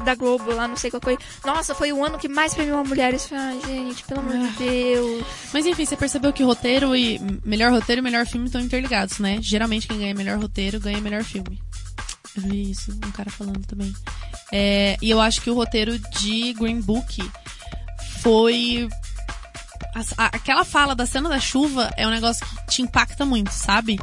da 0.05 0.15
Globo, 0.15 0.53
lá, 0.55 0.69
não 0.69 0.77
sei 0.77 0.91
qual 0.93 1.01
foi. 1.03 1.19
Nossa, 1.45 1.75
foi 1.75 1.93
o 1.93 2.05
ano 2.05 2.19
que 2.19 2.29
mais 2.29 2.55
premiou 2.55 2.85
mulheres. 2.85 3.29
Ai, 3.33 3.59
gente, 3.67 4.05
pelo 4.05 4.21
amor 4.21 4.39
de 4.39 4.45
Ah. 4.47 4.55
Deus. 4.59 5.25
Mas 5.53 5.67
enfim, 5.67 5.85
você 5.85 5.97
percebeu 5.97 6.33
que 6.33 6.45
roteiro 6.45 6.95
e 6.95 7.21
melhor 7.45 7.73
roteiro 7.73 8.01
e 8.01 8.03
melhor 8.05 8.27
filme 8.27 8.47
estão 8.47 8.61
interligados, 8.61 9.19
né? 9.19 9.39
Geralmente 9.41 9.89
quem 9.89 9.99
ganha 9.99 10.15
melhor 10.15 10.39
roteiro 10.39 10.79
ganha 10.79 11.01
melhor 11.01 11.25
filme. 11.25 11.61
Eu 12.37 12.43
vi 12.43 12.71
isso, 12.71 12.93
um 12.93 13.11
cara 13.11 13.31
falando 13.31 13.65
também. 13.67 13.93
É, 14.51 14.97
e 15.03 15.11
eu 15.11 15.21
acho 15.21 15.41
que 15.43 15.51
o 15.51 15.55
roteiro 15.55 15.99
de 15.99 16.53
Green 16.55 16.81
Book 16.81 17.23
foi. 18.23 18.89
as- 19.95 20.15
a- 20.17 20.27
aquela 20.33 20.65
fala 20.65 20.95
da 20.95 21.05
cena 21.05 21.29
da 21.29 21.39
chuva 21.39 21.91
é 21.97 22.07
um 22.07 22.11
negócio 22.11 22.47
que 22.47 22.67
te 22.67 22.83
impacta 22.83 23.27
muito, 23.27 23.51
sabe? 23.51 23.99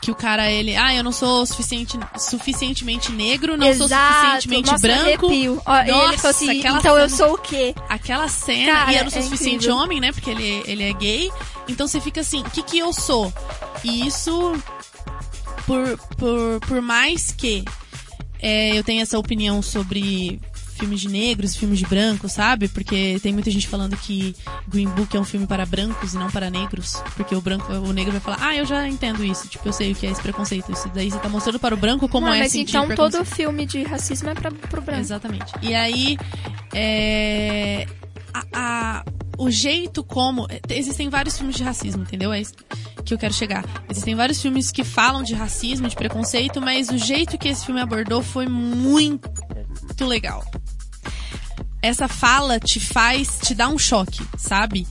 Que 0.00 0.10
o 0.10 0.14
cara, 0.14 0.48
ele, 0.50 0.76
ah, 0.76 0.94
eu 0.94 1.02
não 1.02 1.10
sou 1.10 1.44
suficiente, 1.46 1.98
suficientemente 2.16 3.10
negro, 3.10 3.56
não 3.56 3.66
sou 3.74 3.88
suficientemente 3.88 4.70
Nossa, 4.70 4.82
branco. 4.86 5.26
Arrepio. 5.26 5.62
E 5.66 5.80
ele 5.80 5.90
Nossa, 5.92 6.18
falou 6.18 6.30
assim, 6.30 6.58
então 6.58 6.98
eu 6.98 7.08
cena- 7.08 7.16
sou 7.26 7.34
o 7.34 7.38
quê? 7.38 7.74
aquela 7.88 8.28
cena, 8.28 8.72
Cara, 8.72 8.92
e 8.92 8.96
eu 8.98 9.04
não 9.04 9.10
sou 9.10 9.18
é 9.18 9.22
suficiente 9.22 9.54
incrível. 9.64 9.76
homem, 9.76 9.98
né? 10.00 10.12
Porque 10.12 10.30
ele, 10.30 10.62
ele 10.66 10.82
é 10.84 10.92
gay. 10.92 11.30
Então 11.66 11.88
você 11.88 12.00
fica 12.00 12.20
assim, 12.20 12.42
o 12.42 12.50
que 12.50 12.62
que 12.62 12.78
eu 12.78 12.92
sou? 12.92 13.32
E 13.82 14.06
isso, 14.06 14.52
por, 15.66 15.98
por, 16.16 16.60
por 16.66 16.82
mais 16.82 17.32
que 17.32 17.64
é, 18.40 18.76
eu 18.78 18.84
tenha 18.84 19.02
essa 19.02 19.18
opinião 19.18 19.62
sobre 19.62 20.40
filmes 20.76 21.00
de 21.00 21.08
negros, 21.08 21.54
filmes 21.54 21.78
de 21.78 21.86
brancos, 21.86 22.32
sabe? 22.32 22.66
Porque 22.68 23.18
tem 23.22 23.32
muita 23.32 23.48
gente 23.50 23.68
falando 23.68 23.96
que 23.96 24.34
Green 24.66 24.88
Book 24.88 25.16
é 25.16 25.20
um 25.20 25.24
filme 25.24 25.46
para 25.46 25.64
brancos 25.64 26.14
e 26.14 26.18
não 26.18 26.28
para 26.28 26.50
negros. 26.50 27.00
Porque 27.16 27.32
o 27.34 27.40
branco, 27.40 27.72
o 27.72 27.92
negro 27.92 28.10
vai 28.10 28.20
falar, 28.20 28.38
ah, 28.40 28.56
eu 28.56 28.66
já 28.66 28.86
entendo 28.88 29.24
isso. 29.24 29.46
Tipo, 29.46 29.68
eu 29.68 29.72
sei 29.72 29.92
o 29.92 29.94
que 29.94 30.04
é 30.04 30.10
esse 30.10 30.20
preconceito. 30.20 30.72
Isso 30.72 30.88
daí 30.92 31.10
você 31.12 31.18
tá 31.20 31.28
mostrando 31.28 31.60
para 31.60 31.74
o 31.74 31.78
branco 31.78 32.08
como 32.08 32.26
Não, 32.26 32.34
é 32.34 32.40
mas 32.40 32.54
então 32.56 32.88
todo 32.88 33.24
filme 33.24 33.64
de 33.64 33.84
racismo 33.84 34.28
é 34.30 34.34
pra, 34.34 34.50
pro 34.50 34.82
branco. 34.82 35.00
Exatamente. 35.00 35.52
E 35.62 35.74
aí, 35.74 36.18
é, 36.74 37.86
a- 38.34 38.44
a- 38.52 39.04
o 39.38 39.50
jeito 39.50 40.02
como. 40.04 40.46
Existem 40.68 41.08
vários 41.08 41.36
filmes 41.36 41.56
de 41.56 41.62
racismo, 41.62 42.02
entendeu? 42.02 42.32
É 42.32 42.40
isso 42.40 42.54
que 43.04 43.12
eu 43.14 43.18
quero 43.18 43.34
chegar. 43.34 43.64
Existem 43.90 44.14
vários 44.14 44.40
filmes 44.40 44.70
que 44.70 44.82
falam 44.84 45.22
de 45.22 45.34
racismo, 45.34 45.88
de 45.88 45.96
preconceito, 45.96 46.60
mas 46.60 46.88
o 46.88 46.96
jeito 46.98 47.36
que 47.36 47.48
esse 47.48 47.66
filme 47.66 47.80
abordou 47.80 48.22
foi 48.22 48.46
muito 48.46 50.06
legal. 50.06 50.44
Essa 51.82 52.08
fala 52.08 52.58
te 52.58 52.80
faz, 52.80 53.38
te 53.42 53.54
dá 53.54 53.68
um 53.68 53.78
choque, 53.78 54.22
sabe? 54.38 54.86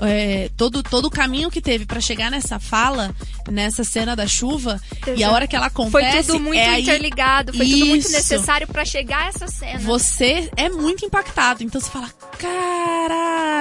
É, 0.00 0.48
todo, 0.56 0.82
todo 0.82 1.04
o 1.06 1.10
caminho 1.10 1.50
que 1.50 1.60
teve 1.60 1.86
pra 1.86 2.00
chegar 2.00 2.30
nessa 2.30 2.58
fala, 2.58 3.14
nessa 3.48 3.84
cena 3.84 4.16
da 4.16 4.26
chuva, 4.26 4.80
e 5.16 5.22
a 5.22 5.30
hora 5.30 5.46
que 5.46 5.54
ela 5.54 5.70
Foi 5.70 6.02
acontece. 6.02 6.28
tudo 6.28 6.40
muito 6.40 6.58
é 6.58 6.68
aí- 6.68 6.82
interligado, 6.82 7.52
foi 7.52 7.66
tudo 7.68 7.86
muito 7.86 8.06
Isso. 8.06 8.12
necessário 8.12 8.66
pra 8.66 8.84
chegar 8.84 9.24
a 9.24 9.26
essa 9.28 9.46
cena. 9.48 9.78
você 9.80 10.50
é 10.56 10.68
muito 10.68 11.04
impactado. 11.04 11.62
Então 11.62 11.80
você 11.80 11.90
fala, 11.90 12.08
caralho, 12.38 13.51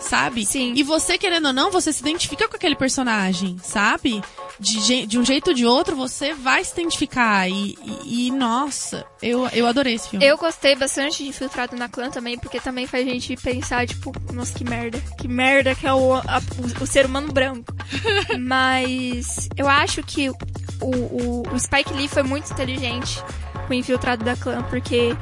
sabe? 0.00 0.44
Sim. 0.46 0.72
E 0.76 0.82
você, 0.82 1.18
querendo 1.18 1.46
ou 1.46 1.52
não, 1.52 1.70
você 1.70 1.92
se 1.92 2.00
identifica 2.00 2.48
com 2.48 2.56
aquele 2.56 2.76
personagem, 2.76 3.56
sabe? 3.62 4.22
De, 4.58 5.06
de 5.06 5.18
um 5.18 5.24
jeito 5.24 5.48
ou 5.48 5.54
de 5.54 5.66
outro, 5.66 5.94
você 5.96 6.32
vai 6.32 6.64
se 6.64 6.72
identificar. 6.72 7.48
E, 7.48 7.76
e- 8.04 8.26
e, 8.28 8.30
nossa, 8.30 9.04
eu, 9.22 9.46
eu 9.52 9.66
adorei 9.66 9.94
esse 9.94 10.08
filme. 10.08 10.24
Eu 10.24 10.36
gostei 10.38 10.74
bastante 10.74 11.22
de 11.22 11.28
Infiltrado 11.28 11.76
na 11.76 11.88
Clã 11.88 12.10
também, 12.10 12.38
porque 12.38 12.58
também 12.60 12.86
faz 12.86 13.06
a 13.06 13.10
gente 13.10 13.36
pensar, 13.36 13.86
tipo, 13.86 14.12
nossa, 14.32 14.52
que 14.54 14.64
merda. 14.64 14.98
Que 15.20 15.28
merda 15.28 15.74
que 15.74 15.86
é 15.86 15.92
o, 15.92 16.14
a- 16.14 16.40
o, 16.80 16.82
o 16.82 16.86
ser 16.86 17.04
humano 17.06 17.32
branco. 17.32 17.74
Mas 18.38 19.48
eu 19.56 19.68
acho 19.68 20.02
que 20.02 20.28
o, 20.30 20.34
o, 20.80 21.42
o 21.52 21.58
Spike 21.58 21.92
Lee 21.92 22.08
foi 22.08 22.22
muito 22.22 22.50
inteligente 22.52 23.22
com 23.66 23.72
o 23.72 23.74
Infiltrado 23.74 24.24
da 24.24 24.36
Clã, 24.36 24.62
porque 24.70 25.14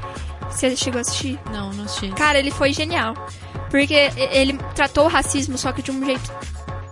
você 0.51 0.77
chegou 0.77 0.99
a 0.99 1.01
assistir. 1.01 1.39
Não, 1.53 1.73
não 1.73 1.85
achei. 1.85 2.11
Cara, 2.13 2.39
ele 2.39 2.51
foi 2.51 2.73
genial. 2.73 3.15
Porque 3.75 3.93
ele 4.31 4.57
tratou 4.77 5.07
o 5.07 5.09
racismo, 5.09 5.59
só 5.59 5.73
que 5.73 5.83
de 5.83 5.91
um 5.91 6.05
jeito 6.05 6.31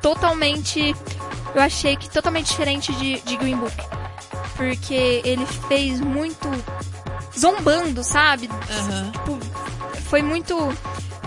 totalmente. 0.02 0.94
Eu 1.54 1.62
achei 1.62 1.96
que 1.96 2.08
totalmente 2.10 2.46
diferente 2.48 2.92
de, 2.94 3.20
de 3.20 3.36
Green 3.36 3.56
Book. 3.56 3.76
Porque 4.56 5.22
ele 5.24 5.46
fez 5.68 6.00
muito. 6.00 6.48
zombando, 7.38 8.02
sabe? 8.02 8.48
Aham. 8.68 9.10
Tipo, 9.12 9.38
foi 10.08 10.22
muito. 10.22 10.76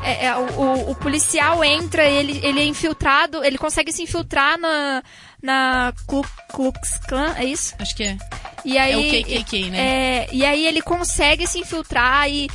é, 0.03 0.25
é, 0.25 0.35
o, 0.35 0.41
o- 0.59 0.91
o 0.91 0.95
policial 0.95 1.63
entra, 1.63 2.03
ele, 2.03 2.39
ele 2.43 2.59
é 2.59 2.65
infiltrado, 2.65 3.41
ele 3.43 3.57
consegue 3.57 3.93
se 3.93 4.03
infiltrar 4.03 4.57
na. 4.57 5.01
na 5.41 5.93
Ku 6.05 6.25
Klux 6.51 6.99
Klan, 7.07 7.33
é 7.37 7.45
isso? 7.45 7.73
Acho 7.79 7.95
que 7.95 8.03
é. 8.03 8.17
E 8.65 8.77
aí, 8.77 8.91
É 8.91 8.97
o 8.97 9.23
KKK, 9.43 9.69
né? 9.69 9.77
é, 9.79 10.29
e 10.33 10.43
aí 10.45 10.65
ele 10.65 10.81
consegue 10.81 11.45
se 11.47 11.59
infiltrar 11.59 12.27
e 12.29 12.49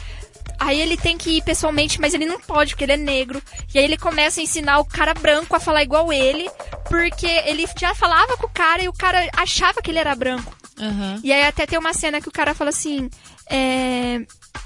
aí 0.60 0.78
ele 0.78 0.96
tem 0.96 1.16
que 1.16 1.38
ir 1.38 1.42
pessoalmente, 1.42 2.00
mas 2.00 2.12
ele 2.12 2.26
não 2.26 2.38
pode 2.38 2.74
porque 2.74 2.84
ele 2.84 2.92
é 2.92 2.96
negro. 2.96 3.42
E 3.74 3.78
aí 3.78 3.84
ele 3.84 3.96
começa 3.96 4.40
a 4.40 4.44
ensinar 4.44 4.78
o 4.78 4.84
cara 4.84 5.14
branco 5.14 5.56
a 5.56 5.60
falar 5.60 5.82
igual 5.82 6.12
ele, 6.12 6.48
porque 6.88 7.26
ele 7.26 7.66
já 7.78 7.94
falava 7.94 8.36
com 8.36 8.46
o 8.46 8.50
cara 8.50 8.82
e 8.82 8.88
o 8.88 8.92
cara 8.92 9.28
achava 9.36 9.80
que 9.80 9.90
ele 9.90 9.98
era 9.98 10.14
branco. 10.14 10.54
Aham. 10.78 11.20
E 11.24 11.32
aí 11.32 11.44
até 11.44 11.66
tem 11.66 11.78
uma 11.78 11.94
cena 11.94 12.20
que 12.20 12.28
o 12.28 12.32
cara 12.32 12.54
fala 12.54 12.70
assim, 12.70 13.08
é, 13.48 14.20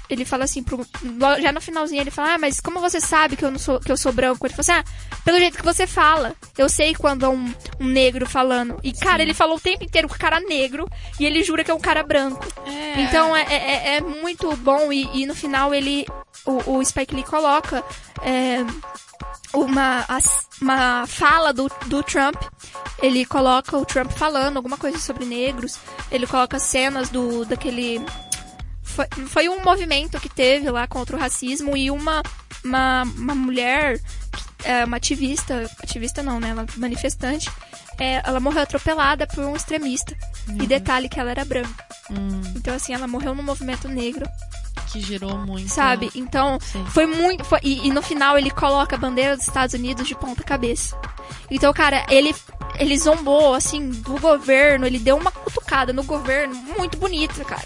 ele 0.09 0.25
fala 0.25 0.43
assim 0.43 0.63
pro, 0.63 0.85
já 1.41 1.51
no 1.51 1.61
finalzinho 1.61 2.01
ele 2.01 2.11
fala: 2.11 2.33
"Ah, 2.33 2.37
mas 2.37 2.59
como 2.59 2.79
você 2.79 2.99
sabe 2.99 3.35
que 3.35 3.45
eu 3.45 3.51
não 3.51 3.59
sou 3.59 3.79
que 3.79 3.91
eu 3.91 3.97
sou 3.97 4.11
branco?" 4.11 4.45
Ele 4.45 4.53
fala 4.53 4.61
assim: 4.61 4.89
"Ah, 4.89 5.19
pelo 5.23 5.37
jeito 5.37 5.57
que 5.57 5.63
você 5.63 5.87
fala. 5.87 6.33
Eu 6.57 6.69
sei 6.69 6.93
quando 6.93 7.25
é 7.25 7.29
um, 7.29 7.53
um 7.79 7.87
negro 7.87 8.25
falando." 8.27 8.79
E 8.83 8.93
cara, 8.93 9.21
ele 9.21 9.33
falou 9.33 9.57
o 9.57 9.61
tempo 9.61 9.83
inteiro 9.83 10.07
com 10.07 10.15
o 10.15 10.19
cara 10.19 10.39
negro 10.39 10.87
e 11.19 11.25
ele 11.25 11.43
jura 11.43 11.63
que 11.63 11.71
é 11.71 11.73
um 11.73 11.79
cara 11.79 12.03
branco. 12.03 12.45
É. 12.65 13.01
Então 13.01 13.35
é, 13.35 13.45
é, 13.49 13.95
é 13.97 14.01
muito 14.01 14.55
bom 14.57 14.91
e, 14.91 15.21
e 15.21 15.25
no 15.25 15.35
final 15.35 15.73
ele 15.73 16.05
o, 16.45 16.77
o 16.77 16.85
Spike 16.85 17.15
Lee 17.15 17.23
coloca 17.23 17.83
é, 18.21 18.63
uma, 19.53 20.05
uma 20.61 21.07
fala 21.07 21.53
do, 21.53 21.69
do 21.87 22.03
Trump. 22.03 22.35
Ele 23.01 23.25
coloca 23.25 23.77
o 23.77 23.85
Trump 23.85 24.11
falando 24.11 24.57
alguma 24.57 24.77
coisa 24.77 24.97
sobre 24.99 25.25
negros. 25.25 25.77
Ele 26.11 26.27
coloca 26.27 26.59
cenas 26.59 27.09
do 27.09 27.45
daquele 27.45 28.01
foi, 28.95 29.05
foi 29.27 29.49
um 29.49 29.63
movimento 29.63 30.19
que 30.19 30.29
teve 30.29 30.69
lá 30.71 30.87
contra 30.87 31.15
o 31.15 31.19
racismo 31.19 31.75
e 31.75 31.91
uma 31.91 32.21
uma, 32.63 33.03
uma 33.03 33.35
mulher 33.35 33.99
é, 34.63 34.83
uma 34.85 34.97
ativista 34.97 35.69
ativista 35.83 36.23
não 36.23 36.39
né 36.39 36.49
ela 36.49 36.65
manifestante 36.77 37.51
é, 37.99 38.21
ela 38.25 38.39
morreu 38.39 38.61
atropelada 38.63 39.27
por 39.27 39.43
um 39.43 39.55
extremista 39.55 40.15
e 40.61 40.65
detalhe 40.67 41.07
que 41.09 41.19
ela 41.19 41.31
era 41.31 41.45
branca 41.45 41.85
Hum, 42.09 42.39
então, 42.55 42.75
assim, 42.75 42.93
ela 42.93 43.07
morreu 43.07 43.33
no 43.33 43.41
movimento 43.41 43.87
negro, 43.87 44.27
que 44.91 44.99
gerou 44.99 45.37
muito. 45.39 45.69
sabe? 45.69 46.11
Então, 46.13 46.59
Sim. 46.61 46.85
foi 46.85 47.07
muito. 47.07 47.43
foi- 47.43 47.61
e, 47.63 47.87
e 47.87 47.91
no 47.91 48.01
final 48.01 48.37
ele 48.37 48.51
coloca 48.51 48.95
a 48.95 48.99
bandeira 48.99 49.35
dos 49.35 49.47
Estados 49.47 49.73
Unidos 49.73 50.07
de 50.07 50.13
ponta 50.13 50.43
cabeça. 50.43 50.95
Então, 51.49 51.73
cara, 51.73 52.05
ele, 52.09 52.35
ele 52.77 52.95
zombou, 52.97 53.55
assim, 53.55 53.89
do 53.89 54.19
governo, 54.19 54.85
ele 54.85 54.99
deu 54.99 55.17
uma 55.17 55.31
cutucada 55.31 55.91
no 55.91 56.03
governo 56.03 56.53
muito 56.77 56.95
bonita, 56.97 57.43
cara. 57.43 57.65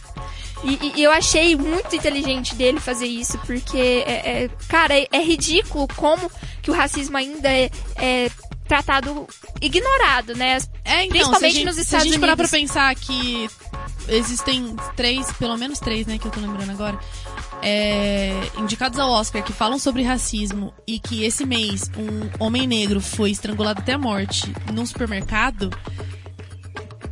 E, 0.63 0.91
e- 1.00 1.04
eu 1.04 1.12
achei 1.12 1.56
muito 1.56 1.95
inteligente 1.95 2.54
dele 2.56 2.80
fazer 2.80 3.06
isso, 3.08 3.38
porque, 3.39 4.04
é, 4.06 4.43
é- 4.43 4.50
cara, 4.67 4.98
é, 4.98 5.08
é 5.12 5.22
ridículo 5.24 5.88
como 5.95 6.30
que 6.62 6.69
o 6.69 6.74
racismo 6.74 7.15
ainda 7.17 7.48
é, 7.50 7.69
é 7.95 8.30
tratado, 8.67 9.26
ignorado, 9.62 10.36
né? 10.36 10.58
É, 10.84 11.06
então, 11.06 11.10
Principalmente 11.10 11.39
se 11.39 11.45
a 11.45 11.50
gente, 11.50 11.65
nos 11.65 11.76
se 11.76 11.82
Estados 11.82 12.06
a 12.06 12.10
gente 12.10 12.19
parar 12.19 12.36
pra 12.36 12.45
Unidos. 12.45 12.52
pensar 12.74 12.93
que 12.95 13.50
existem 14.10 14.76
três, 14.95 15.32
pelo 15.34 15.58
menos 15.58 15.80
três, 15.80 16.06
né, 16.06 16.17
que 16.17 16.26
eu 16.28 16.32
tô 16.32 16.39
lembrando 16.39 16.72
agora, 16.72 17.00
é, 17.62 18.34
indicados 18.58 19.00
ao 19.00 19.10
Oscar 19.10 19.41
que 19.43 19.54
falam 19.54 19.80
sobre 19.80 20.04
racismo 20.04 20.74
e 20.88 21.00
que 21.00 21.24
esse 21.24 21.45
mês 21.45 21.89
um 21.98 22.43
homem 22.43 22.67
negro 22.67 23.00
foi 23.02 23.32
estrangulado 23.32 23.80
até 23.82 23.93
a 23.93 23.98
morte 23.98 24.54
num 24.74 24.86
supermercado 24.86 25.69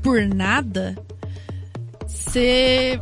por 0.02 0.22
nada, 0.26 0.96
você 2.08 3.00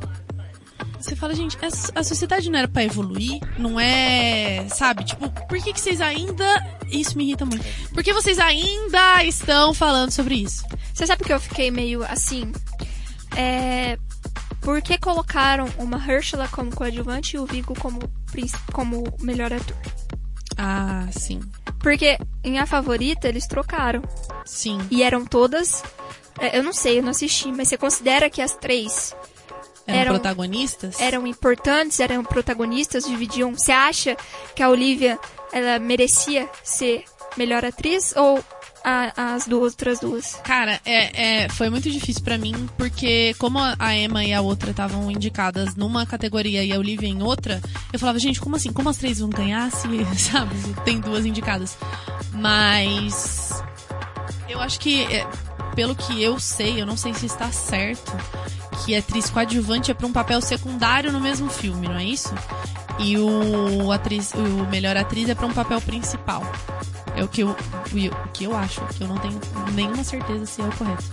você 1.05 1.15
fala, 1.15 1.35
gente, 1.35 1.57
a, 1.95 2.03
sociedade 2.03 2.49
não 2.49 2.57
era 2.59 2.67
pra 2.67 2.83
evoluir, 2.83 3.39
não 3.57 3.79
é, 3.79 4.67
sabe? 4.69 5.03
Tipo, 5.03 5.29
por 5.29 5.57
que 5.61 5.71
que 5.71 5.79
vocês 5.79 6.01
ainda 6.01 6.45
isso 6.89 7.17
me 7.17 7.25
irrita 7.25 7.45
muito. 7.45 7.63
Por 7.93 8.03
que 8.03 8.13
vocês 8.13 8.39
ainda 8.39 9.23
estão 9.23 9.73
falando 9.73 10.11
sobre 10.11 10.35
isso? 10.35 10.65
Você 10.93 11.05
sabe 11.05 11.23
que 11.23 11.33
eu 11.33 11.39
fiquei 11.39 11.71
meio 11.71 12.03
assim? 12.03 12.51
É. 13.35 13.97
Por 14.61 14.81
que 14.81 14.97
colocaram 14.97 15.67
uma 15.77 15.97
Herschela 15.97 16.47
como 16.47 16.75
coadjuvante 16.75 17.35
e 17.35 17.39
o 17.39 17.45
Vigo 17.45 17.77
como 17.79 17.99
como 18.73 19.03
melhor 19.21 19.53
ator. 19.53 19.77
Ah, 20.57 21.07
sim. 21.11 21.39
Porque 21.79 22.17
em 22.43 22.59
A 22.59 22.65
Favorita 22.65 23.27
eles 23.27 23.47
trocaram. 23.47 24.01
Sim. 24.45 24.79
E 24.91 25.03
eram 25.03 25.25
todas. 25.25 25.83
é, 26.39 26.57
Eu 26.57 26.63
não 26.63 26.73
sei, 26.73 26.99
eu 26.99 27.03
não 27.03 27.11
assisti, 27.11 27.51
mas 27.51 27.67
você 27.67 27.77
considera 27.77 28.29
que 28.29 28.41
as 28.41 28.55
três 28.55 29.15
Eram, 29.87 29.99
Eram- 29.99 30.11
protagonistas? 30.13 30.99
eram 30.99 31.27
importantes, 31.27 31.99
eram 31.99 32.23
protagonistas, 32.23 33.05
dividiam. 33.05 33.53
Você 33.53 33.71
acha 33.71 34.17
que 34.55 34.63
a 34.63 34.69
Olivia 34.69 35.19
ela 35.53 35.77
merecia 35.79 36.49
ser 36.63 37.03
melhor 37.37 37.63
atriz 37.63 38.13
ou 38.15 38.43
a- 38.83 39.33
as 39.35 39.45
duas 39.47 39.73
outras 39.73 39.99
duas? 39.99 40.35
Cara, 40.43 40.79
é, 40.85 41.43
é, 41.43 41.49
foi 41.49 41.69
muito 41.69 41.89
difícil 41.89 42.23
pra 42.23 42.37
mim, 42.37 42.67
porque 42.77 43.35
como 43.37 43.59
a 43.59 43.95
Emma 43.95 44.23
e 44.23 44.33
a 44.33 44.41
outra 44.41 44.71
estavam 44.71 45.09
indicadas 45.11 45.75
numa 45.75 46.05
categoria 46.05 46.63
e 46.63 46.71
a 46.71 46.77
Olivia 46.79 47.09
em 47.09 47.21
outra, 47.21 47.61
eu 47.93 47.99
falava, 47.99 48.17
gente, 48.19 48.39
como 48.39 48.55
assim? 48.55 48.71
Como 48.73 48.89
as 48.89 48.97
três 48.97 49.19
vão 49.19 49.29
ganhar 49.29 49.71
se, 49.71 49.87
sabe, 50.31 50.55
tem 50.83 50.99
duas 50.99 51.25
indicadas? 51.25 51.77
Mas 52.31 53.63
eu 54.47 54.59
acho 54.61 54.79
que, 54.79 55.03
é, 55.03 55.27
pelo 55.75 55.95
que 55.95 56.21
eu 56.21 56.39
sei, 56.39 56.79
eu 56.81 56.85
não 56.85 56.95
sei 56.97 57.13
se 57.13 57.25
está 57.25 57.51
certo, 57.51 58.11
que 58.83 58.95
atriz 58.95 59.29
coadjuvante 59.29 59.91
é 59.91 59.93
pra 59.93 60.07
um 60.07 60.13
papel 60.13 60.41
secundário 60.41 61.11
no 61.11 61.19
mesmo 61.19 61.49
filme, 61.49 61.87
não 61.87 61.97
é 61.97 62.03
isso? 62.03 62.33
E 62.99 63.17
o, 63.17 63.91
atriz, 63.91 64.33
o 64.33 64.69
melhor 64.69 64.95
atriz 64.95 65.29
é 65.29 65.35
pra 65.35 65.45
um 65.45 65.53
papel 65.53 65.81
principal. 65.81 66.43
É 67.15 67.23
o 67.23 67.27
que 67.27 67.41
eu, 67.41 67.49
o 67.49 68.29
que 68.33 68.43
eu 68.43 68.55
acho, 68.55 68.81
que 68.87 69.03
eu 69.03 69.07
não 69.07 69.17
tenho 69.17 69.39
nenhuma 69.73 70.03
certeza 70.03 70.45
se 70.45 70.61
é 70.61 70.65
o 70.65 70.71
correto. 70.71 71.03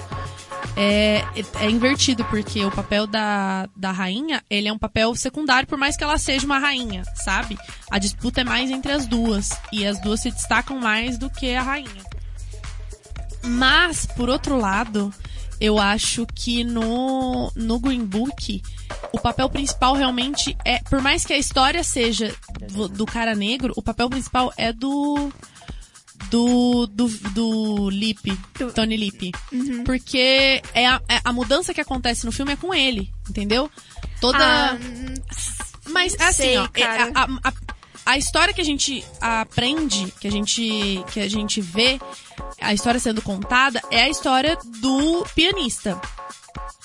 É, 0.76 1.24
é 1.60 1.70
invertido, 1.70 2.24
porque 2.24 2.64
o 2.64 2.70
papel 2.70 3.06
da, 3.06 3.68
da 3.76 3.92
rainha, 3.92 4.42
ele 4.48 4.68
é 4.68 4.72
um 4.72 4.78
papel 4.78 5.14
secundário, 5.14 5.68
por 5.68 5.76
mais 5.76 5.96
que 5.96 6.04
ela 6.04 6.18
seja 6.18 6.46
uma 6.46 6.58
rainha, 6.58 7.02
sabe? 7.16 7.58
A 7.90 7.98
disputa 7.98 8.40
é 8.40 8.44
mais 8.44 8.70
entre 8.70 8.92
as 8.92 9.06
duas, 9.06 9.50
e 9.72 9.86
as 9.86 10.00
duas 10.00 10.20
se 10.20 10.30
destacam 10.30 10.78
mais 10.78 11.18
do 11.18 11.28
que 11.28 11.54
a 11.54 11.62
rainha. 11.62 12.02
Mas, 13.44 14.06
por 14.06 14.28
outro 14.28 14.56
lado, 14.56 15.12
eu 15.62 15.78
acho 15.78 16.26
que 16.34 16.64
no, 16.64 17.52
no 17.54 17.78
Green 17.78 18.04
Book, 18.04 18.60
o 19.12 19.18
papel 19.20 19.48
principal 19.48 19.94
realmente 19.94 20.56
é. 20.64 20.80
Por 20.90 21.00
mais 21.00 21.24
que 21.24 21.32
a 21.32 21.38
história 21.38 21.84
seja 21.84 22.34
do, 22.72 22.88
do 22.88 23.06
cara 23.06 23.34
negro, 23.34 23.72
o 23.76 23.82
papel 23.82 24.10
principal 24.10 24.52
é 24.56 24.72
do. 24.72 25.30
Do. 26.30 26.86
Do, 26.86 27.08
do 27.08 27.90
Lip, 27.90 28.36
Tony 28.74 28.96
Lip. 28.96 29.32
Porque 29.84 30.62
é 30.74 30.86
a, 30.86 31.00
é 31.08 31.20
a 31.24 31.32
mudança 31.32 31.72
que 31.74 31.80
acontece 31.80 32.24
no 32.26 32.32
filme 32.32 32.52
é 32.52 32.56
com 32.56 32.72
ele, 32.74 33.12
entendeu? 33.28 33.70
Toda. 34.20 34.38
Ah, 34.72 34.78
Mas 35.88 36.14
assim, 36.20 36.42
sei, 36.42 36.58
ó, 36.58 36.68
é- 36.74 36.84
a, 37.14 37.24
a- 37.44 37.52
a- 38.06 38.18
história 38.18 38.52
que 38.54 38.60
a 38.60 38.64
gente 38.64 39.04
aprende, 39.20 40.12
que 40.20 40.26
a 40.28 40.30
gente 40.30 41.04
que 41.12 41.20
a 41.20 41.28
gente 41.28 41.60
vê, 41.60 42.00
a 42.60 42.72
história 42.72 43.00
sendo 43.00 43.20
contada 43.22 43.80
é 43.90 44.02
a 44.02 44.08
história 44.08 44.56
do 44.80 45.24
pianista. 45.34 46.00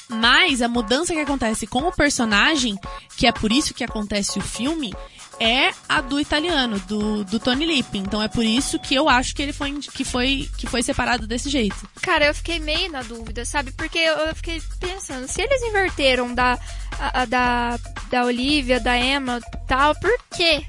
Mas 0.09 0.61
a 0.61 0.67
mudança 0.69 1.13
que 1.13 1.19
acontece 1.19 1.67
com 1.67 1.79
o 1.81 1.91
personagem, 1.91 2.77
que 3.17 3.27
é 3.27 3.31
por 3.31 3.51
isso 3.51 3.73
que 3.73 3.83
acontece 3.83 4.39
o 4.39 4.41
filme, 4.41 4.93
é 5.39 5.71
a 5.87 5.99
do 5.99 6.17
italiano, 6.19 6.79
do, 6.79 7.25
do 7.25 7.39
Tony 7.39 7.65
Lip. 7.65 7.97
Então 7.97 8.23
é 8.23 8.29
por 8.29 8.45
isso 8.45 8.79
que 8.79 8.95
eu 8.95 9.09
acho 9.09 9.35
que 9.35 9.41
ele 9.41 9.51
foi 9.53 9.71
que 9.73 10.05
foi 10.05 10.49
que 10.57 10.65
foi 10.65 10.81
separado 10.81 11.27
desse 11.27 11.49
jeito. 11.49 11.75
Cara, 12.01 12.25
eu 12.25 12.33
fiquei 12.33 12.57
meio 12.57 12.89
na 12.89 13.01
dúvida, 13.03 13.43
sabe? 13.43 13.71
Porque 13.73 13.99
eu 13.99 14.33
fiquei 14.33 14.61
pensando, 14.79 15.27
se 15.27 15.41
eles 15.41 15.61
inverteram 15.61 16.33
da, 16.33 16.57
a- 16.97 17.21
a 17.23 17.25
da, 17.25 17.79
da 18.09 18.23
Olivia, 18.23 18.79
da 18.79 18.97
Emma 18.97 19.41
tal, 19.67 19.93
por 19.95 20.17
quê? 20.37 20.65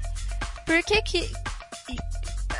Por 0.69 0.83
que 0.83 1.01
que... 1.01 1.31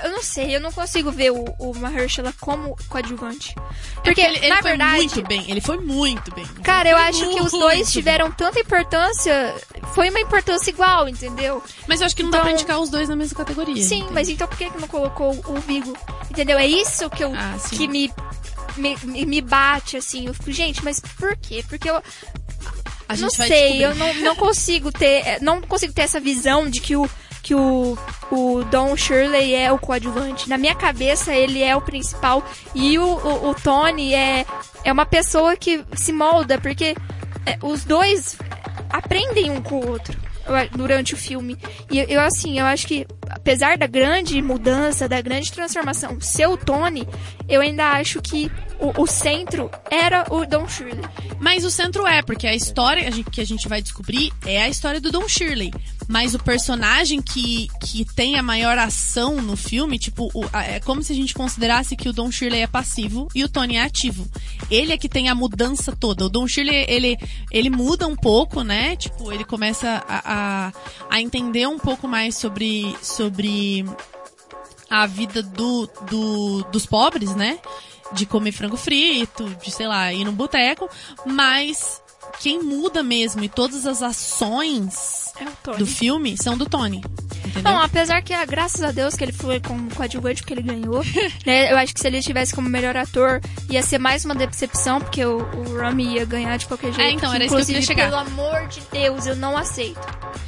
Eu 0.02 0.12
não 0.14 0.24
sei, 0.24 0.56
eu 0.56 0.62
não 0.62 0.72
consigo 0.72 1.12
ver 1.12 1.30
o, 1.32 1.44
o 1.60 1.76
Mahershala 1.78 2.34
como 2.40 2.76
coadjuvante. 2.88 3.54
Porque, 4.02 4.22
É 4.22 4.30
ele, 4.30 4.38
ele 4.38 4.48
na 4.50 4.62
foi 4.62 4.70
verdade, 4.72 4.98
muito 4.98 5.22
bem, 5.28 5.52
ele 5.52 5.60
foi 5.62 5.78
muito 5.78 6.34
bem. 6.34 6.46
cara, 6.64 6.90
eu 6.90 6.96
acho 6.98 7.30
que 7.30 7.42
os 7.42 7.52
dois 7.52 7.80
bem. 7.82 7.92
tiveram 7.92 8.32
tanta 8.32 8.60
importância, 8.62 9.54
foi 9.94 10.10
uma 10.10 10.22
importância 10.22 10.70
igual, 10.72 11.10
entendeu? 11.10 11.62
Mas 11.86 12.00
eu 12.00 12.06
acho 12.08 12.16
que 12.16 12.24
não 12.24 12.30
dá 12.32 12.38
Então- 12.38 12.46
pra 12.50 12.54
indicar 12.54 12.80
os 12.80 12.90
dois 12.90 13.10
na 13.10 13.16
mesma 13.16 13.38
categoria. 13.38 13.76
Sim, 13.84 13.98
entendeu? 13.98 14.14
mas 14.14 14.30
então 14.30 14.48
por 14.48 14.58
que 14.58 14.70
que 14.70 14.80
não 14.80 14.88
colocou 14.88 15.32
o 15.46 15.60
Vigo? 15.60 15.94
Entendeu? 16.32 16.58
É 16.58 16.66
isso 16.66 17.10
que 17.10 17.24
eu 17.24 17.34
Ah, 17.36 17.58
que 17.70 17.86
me, 17.86 18.10
me 18.78 18.96
me- 19.26 19.42
bate 19.42 19.98
assim. 19.98 20.28
Eu 20.28 20.34
fico, 20.34 20.52
gente, 20.54 20.82
mas 20.82 21.02
por 21.02 21.36
quê? 21.36 21.62
Porque 21.68 21.90
eu 21.90 22.02
não 23.18 23.30
sei, 23.30 23.84
eu 23.84 23.94
não, 23.96 24.14
não 24.16 24.36
consigo 24.38 24.94
ter, 24.94 25.28
é, 25.28 25.40
não 25.42 25.60
consigo 25.62 25.92
ter 25.92 26.04
essa 26.04 26.22
visão 26.22 26.70
de 26.70 26.80
que 26.80 26.96
o 26.96 27.10
que 27.42 27.56
o, 27.56 27.98
o 28.32 28.64
Don 28.66 28.96
Shirley 28.96 29.54
é 29.56 29.72
o 29.72 29.78
coadjuvante. 29.80 30.50
Na 30.50 30.58
minha 30.58 30.76
cabeça, 30.76 31.34
ele 31.34 31.62
é 31.64 31.76
o 31.76 31.82
principal. 31.82 32.44
E 32.76 32.98
o, 33.00 33.04
o, 33.06 33.50
o 33.50 33.56
Tony 33.56 34.14
é, 34.14 34.46
é 34.84 34.92
uma 34.92 35.06
pessoa 35.06 35.56
que 35.56 35.84
se 35.96 36.12
molda, 36.12 36.60
porque 36.60 36.96
é, 37.46 37.58
os 37.64 37.84
dois 37.84 38.38
aprendem 38.90 39.52
um 39.52 39.62
com 39.62 39.80
o 39.80 39.88
outro 39.90 40.18
a- 40.46 40.66
durante 40.76 41.14
o 41.14 41.18
filme. 41.18 41.58
E 41.90 42.00
eu, 42.00 42.22
assim, 42.22 42.60
eu 42.60 42.66
acho 42.66 42.88
que, 42.88 43.06
apesar 43.30 43.78
da 43.78 43.88
grande 43.88 44.42
mudança, 44.42 45.08
da 45.08 45.22
grande 45.22 45.52
transformação 45.52 46.20
ser 46.20 46.48
o 46.48 46.58
Tony, 46.58 47.08
eu 47.48 47.62
ainda 47.62 47.92
acho 47.92 48.22
que 48.22 48.52
o, 48.80 49.04
o 49.04 49.08
centro 49.08 49.70
era 49.92 50.26
o 50.30 50.46
Don 50.46 50.68
Shirley. 50.68 51.04
Mas 51.40 51.64
o 51.66 51.72
centro 51.72 52.06
é, 52.08 52.22
porque 52.22 52.48
a 52.48 52.56
história 52.56 53.10
que 53.32 53.42
a 53.42 53.46
gente 53.46 53.68
vai 53.68 53.82
descobrir 53.82 54.32
é 54.46 54.62
a 54.62 54.70
história 54.70 55.00
do 55.02 55.12
Don 55.12 55.28
Shirley. 55.28 55.72
Mas 56.08 56.34
o 56.34 56.40
personagem 56.40 57.22
que, 57.22 57.68
que 57.82 58.04
tem 58.04 58.36
a 58.38 58.42
maior 58.44 58.78
ação 58.78 59.36
no 59.42 59.56
filme, 59.56 60.00
tipo, 60.00 60.30
o- 60.34 60.46
é 60.58 60.80
como 60.80 61.04
se 61.04 61.14
a 61.14 61.16
gente 61.16 61.34
considerasse 61.36 61.96
que 61.96 62.10
o 62.10 62.14
Don 62.14 62.32
Shirley 62.32 62.62
é 62.62 62.68
passivo 62.68 63.28
e 63.36 63.44
o 63.44 63.50
Tony 63.50 63.76
é 63.78 63.84
ativo. 63.84 64.28
Ele 64.72 64.92
é 64.92 64.98
que 64.98 65.08
tem 65.08 65.30
a 65.30 65.36
mudança 65.36 65.96
toda. 65.96 66.26
O 66.26 66.30
Don 66.30 66.48
Shirley, 66.48 66.86
ele, 66.88 67.18
ele 67.52 67.70
muda 67.70 68.08
um 68.08 68.16
pouco, 68.16 68.64
né? 68.64 68.96
Tipo, 68.96 69.32
ele 69.32 69.46
começa 69.46 70.04
a, 70.08 70.22
a, 70.70 70.74
a 71.10 71.22
entender 71.22 71.68
um 71.68 71.78
pouco 71.78 72.08
mais 72.08 72.36
sobre, 72.36 72.96
sobre 73.02 73.86
a 74.90 75.06
vida 75.06 75.44
do, 75.44 75.88
do, 76.10 76.64
dos 76.72 76.86
pobres, 76.88 77.36
né? 77.36 77.60
De 78.12 78.26
comer 78.26 78.52
frango 78.52 78.78
frito, 78.78 79.50
de, 79.64 79.72
sei 79.72 79.88
lá, 79.88 80.12
ir 80.14 80.24
num 80.24 80.34
boteco. 80.34 80.90
Mas 81.26 82.02
quem 82.40 82.62
muda 82.62 83.04
mesmo 83.04 83.44
e 83.44 83.50
todas 83.50 83.86
as 83.86 84.02
ações 84.02 85.34
É 85.40 85.78
do 85.78 85.86
filme 85.86 86.36
são 86.38 86.58
do 86.58 86.66
Tony. 86.66 87.02
Entendeu? 87.50 87.72
Não, 87.72 87.82
apesar 87.82 88.22
que, 88.22 88.34
ah, 88.34 88.46
graças 88.46 88.82
a 88.84 88.92
Deus, 88.92 89.16
que 89.16 89.24
ele 89.24 89.32
foi 89.34 89.60
com 89.60 89.90
coadjuvante 89.90 90.42
porque 90.42 90.54
ele 90.54 90.62
ganhou, 90.62 91.04
né? 91.46 91.72
Eu 91.72 91.78
acho 91.78 91.94
que 91.94 92.00
se 92.00 92.08
ele 92.08 92.18
estivesse 92.18 92.54
como 92.54 92.70
melhor 92.70 92.96
ator, 92.96 93.42
ia 93.70 93.82
ser 93.84 93.98
mais 94.00 94.24
uma 94.26 94.36
decepção, 94.36 95.00
porque 95.02 95.24
o, 95.26 95.38
o 95.40 95.78
Rami 95.78 96.16
ia 96.16 96.26
ganhar 96.26 96.58
de 96.58 96.66
qualquer 96.66 96.94
jeito. 96.94 97.02
É, 97.02 97.12
então, 97.12 97.34
era 97.34 97.46
isso 97.46 97.56
que 97.56 97.62
eu 97.62 97.66
queria 97.66 97.80
Inclusive, 97.82 98.02
chegar. 98.02 98.10
pelo 98.10 98.22
amor 98.46 98.68
de 98.68 98.82
Deus, 98.92 99.26
eu 99.28 99.36
não 99.36 99.58
aceito. 99.58 100.00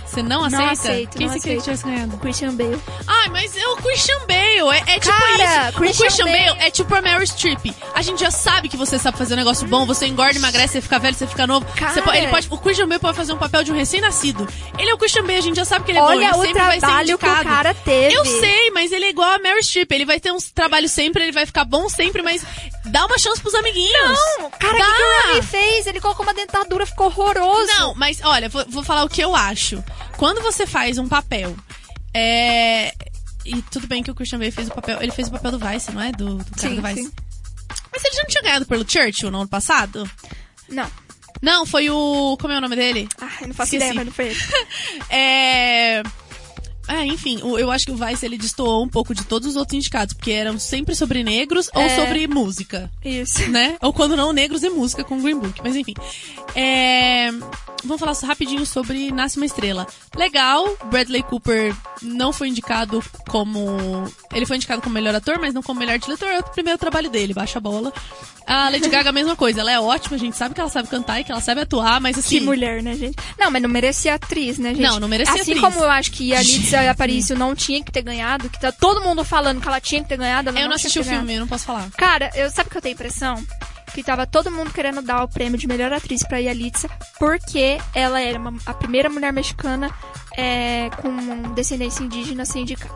Você 0.05 0.21
não 0.21 0.43
aceita? 0.43 0.71
aceito, 0.71 1.17
Quem 1.17 1.27
não 1.27 1.33
você 1.33 1.39
queria 1.39 1.57
que 1.57 1.63
tivesse 1.63 1.85
ganhado? 1.85 2.15
O 2.15 2.19
Christian 2.19 2.53
Bale. 2.53 2.77
Ai, 3.07 3.29
mas 3.29 3.55
é 3.55 3.65
o 3.67 3.77
Christian 3.77 4.19
Bale. 4.27 4.77
É, 4.85 4.95
é 4.95 4.99
tipo 4.99 5.17
Cara, 5.17 5.69
isso. 5.69 5.77
Christian 5.77 5.77
o 5.77 5.95
Christian 6.05 6.25
Bale, 6.25 6.45
Bale- 6.49 6.59
é 6.63 6.71
tipo 6.71 6.95
a 6.95 7.01
Meryl 7.01 7.25
Streep. 7.25 7.73
A 7.95 8.01
gente 8.01 8.19
já 8.19 8.29
sabe 8.29 8.67
que 8.67 8.75
você 8.75 8.99
sabe 8.99 9.17
fazer 9.17 9.35
um 9.35 9.37
negócio 9.37 9.65
bom. 9.69 9.85
Você 9.85 10.05
engorda, 10.07 10.35
emagrece, 10.37 10.73
você 10.73 10.81
fica 10.81 10.99
velho, 10.99 11.15
você 11.15 11.25
fica 11.25 11.47
novo. 11.47 11.65
Cara. 11.77 11.93
Você 11.93 12.01
po- 12.01 12.11
ele 12.11 12.27
pode, 12.27 12.45
o 12.49 12.57
Christian 12.57 12.89
Bale 12.89 12.99
pode 12.99 13.15
fazer 13.15 13.31
um 13.31 13.37
papel 13.37 13.63
de 13.63 13.71
um 13.71 13.75
recém-nascido. 13.75 14.45
Ele 14.77 14.89
é 14.89 14.93
o 14.93 14.97
Christian 14.97 15.21
Bale, 15.21 15.37
a 15.37 15.41
gente 15.41 15.55
já 15.55 15.63
sabe 15.65 15.85
que 15.85 15.91
ele 15.91 15.99
é 15.99 16.01
bom. 16.01 16.07
Olha 16.09 16.25
Ele 16.25 16.35
o 16.35 16.41
sempre 16.41 16.61
vai 16.61 16.79
ser 16.81 16.85
trabalho 16.91 17.17
que 17.17 17.25
o 17.25 17.43
cara 17.43 17.73
teve. 17.73 18.15
Eu 18.15 18.25
sei, 18.25 18.71
mas 18.71 18.91
ele 18.91 19.05
é 19.05 19.09
igual 19.09 19.29
a 19.31 19.39
Meryl 19.39 19.61
Streep. 19.63 19.91
Ele 19.91 20.05
vai 20.05 20.19
ter 20.19 20.31
uns 20.31 20.51
trabalhos 20.51 20.91
sempre, 20.91 21.23
ele 21.23 21.31
vai 21.31 21.45
ficar 21.45 21.65
bom 21.65 21.87
sempre, 21.89 22.21
mas 22.21 22.43
dá 22.85 23.05
uma 23.05 23.17
chance 23.17 23.41
pros 23.41 23.55
amiguinhos. 23.55 24.19
Não, 24.39 24.49
cara, 24.51 24.73
o 24.73 24.95
que 24.95 25.01
o 25.01 25.27
Rami 25.31 25.41
fez? 25.43 25.87
Ele 25.87 25.99
colocou 26.01 26.23
uma 26.25 26.33
dentadura, 26.33 26.85
ficou 26.85 27.07
horroroso. 27.07 27.67
Não, 27.77 27.95
mas 27.95 28.19
olha, 28.23 28.49
vou, 28.49 28.65
vou 28.69 28.83
falar 28.83 29.03
o 29.03 29.09
que 29.09 29.21
eu 29.21 29.35
acho. 29.35 29.83
Quando 30.17 30.41
você 30.41 30.65
faz 30.67 30.97
um 30.97 31.07
papel, 31.07 31.55
é. 32.13 32.93
E 33.45 33.61
tudo 33.63 33.87
bem 33.87 34.03
que 34.03 34.11
o 34.11 34.15
Christian 34.15 34.37
Bale 34.39 34.51
fez 34.51 34.67
o 34.67 34.71
papel. 34.71 35.01
Ele 35.01 35.11
fez 35.11 35.27
o 35.27 35.31
papel 35.31 35.51
do 35.51 35.59
Vice, 35.59 35.91
não 35.91 36.01
é? 36.01 36.11
Do, 36.11 36.35
do 36.35 36.45
cara 36.55 36.69
Sim, 36.69 36.75
do 36.75 36.81
Vice. 36.81 37.03
sim. 37.03 37.11
Mas 37.91 38.03
ele 38.05 38.15
já 38.15 38.21
não 38.21 38.29
tinha 38.29 38.43
ganhado 38.43 38.65
pelo 38.65 38.89
Churchill 38.89 39.31
no 39.31 39.39
ano 39.39 39.49
passado? 39.49 40.09
Não. 40.69 40.89
Não, 41.41 41.65
foi 41.65 41.89
o. 41.89 42.37
Como 42.39 42.53
é 42.53 42.57
o 42.57 42.61
nome 42.61 42.75
dele? 42.75 43.09
Ah, 43.19 43.29
eu 43.41 43.47
não 43.47 43.55
faço 43.55 43.75
Esqueci. 43.75 43.75
ideia, 43.77 43.93
mas 43.95 44.05
não 44.05 44.13
foi 44.13 44.27
ele. 44.27 44.39
É. 45.09 46.03
Ah, 46.93 47.05
enfim, 47.05 47.39
eu 47.41 47.71
acho 47.71 47.85
que 47.85 47.91
o 47.91 47.95
Vice 47.95 48.25
ele 48.25 48.37
destoou 48.37 48.83
um 48.83 48.87
pouco 48.89 49.15
de 49.15 49.23
todos 49.23 49.47
os 49.47 49.55
outros 49.55 49.75
indicados, 49.75 50.13
porque 50.13 50.31
eram 50.31 50.59
sempre 50.59 50.93
sobre 50.93 51.23
negros 51.23 51.69
ou 51.73 51.81
É. 51.81 51.95
sobre 51.95 52.27
música. 52.27 52.91
Isso. 53.03 53.49
né? 53.49 53.77
Ou 53.81 53.93
quando 53.93 54.17
não, 54.17 54.33
negros 54.33 54.61
e 54.61 54.69
música 54.69 55.03
com 55.03 55.21
Green 55.21 55.39
Book. 55.39 55.61
Mas 55.63 55.75
enfim. 55.75 55.93
É... 56.53 57.31
vamos 57.83 57.99
falar 57.99 58.13
rapidinho 58.27 58.65
sobre 58.65 59.09
Nasce 59.11 59.37
uma 59.37 59.45
Estrela. 59.45 59.87
Legal, 60.15 60.65
Bradley 60.85 61.23
Cooper 61.23 61.73
não 62.01 62.33
foi 62.33 62.49
indicado 62.49 63.01
como. 63.29 64.03
Ele 64.33 64.45
foi 64.45 64.57
indicado 64.57 64.81
como 64.81 64.93
melhor 64.93 65.15
ator, 65.15 65.39
mas 65.39 65.53
não 65.53 65.63
como 65.63 65.79
melhor 65.79 65.97
diretor. 65.97 66.27
É 66.29 66.39
o 66.39 66.43
primeiro 66.43 66.77
trabalho 66.77 67.09
dele, 67.09 67.33
baixa 67.33 67.57
a 67.59 67.61
bola. 67.61 67.93
A 68.45 68.69
Lady 68.69 68.89
Gaga, 68.89 69.09
a 69.09 69.13
mesma 69.13 69.35
coisa. 69.35 69.61
Ela 69.61 69.71
é 69.71 69.79
ótima, 69.79 70.15
a 70.15 70.19
gente 70.19 70.35
sabe 70.35 70.53
que 70.53 70.59
ela 70.59 70.69
sabe 70.69 70.89
cantar 70.89 71.21
e 71.21 71.23
que 71.23 71.31
ela 71.31 71.39
sabe 71.39 71.61
atuar, 71.61 72.01
mas 72.01 72.17
assim. 72.17 72.39
Que 72.39 72.45
mulher, 72.45 72.81
né, 72.83 72.95
gente? 72.95 73.15
Não, 73.39 73.49
mas 73.49 73.61
não 73.61 73.69
merecia 73.69 74.15
atriz, 74.15 74.57
né, 74.57 74.69
gente? 74.73 74.81
Não, 74.81 74.99
não 74.99 75.07
merecia 75.07 75.33
assim 75.41 75.53
atriz. 75.53 75.61
como 75.61 75.79
eu 75.85 75.89
acho 75.89 76.11
que 76.11 76.33
a 76.33 76.41
Alicia 76.81 76.91
Aparicio 76.91 77.37
não 77.37 77.55
tinha 77.55 77.83
que 77.83 77.91
ter 77.91 78.01
ganhado, 78.01 78.49
que 78.49 78.59
tá 78.59 78.71
todo 78.71 79.01
mundo 79.01 79.23
falando 79.23 79.61
que 79.61 79.67
ela 79.67 79.79
tinha 79.81 80.01
que 80.01 80.09
ter 80.09 80.17
ganhado, 80.17 80.49
Eu 80.49 80.53
não 80.53 80.61
tinha 80.61 80.75
assisti 80.75 80.99
o 80.99 81.03
ganhado. 81.03 81.19
filme, 81.19 81.35
eu 81.35 81.39
não 81.41 81.47
posso 81.47 81.65
falar. 81.65 81.89
Cara, 81.97 82.29
eu 82.35 82.49
sabe 82.49 82.67
o 82.69 82.71
que 82.71 82.77
eu 82.77 82.81
tenho 82.81 82.93
impressão? 82.93 83.43
Que 83.93 84.01
tava 84.03 84.25
todo 84.25 84.49
mundo 84.49 84.71
querendo 84.71 85.01
dar 85.01 85.23
o 85.23 85.27
prêmio 85.27 85.57
de 85.57 85.67
melhor 85.67 85.91
atriz 85.91 86.23
pra 86.23 86.37
Yalitza, 86.37 86.89
porque 87.19 87.77
ela 87.93 88.21
era 88.21 88.39
uma- 88.39 88.53
a 88.65 88.73
primeira 88.73 89.09
mulher 89.09 89.33
mexicana 89.33 89.89
é, 90.37 90.89
com 91.01 91.53
descendência 91.53 92.01
indígena 92.03 92.43
a 92.43 92.45
ser 92.45 92.59
indicada. 92.59 92.93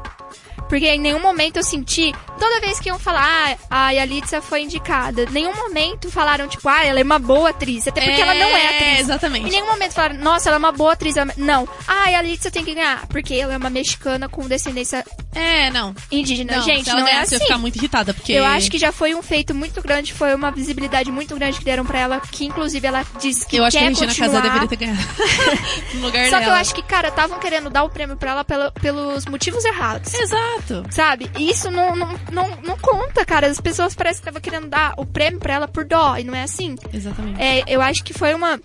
Porque 0.70 0.88
em 0.88 1.00
nenhum 1.00 1.20
momento 1.20 1.58
eu 1.58 1.64
senti, 1.64 2.14
toda 2.40 2.60
vez 2.60 2.80
que 2.80 2.90
iam 2.90 2.98
falar, 2.98 3.56
ah, 3.70 3.88
a 3.88 3.92
Yalitza 3.92 4.42
foi 4.42 4.62
indicada, 4.62 5.24
em 5.24 5.30
nenhum 5.32 5.56
momento 5.56 6.10
falaram, 6.10 6.48
tipo, 6.48 6.68
ah, 6.68 6.84
ela 6.84 7.00
é 7.00 7.04
uma 7.04 7.20
boa 7.20 7.50
atriz. 7.52 7.88
Até 7.88 8.02
porque 8.02 8.22
ela 8.22 8.34
não 8.34 8.48
é 8.58 8.66
atriz. 8.76 8.98
Em 8.98 9.00
Exatamente. 9.02 9.52
nenhum 9.52 9.68
momento 9.68 9.94
falaram, 9.94 10.16
nossa, 10.18 10.50
ela 10.50 10.56
é 10.56 10.60
uma 10.60 10.72
boa 10.72 10.94
atriz. 10.94 11.16
Não. 11.38 11.68
Ah, 11.88 12.04
a 12.06 12.10
Yalitza 12.10 12.50
tem 12.50 12.64
que 12.66 12.74
ganhar, 12.74 13.06
porque 13.08 13.36
ela 13.36 13.54
é 13.54 13.58
uma 13.58 13.70
mexicana 13.70 14.28
com 14.28 14.48
descendência 14.48 15.06
É, 15.34 15.70
não. 15.70 15.94
indígena. 16.12 16.58
Não, 16.58 16.62
Gente, 16.64 16.90
não 16.90 17.08
é 17.08 17.16
eu 17.16 17.20
assim. 17.20 17.36
ia 17.36 17.42
ficar 17.42 17.58
muito 17.58 17.76
irritada, 17.78 18.14
porque. 18.14 18.34
Eu 18.34 18.46
acho 18.46 18.70
que 18.72 18.78
já 18.78 18.92
foi 18.92 19.14
um 19.14 19.22
feito 19.22 19.54
muito 19.54 19.82
grande, 19.82 20.14
foi 20.14 20.34
uma 20.34 20.50
visibilidade 20.52 21.12
muito 21.12 21.36
grande 21.36 21.60
que 21.60 21.66
deram 21.66 21.86
pra 21.86 22.00
ela, 22.00 22.20
que 22.32 22.46
inclusive 22.46 22.86
ela 22.88 23.04
disse 23.20 23.46
que 23.46 23.58
Eu 23.58 23.64
acho 23.66 23.78
que 23.78 23.84
quer 23.84 23.86
a 23.86 23.90
Regina. 23.90 24.16
Casé 24.16 24.42
deveria 24.42 24.68
ter 24.68 24.76
ganhado. 24.78 25.00
no 25.96 26.02
lugar 26.08 26.26
Só 26.26 26.32
dela. 26.32 26.44
que 26.44 26.50
eu 26.50 26.54
acho 26.54 26.76
que, 26.76 26.82
cara, 26.84 27.08
estavam 27.10 27.40
querendo 27.40 27.70
dar 27.70 27.84
o 27.84 27.90
prêmio 27.90 28.16
pra 28.18 28.32
ela 28.32 28.44
pelo- 28.44 28.72
pelos 28.74 29.26
motivos 29.26 29.64
errados. 29.66 30.14
Exato. 30.14 30.45
Sabe? 30.90 31.30
E 31.38 31.50
Isso 31.50 31.70
não, 31.70 31.96
não, 31.96 32.10
não, 32.32 32.50
não 32.64 32.78
conta, 32.78 33.26
cara. 33.26 33.48
As 33.48 33.62
pessoas 33.62 33.96
parecem 33.96 34.22
que 34.22 34.30
estavam 34.30 34.42
querendo 34.42 34.68
dar 34.68 34.94
o 34.98 35.06
prêmio 35.06 35.40
pra 35.40 35.54
ela 35.54 35.68
por 35.68 35.86
dó, 35.86 36.18
e 36.18 36.24
não 36.24 36.36
é 36.36 36.44
assim. 36.44 36.76
Exatamente. 36.94 37.42
É, 37.42 37.64
eu 37.68 37.82
acho 37.82 38.04
que 38.04 38.14
foi 38.14 38.34
uma. 38.34 38.60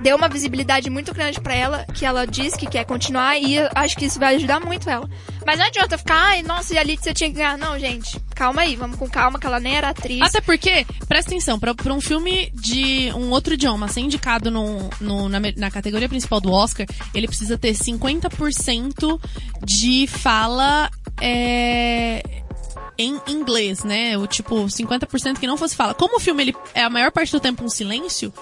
Deu 0.00 0.14
uma 0.16 0.28
visibilidade 0.28 0.90
muito 0.90 1.12
grande 1.14 1.40
pra 1.40 1.54
ela, 1.54 1.84
que 1.94 2.04
ela 2.04 2.26
diz 2.26 2.54
que 2.54 2.66
quer 2.66 2.84
continuar, 2.84 3.38
e 3.38 3.56
acho 3.74 3.96
que 3.96 4.04
isso 4.04 4.18
vai 4.18 4.34
ajudar 4.36 4.60
muito 4.60 4.88
ela. 4.90 5.08
Mas 5.46 5.58
não 5.58 5.66
adianta 5.66 5.96
ficar, 5.96 6.16
ai, 6.16 6.42
nossa, 6.42 6.74
e 6.74 6.78
a 6.78 6.80
Alicia 6.82 7.14
tinha 7.14 7.30
que 7.30 7.36
ganhar. 7.36 7.56
Não, 7.56 7.78
gente, 7.78 8.20
calma 8.34 8.62
aí, 8.62 8.76
vamos 8.76 8.98
com 8.98 9.08
calma, 9.08 9.38
que 9.38 9.46
ela 9.46 9.58
nem 9.58 9.74
era 9.76 9.88
atriz. 9.88 10.20
Até 10.20 10.40
porque, 10.40 10.84
presta 11.08 11.30
atenção, 11.30 11.58
pra, 11.58 11.74
pra 11.74 11.92
um 11.94 12.00
filme 12.00 12.50
de 12.54 13.10
um 13.14 13.30
outro 13.30 13.54
idioma 13.54 13.88
ser 13.88 14.00
indicado 14.00 14.50
no, 14.50 14.90
no- 15.00 15.28
na, 15.28 15.40
na 15.56 15.70
categoria 15.70 16.08
principal 16.08 16.40
do 16.40 16.52
Oscar, 16.52 16.86
ele 17.14 17.26
precisa 17.26 17.56
ter 17.56 17.72
50% 17.72 19.20
de 19.64 20.06
fala 20.06 20.90
é, 21.20 22.22
em 22.98 23.20
inglês, 23.28 23.82
né? 23.84 24.16
O 24.18 24.26
tipo, 24.26 24.54
50% 24.66 25.38
que 25.38 25.46
não 25.46 25.56
fosse 25.56 25.74
fala. 25.76 25.94
Como 25.94 26.16
o 26.16 26.20
filme 26.20 26.42
ele 26.42 26.56
é 26.74 26.82
a 26.82 26.90
maior 26.90 27.10
parte 27.10 27.32
do 27.32 27.40
tempo 27.40 27.64
um 27.64 27.68
silêncio, 27.68 28.32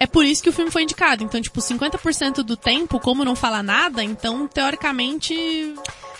é 0.00 0.06
por 0.06 0.24
isso 0.24 0.42
que 0.42 0.48
o 0.48 0.52
filme 0.52 0.70
foi 0.70 0.82
indicado. 0.82 1.22
Então, 1.22 1.40
tipo, 1.42 1.60
50% 1.60 2.42
do 2.42 2.56
tempo, 2.56 2.98
como 2.98 3.22
não 3.22 3.36
fala 3.36 3.62
nada, 3.62 4.02
então, 4.02 4.48
teoricamente. 4.48 5.34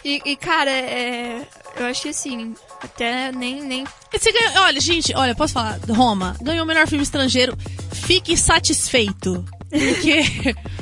E, 0.05 0.23
e, 0.25 0.37
cara, 0.37 0.71
é, 0.71 1.47
eu 1.77 1.87
acho 1.87 2.03
que 2.03 2.09
assim, 2.11 2.55
até 2.83 3.33
nem. 3.33 3.63
nem... 3.63 3.85
Ganhou, 4.13 4.65
olha, 4.65 4.81
gente, 4.81 5.15
olha, 5.17 5.35
posso 5.35 5.55
falar? 5.55 5.79
Roma 5.89 6.37
ganhou 6.43 6.65
o 6.65 6.67
melhor 6.67 6.87
filme 6.87 7.03
estrangeiro. 7.03 7.57
Fique 7.93 8.37
satisfeito. 8.37 9.45
Porque. 9.71 10.55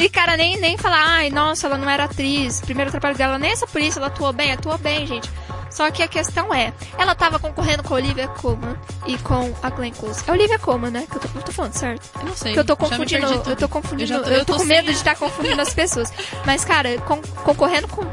E, 0.00 0.08
cara, 0.08 0.34
nem, 0.34 0.58
nem 0.58 0.78
falar, 0.78 1.04
ai, 1.06 1.28
nossa, 1.28 1.66
ela 1.66 1.76
não 1.76 1.88
era 1.88 2.04
atriz. 2.04 2.58
Primeiro 2.62 2.90
trabalho 2.90 3.18
dela, 3.18 3.38
nem 3.38 3.52
essa 3.52 3.66
isso, 3.80 3.98
ela 3.98 4.06
atuou 4.06 4.32
bem, 4.32 4.50
atuou 4.50 4.78
bem, 4.78 5.06
gente. 5.06 5.28
Só 5.70 5.90
que 5.90 6.02
a 6.02 6.08
questão 6.08 6.52
é, 6.52 6.72
ela 6.96 7.14
tava 7.14 7.38
concorrendo 7.38 7.82
com 7.82 7.94
a 7.94 7.96
Olivia 7.98 8.26
Colman 8.28 8.76
e 9.06 9.16
com 9.18 9.54
a 9.62 9.70
Glenn 9.70 9.92
Close. 9.92 10.22
É 10.26 10.32
Olivia 10.32 10.58
Colman, 10.58 10.90
né? 10.90 11.06
Que 11.10 11.16
eu 11.16 11.20
tô, 11.20 11.28
eu 11.38 11.42
tô 11.42 11.52
falando 11.52 11.72
certo. 11.74 12.08
Eu 12.18 12.24
não 12.26 12.36
sei. 12.36 12.52
Que 12.54 12.58
eu 12.60 12.64
tô 12.64 12.76
confundindo, 12.76 13.26
eu 13.46 13.56
tô 13.56 13.68
confundindo, 13.68 14.12
Eu 14.14 14.22
tô- 14.22 14.28
eu 14.30 14.36
eu 14.38 14.44
tô, 14.44 14.52
tô 14.54 14.58
com 14.60 14.64
medo 14.64 14.84
sem- 14.86 14.92
de 14.94 14.98
estar 14.98 15.16
confundindo 15.16 15.60
as 15.60 15.72
pessoas. 15.74 16.12
Mas, 16.46 16.64
cara, 16.64 16.98
con- 17.02 17.20
concorrendo 17.44 17.88
com 17.88 18.04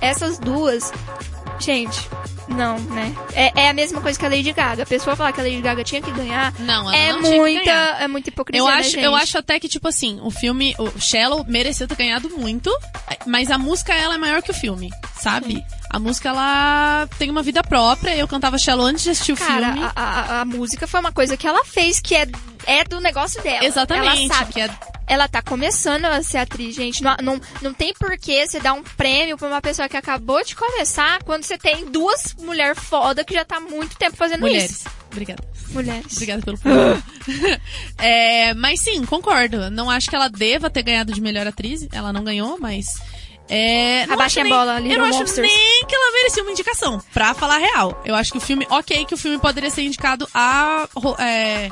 essas 0.00 0.38
duas, 0.38 0.92
gente, 1.58 2.08
não, 2.48 2.78
né? 2.78 3.14
É, 3.32 3.62
é 3.64 3.68
a 3.68 3.72
mesma 3.72 4.00
coisa 4.00 4.18
que 4.18 4.24
a 4.24 4.28
Lady 4.28 4.52
Gaga. 4.52 4.82
A 4.82 4.86
pessoa 4.86 5.16
falar 5.16 5.32
que 5.32 5.40
a 5.40 5.44
Lady 5.44 5.60
Gaga 5.60 5.82
tinha 5.84 6.00
que 6.02 6.10
ganhar 6.12 6.52
Não, 6.60 6.90
é 6.92 7.12
não 7.12 7.20
muita, 7.22 7.70
é 7.70 8.08
muita 8.08 8.28
hipocrisia, 8.28 8.60
Eu 8.60 8.66
né, 8.66 8.78
acho, 8.80 8.98
eu 8.98 9.14
acho 9.14 9.38
até 9.38 9.58
que, 9.58 9.68
tipo 9.68 9.88
assim, 9.88 10.18
o 10.22 10.30
filme, 10.30 10.74
o 10.78 11.00
Shallow 11.00 11.44
mereceu 11.48 11.86
ter 11.88 11.96
ganhado 11.96 12.28
muito, 12.30 12.70
mas 13.26 13.50
a 13.50 13.58
música, 13.58 13.92
ela 13.94 14.14
é 14.14 14.18
maior 14.18 14.42
que 14.42 14.50
o 14.50 14.54
filme, 14.54 14.90
sabe? 15.18 15.64
A 15.90 15.98
música, 15.98 16.28
ela 16.28 17.08
tem 17.18 17.30
uma 17.30 17.42
vida 17.42 17.62
própria, 17.62 18.16
eu 18.16 18.26
cantava 18.28 18.58
Shallow 18.58 18.86
antes 18.86 19.04
de 19.04 19.10
assistir 19.10 19.32
o 19.32 19.36
Cara, 19.36 19.72
filme. 19.72 19.82
a, 19.94 20.02
a, 20.02 20.40
a 20.40 20.44
música 20.44 20.86
foi 20.86 21.00
uma 21.00 21.12
coisa 21.12 21.36
que 21.36 21.46
ela 21.46 21.64
fez 21.64 22.00
que 22.00 22.14
é, 22.14 22.26
é 22.66 22.84
do 22.84 23.00
negócio 23.00 23.42
dela. 23.42 23.64
Exatamente. 23.64 24.24
Ela 24.24 24.34
sabe. 24.34 24.52
que 24.52 24.60
é- 24.60 24.70
Ela 25.06 25.28
tá 25.28 25.42
começando 25.42 26.06
a 26.06 26.22
ser 26.22 26.38
atriz, 26.38 26.74
gente. 26.74 27.02
Não, 27.02 27.14
não, 27.22 27.40
não 27.60 27.74
tem 27.74 27.92
porquê 27.94 28.46
você 28.46 28.58
dar 28.60 28.72
um 28.72 28.82
prêmio 28.82 29.36
pra 29.36 29.48
uma 29.48 29.60
pessoa 29.60 29.88
que 29.88 29.96
acabou 29.96 30.42
de 30.44 30.56
começar 30.56 31.22
quando 31.24 31.44
você 31.44 31.58
tem 31.58 31.84
duas 31.86 32.34
mulheres 32.38 32.78
foda 32.78 33.22
que 33.24 33.34
já 33.34 33.44
tá 33.44 33.56
há 33.56 33.60
muito 33.60 33.96
tempo 33.96 34.16
fazendo 34.16 34.40
mulheres. 34.40 34.70
isso. 34.70 34.88
Obrigada. 35.12 35.44
Mulheres. 35.70 36.12
Obrigada 36.12 36.42
pelo 36.42 36.58
é, 37.98 38.54
mas 38.54 38.80
sim, 38.80 39.04
concordo. 39.04 39.70
Não 39.70 39.90
acho 39.90 40.08
que 40.10 40.16
ela 40.16 40.28
deva 40.28 40.70
ter 40.70 40.82
ganhado 40.82 41.12
de 41.12 41.20
melhor 41.20 41.46
atriz. 41.46 41.86
Ela 41.92 42.12
não 42.12 42.24
ganhou, 42.24 42.58
mas. 42.58 42.86
É, 43.48 44.04
acho 44.04 44.40
a 44.40 44.42
nem- 44.42 44.52
bola, 44.52 44.76
Eu 44.78 44.84
Little 44.84 44.98
não 45.00 45.04
acho 45.10 45.18
Monsters. 45.18 45.46
nem 45.46 45.84
que 45.86 45.94
ela 45.94 46.12
merecia 46.12 46.42
uma 46.42 46.52
indicação, 46.52 47.02
pra 47.12 47.34
falar 47.34 47.56
a 47.56 47.58
real. 47.58 48.02
Eu 48.04 48.14
acho 48.14 48.32
que 48.32 48.38
o 48.38 48.40
filme, 48.40 48.66
ok, 48.70 49.04
que 49.04 49.12
o 49.12 49.18
filme 49.18 49.38
poderia 49.38 49.68
ser 49.68 49.82
indicado 49.82 50.26
a 50.32 50.88
é, 51.18 51.70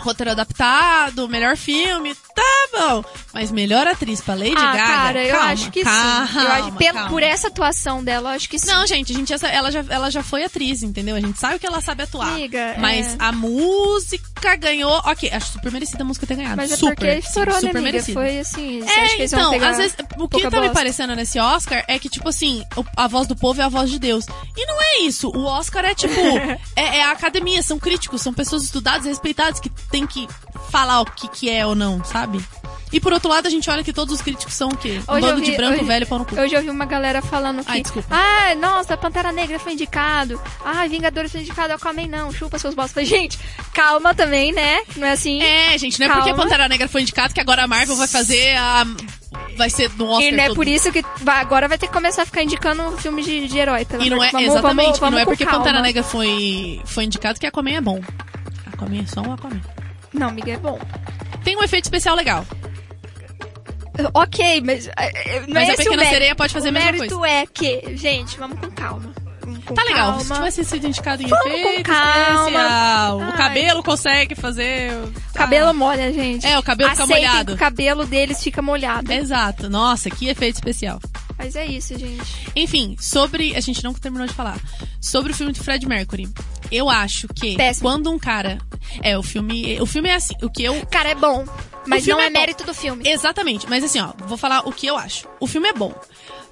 roteiro 0.00 0.30
adaptado, 0.30 1.28
melhor 1.28 1.56
filme, 1.56 2.14
tá 2.34 2.68
bom. 2.72 3.04
Mas 3.32 3.52
melhor 3.52 3.86
atriz 3.86 4.20
pra 4.20 4.34
Lady 4.34 4.54
ah, 4.56 4.72
Gaga, 4.72 4.84
cara, 4.84 5.24
eu 5.24 5.36
calma, 5.36 5.52
acho 5.52 5.70
que 5.70 5.82
calma, 5.82 6.26
sim. 6.26 6.38
Eu 6.38 6.50
acho, 6.50 7.08
por 7.08 7.22
essa 7.22 7.48
atuação 7.48 8.02
dela, 8.02 8.30
eu 8.30 8.34
acho 8.34 8.48
que 8.48 8.58
sim. 8.58 8.66
Não, 8.66 8.86
gente, 8.86 9.12
a 9.12 9.14
gente, 9.14 9.32
ela, 9.46 9.70
já, 9.70 9.84
ela 9.88 10.10
já 10.10 10.22
foi 10.22 10.44
atriz, 10.44 10.82
entendeu? 10.82 11.14
A 11.16 11.20
gente 11.20 11.38
sabe 11.38 11.58
que 11.58 11.66
ela 11.66 11.80
sabe 11.80 12.02
atuar. 12.02 12.32
Amiga, 12.32 12.74
mas 12.78 13.14
é. 13.14 13.16
a 13.18 13.30
música 13.32 14.56
ganhou. 14.56 15.00
Ok, 15.04 15.30
acho 15.32 15.52
super 15.52 15.70
merecida 15.70 16.02
a 16.02 16.06
música 16.06 16.26
ter 16.26 16.36
ganhado. 16.36 16.56
Mas 16.56 16.72
é 16.72 16.76
super, 16.76 16.96
porque 16.96 17.26
estourou, 17.26 17.54
sim, 17.54 17.66
né, 17.66 17.72
super 17.72 17.78
amiga? 17.78 18.02
Foi 18.02 18.38
assim. 18.38 18.82
É, 18.82 19.24
então, 19.24 19.52
às 19.62 19.76
vezes, 19.76 19.96
o 20.18 20.28
que 20.28 20.42
tá 20.42 20.50
me 20.50 20.56
bosta? 20.60 20.74
parecendo 20.74 21.14
nesse 21.14 21.38
Oscar 21.38 21.84
é 21.86 21.98
que, 21.98 22.08
tipo 22.08 22.28
assim, 22.28 22.64
a 22.96 23.06
voz 23.06 23.26
do 23.26 23.36
povo 23.36 23.60
é 23.60 23.64
a 23.64 23.68
voz 23.68 23.90
de 23.90 23.98
Deus. 23.98 24.24
E 24.56 24.66
não 24.66 24.80
é 24.80 25.00
isso. 25.02 25.28
O 25.28 25.44
Oscar 25.44 25.84
é, 25.84 25.94
tipo, 25.94 26.14
é, 26.74 26.98
é 26.98 27.04
a 27.04 27.12
academia, 27.12 27.62
são 27.62 27.78
críticos, 27.78 28.22
são 28.22 28.32
pessoas 28.32 28.64
estudadas, 28.64 29.06
respeitadas, 29.06 29.59
que 29.60 29.70
tem 29.90 30.06
que 30.06 30.26
falar 30.70 31.00
o 31.00 31.04
que, 31.04 31.28
que 31.28 31.50
é 31.50 31.66
ou 31.66 31.74
não, 31.74 32.02
sabe? 32.04 32.40
E 32.92 32.98
por 32.98 33.12
outro 33.12 33.30
lado, 33.30 33.46
a 33.46 33.50
gente 33.50 33.70
olha 33.70 33.84
que 33.84 33.92
todos 33.92 34.12
os 34.16 34.20
críticos 34.20 34.52
são 34.52 34.68
o 34.68 34.76
quê? 34.76 35.00
Um 35.08 35.12
Hoje 35.12 35.20
bando 35.26 35.40
de 35.42 35.52
branco 35.52 35.76
hoje- 35.76 35.84
velho 35.84 36.06
pau 36.08 36.18
no 36.18 36.24
cu. 36.24 36.34
Hoje 36.40 36.56
eu 36.56 36.60
vi 36.62 36.70
uma 36.70 36.84
galera 36.84 37.22
falando 37.22 37.64
que. 37.64 37.70
Ai, 37.70 37.82
desculpa. 37.82 38.08
Ah, 38.10 38.52
nossa, 38.56 38.96
Pantera 38.96 39.30
Negra 39.30 39.60
foi 39.60 39.74
indicado. 39.74 40.40
Ah, 40.64 40.84
Vingadores 40.88 41.30
foi 41.30 41.40
indicado, 41.42 41.72
Aquaman 41.72 42.08
não. 42.08 42.32
Chupa 42.32 42.58
seus 42.58 42.74
bosta. 42.74 42.94
Falei, 42.94 43.08
gente, 43.08 43.38
calma 43.72 44.12
também, 44.12 44.50
né? 44.52 44.80
Não 44.96 45.06
é 45.06 45.12
assim. 45.12 45.40
É, 45.40 45.78
gente, 45.78 46.00
não 46.00 46.06
é 46.06 46.08
porque 46.08 46.30
a 46.30 46.32
Calma. 46.32 46.42
Pantera 46.42 46.68
Negra 46.68 46.88
foi 46.88 47.02
indicado 47.02 47.32
que 47.32 47.40
agora 47.40 47.62
a 47.62 47.68
Marvel 47.68 47.94
vai 47.94 48.08
fazer 48.08 48.56
a. 48.56 48.84
Vai 49.56 49.70
ser 49.70 49.88
no 49.96 50.06
Oscar. 50.08 50.26
E 50.26 50.32
não 50.32 50.42
é 50.42 50.46
todo. 50.48 50.56
por 50.56 50.66
isso 50.66 50.90
que 50.90 51.04
vai- 51.20 51.40
agora 51.40 51.68
vai 51.68 51.78
ter 51.78 51.86
que 51.86 51.92
começar 51.92 52.22
a 52.22 52.26
ficar 52.26 52.42
indicando 52.42 52.96
filme 52.98 53.22
de, 53.22 53.46
de 53.46 53.56
herói. 53.58 53.84
Pelo 53.84 54.02
E 54.02 54.10
não 54.10 54.22
é, 54.22 54.30
vamos, 54.32 54.48
exatamente, 54.48 54.84
vamos, 54.84 54.96
e 54.96 55.00
vamos 55.00 55.14
não 55.14 55.18
é 55.20 55.24
porque 55.24 55.44
calma. 55.44 55.60
Pantera 55.64 55.80
Negra 55.80 56.02
foi, 56.02 56.80
foi 56.86 57.04
indicado 57.04 57.38
que 57.38 57.46
Aquaman 57.46 57.70
é 57.76 57.80
bom. 57.80 58.00
Aquaman 58.80 59.06
só 59.06 59.20
um 59.20 59.32
Aquaman. 59.32 59.60
Não, 60.12 60.28
amiga, 60.28 60.52
é 60.52 60.56
bom. 60.56 60.78
Tem 61.44 61.56
um 61.56 61.62
efeito 61.62 61.84
especial 61.84 62.16
legal. 62.16 62.44
Ok, 64.14 64.62
mas. 64.62 64.88
é, 64.88 65.36
é, 65.36 65.40
Não 65.40 65.54
Mas 65.54 65.68
é 65.68 65.72
a 65.72 65.76
Pequena 65.76 66.02
o. 66.02 66.08
Sereia 66.08 66.34
pode 66.34 66.52
fazer 66.52 66.68
a 66.68 66.70
o 66.70 66.74
mesma 66.74 66.92
mérito 66.92 67.24
é 67.24 67.46
que, 67.46 67.96
gente, 67.96 68.38
vamos 68.38 68.58
com 68.58 68.70
calma. 68.70 69.12
Com 69.66 69.74
Tá 69.74 69.82
legal, 69.84 70.06
calma. 70.12 70.22
se 70.24 70.34
tivesse 70.34 70.64
sido 70.64 70.86
indicado 70.86 71.22
em 71.22 71.26
Vamos 71.26 71.46
efeito 71.46 71.82
calma. 71.84 72.38
especial. 72.48 73.18
O 73.18 73.22
Ai. 73.22 73.36
cabelo 73.36 73.82
consegue 73.82 74.34
fazer. 74.34 74.92
Cabelo 75.34 75.72
molha, 75.74 76.12
gente. 76.12 76.46
É, 76.46 76.58
o 76.58 76.62
cabelo 76.62 76.90
fica 76.90 77.04
Aceitem 77.04 77.26
molhado. 77.28 77.46
que 77.46 77.52
o 77.54 77.58
cabelo 77.58 78.06
deles 78.06 78.42
fica 78.42 78.60
molhado. 78.62 79.12
Exato. 79.12 79.68
Nossa, 79.70 80.10
que 80.10 80.28
efeito 80.28 80.56
especial. 80.56 81.00
Mas 81.38 81.56
é 81.56 81.64
isso, 81.66 81.98
gente. 81.98 82.50
Enfim, 82.54 82.96
sobre. 83.00 83.56
A 83.56 83.60
gente 83.60 83.82
não 83.82 83.94
terminou 83.94 84.26
de 84.26 84.34
falar. 84.34 84.58
Sobre 85.00 85.32
o 85.32 85.34
filme 85.34 85.52
do 85.52 85.62
Fred 85.62 85.86
Mercury. 85.86 86.28
Eu 86.70 86.88
acho 86.90 87.26
que 87.28 87.56
Péssimo. 87.56 87.88
quando 87.88 88.10
um 88.10 88.18
cara. 88.18 88.58
É, 89.02 89.16
o 89.16 89.22
filme. 89.22 89.80
O 89.80 89.86
filme 89.86 90.08
é 90.10 90.14
assim. 90.14 90.34
O 90.42 90.50
que 90.50 90.62
eu. 90.62 90.84
Cara, 90.90 91.08
é 91.10 91.14
bom. 91.14 91.44
Mas 91.86 92.06
não 92.06 92.20
é, 92.20 92.26
é 92.26 92.30
mérito 92.30 92.62
do 92.64 92.74
filme. 92.74 93.08
Exatamente. 93.08 93.66
Mas 93.68 93.82
assim, 93.82 93.98
ó, 94.00 94.12
vou 94.26 94.36
falar 94.36 94.68
o 94.68 94.72
que 94.72 94.86
eu 94.86 94.96
acho. 94.98 95.26
O 95.40 95.46
filme 95.46 95.66
é 95.68 95.72
bom. 95.72 95.94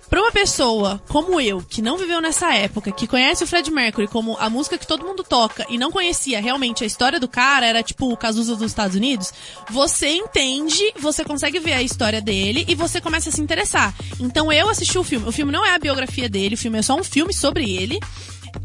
Pra 0.09 0.23
uma 0.23 0.33
pessoa 0.33 1.01
como 1.09 1.41
eu, 1.41 1.63
que 1.69 1.83
não 1.83 1.99
viveu 1.99 2.21
nessa 2.21 2.55
época, 2.55 2.91
que 2.91 3.07
conhece 3.07 3.45
o 3.45 3.47
Fred 3.47 3.71
Mercury 3.71 4.09
como 4.09 4.37
a 4.39 4.49
música 4.49 4.79
que 4.79 4.87
todo 4.87 5.05
mundo 5.05 5.23
toca 5.23 5.67
e 5.69 5.77
não 5.77 5.91
conhecia 5.91 6.41
realmente 6.41 6.83
a 6.83 6.87
história 6.87 7.21
do 7.21 7.29
cara, 7.29 7.67
era 7.67 7.83
tipo 7.83 8.11
o 8.11 8.17
Cazuza 8.17 8.57
dos 8.57 8.71
Estados 8.71 8.97
Unidos, 8.97 9.33
você 9.71 10.09
entende, 10.09 10.95
você 10.99 11.25
consegue 11.25 11.59
ver 11.59 11.75
a 11.75 11.83
história 11.83 12.21
dele 12.23 12.65
e 12.69 12.75
você 12.75 13.01
começa 13.01 13.29
a 13.29 13.33
se 13.33 13.41
interessar. 13.41 13.95
Então 14.19 14.51
eu 14.51 14.69
assisti 14.69 14.97
o 14.97 15.05
filme. 15.05 15.29
O 15.29 15.33
filme 15.33 15.53
não 15.53 15.65
é 15.65 15.75
a 15.75 15.79
biografia 15.79 16.29
dele, 16.29 16.55
o 16.55 16.59
filme 16.59 16.79
é 16.79 16.83
só 16.83 16.95
um 16.95 17.05
filme 17.05 17.35
sobre 17.35 17.71
ele. 17.71 18.01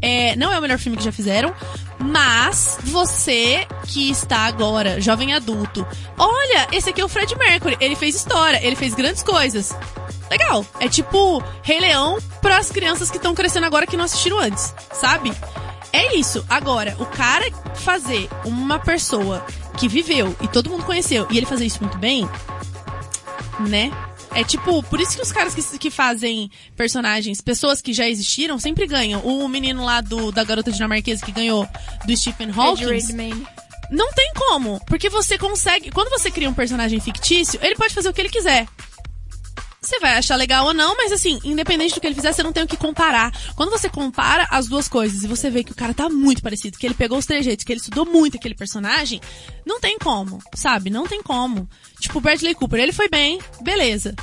É, 0.00 0.34
não 0.36 0.52
é 0.52 0.58
o 0.58 0.62
melhor 0.62 0.78
filme 0.78 0.96
que 0.96 1.04
já 1.04 1.12
fizeram, 1.12 1.54
mas 1.98 2.78
você 2.82 3.66
que 3.86 4.10
está 4.10 4.40
agora, 4.40 5.00
jovem 5.00 5.34
adulto, 5.34 5.86
olha, 6.18 6.68
esse 6.72 6.90
aqui 6.90 7.00
é 7.00 7.04
o 7.04 7.08
Fred 7.08 7.36
Mercury, 7.36 7.76
ele 7.80 7.94
fez 7.94 8.14
história, 8.14 8.60
ele 8.62 8.76
fez 8.76 8.94
grandes 8.94 9.22
coisas. 9.22 9.74
Legal. 10.34 10.66
É 10.80 10.88
tipo 10.88 11.40
Rei 11.62 11.78
Leão 11.78 12.18
para 12.42 12.58
as 12.58 12.68
crianças 12.68 13.08
que 13.08 13.18
estão 13.18 13.34
crescendo 13.34 13.66
agora 13.66 13.86
que 13.86 13.96
não 13.96 14.04
assistiram 14.04 14.40
antes, 14.40 14.74
sabe? 14.92 15.32
É 15.92 16.16
isso. 16.16 16.44
Agora, 16.48 16.96
o 16.98 17.06
cara 17.06 17.48
fazer 17.76 18.28
uma 18.44 18.80
pessoa 18.80 19.46
que 19.78 19.86
viveu 19.86 20.34
e 20.40 20.48
todo 20.48 20.68
mundo 20.68 20.84
conheceu 20.84 21.24
e 21.30 21.36
ele 21.36 21.46
fazer 21.46 21.64
isso 21.66 21.80
muito 21.80 21.96
bem, 21.98 22.28
né? 23.60 23.92
É 24.34 24.42
tipo, 24.42 24.82
por 24.82 25.00
isso 25.00 25.14
que 25.14 25.22
os 25.22 25.30
caras 25.30 25.54
que, 25.54 25.78
que 25.78 25.88
fazem 25.88 26.50
personagens, 26.76 27.40
pessoas 27.40 27.80
que 27.80 27.92
já 27.92 28.08
existiram, 28.08 28.58
sempre 28.58 28.88
ganham. 28.88 29.20
O 29.20 29.46
menino 29.48 29.84
lá 29.84 30.00
do, 30.00 30.32
da 30.32 30.42
garota 30.42 30.72
dinamarquesa 30.72 31.24
que 31.24 31.30
ganhou 31.30 31.68
do 32.04 32.16
Stephen 32.16 32.50
Hawking. 32.50 32.82
Não 33.88 34.12
tem 34.12 34.32
como. 34.34 34.80
Porque 34.86 35.08
você 35.08 35.38
consegue. 35.38 35.92
Quando 35.92 36.10
você 36.10 36.28
cria 36.28 36.50
um 36.50 36.54
personagem 36.54 36.98
fictício, 36.98 37.60
ele 37.62 37.76
pode 37.76 37.94
fazer 37.94 38.08
o 38.08 38.12
que 38.12 38.20
ele 38.20 38.28
quiser. 38.28 38.66
Você 39.84 39.98
vai 39.98 40.16
achar 40.16 40.36
legal 40.36 40.66
ou 40.66 40.74
não, 40.74 40.96
mas 40.96 41.12
assim, 41.12 41.38
independente 41.44 41.94
do 41.94 42.00
que 42.00 42.06
ele 42.06 42.14
fizer, 42.14 42.32
você 42.32 42.42
não 42.42 42.52
tem 42.52 42.62
o 42.62 42.66
que 42.66 42.76
comparar. 42.76 43.30
Quando 43.54 43.70
você 43.70 43.88
compara 43.88 44.48
as 44.50 44.66
duas 44.66 44.88
coisas 44.88 45.22
e 45.22 45.26
você 45.26 45.50
vê 45.50 45.62
que 45.62 45.72
o 45.72 45.74
cara 45.74 45.92
tá 45.92 46.08
muito 46.08 46.42
parecido, 46.42 46.78
que 46.78 46.86
ele 46.86 46.94
pegou 46.94 47.18
os 47.18 47.26
trejeitos, 47.26 47.64
que 47.64 47.72
ele 47.72 47.80
estudou 47.80 48.06
muito 48.06 48.36
aquele 48.36 48.54
personagem, 48.54 49.20
não 49.66 49.78
tem 49.78 49.98
como, 49.98 50.42
sabe? 50.54 50.88
Não 50.88 51.06
tem 51.06 51.22
como. 51.22 51.68
Tipo, 52.00 52.20
Bradley 52.20 52.54
Cooper, 52.54 52.80
ele 52.80 52.92
foi 52.92 53.08
bem, 53.08 53.38
beleza. 53.60 54.14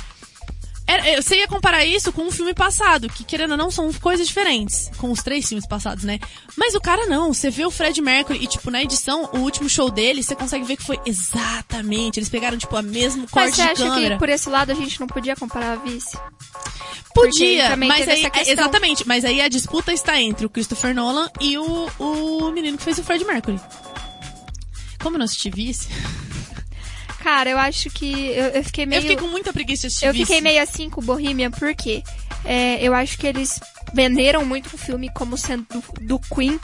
Era, 0.86 1.22
você 1.22 1.36
ia 1.36 1.48
comparar 1.48 1.84
isso 1.84 2.12
com 2.12 2.22
um 2.22 2.30
filme 2.30 2.52
passado, 2.54 3.08
que 3.08 3.24
querendo 3.24 3.52
ou 3.52 3.56
não 3.56 3.70
são 3.70 3.92
coisas 3.94 4.26
diferentes, 4.26 4.90
com 4.98 5.10
os 5.10 5.22
três 5.22 5.48
filmes 5.48 5.66
passados, 5.66 6.04
né? 6.04 6.18
Mas 6.56 6.74
o 6.74 6.80
cara 6.80 7.06
não, 7.06 7.32
você 7.32 7.50
vê 7.50 7.64
o 7.64 7.70
Fred 7.70 8.00
Mercury 8.00 8.42
e 8.42 8.46
tipo 8.46 8.70
na 8.70 8.82
edição, 8.82 9.30
o 9.32 9.38
último 9.38 9.68
show 9.68 9.90
dele, 9.90 10.22
você 10.22 10.34
consegue 10.34 10.64
ver 10.64 10.76
que 10.76 10.82
foi 10.82 11.00
exatamente, 11.06 12.18
eles 12.18 12.28
pegaram 12.28 12.58
tipo 12.58 12.76
a 12.76 12.82
mesma 12.82 13.26
corte 13.28 13.34
Mas 13.34 13.54
você 13.56 13.62
acha 13.62 13.94
que 13.94 14.18
por 14.18 14.28
esse 14.28 14.48
lado 14.48 14.72
a 14.72 14.74
gente 14.74 14.98
não 14.98 15.06
podia 15.06 15.36
comparar 15.36 15.72
a 15.72 15.76
vice? 15.76 16.18
Podia, 17.14 17.76
mas 17.76 18.08
aí 18.08 18.30
exatamente, 18.46 19.06
mas 19.06 19.24
aí 19.24 19.40
a 19.40 19.48
disputa 19.48 19.92
está 19.92 20.20
entre 20.20 20.46
o 20.46 20.50
Christopher 20.50 20.94
Nolan 20.94 21.28
e 21.40 21.58
o, 21.58 21.90
o 21.98 22.50
menino 22.50 22.76
que 22.76 22.84
fez 22.84 22.98
o 22.98 23.04
Fred 23.04 23.24
Mercury. 23.24 23.60
Como 25.00 25.16
eu 25.16 25.18
não 25.18 25.24
assisti 25.24 25.50
vice? 25.50 25.88
Cara, 27.22 27.48
eu 27.50 27.58
acho 27.58 27.88
que 27.88 28.30
eu, 28.30 28.46
eu 28.46 28.64
fiquei 28.64 28.84
meio. 28.84 28.98
Eu 28.98 29.02
fiquei 29.02 29.16
com 29.16 29.28
muita 29.28 29.52
preguiça 29.52 29.88
de 29.88 30.04
Eu 30.04 30.12
fiquei 30.12 30.40
meio 30.40 30.60
assim 30.60 30.90
com 30.90 31.00
o 31.00 31.04
Bohemian, 31.04 31.52
porque 31.52 32.02
é, 32.44 32.82
eu 32.82 32.92
acho 32.92 33.16
que 33.16 33.26
eles 33.28 33.60
venderam 33.94 34.44
muito 34.44 34.74
o 34.74 34.78
filme 34.78 35.08
como 35.14 35.38
sendo 35.38 35.64
do, 35.70 35.82
do 36.00 36.18
Queen 36.18 36.58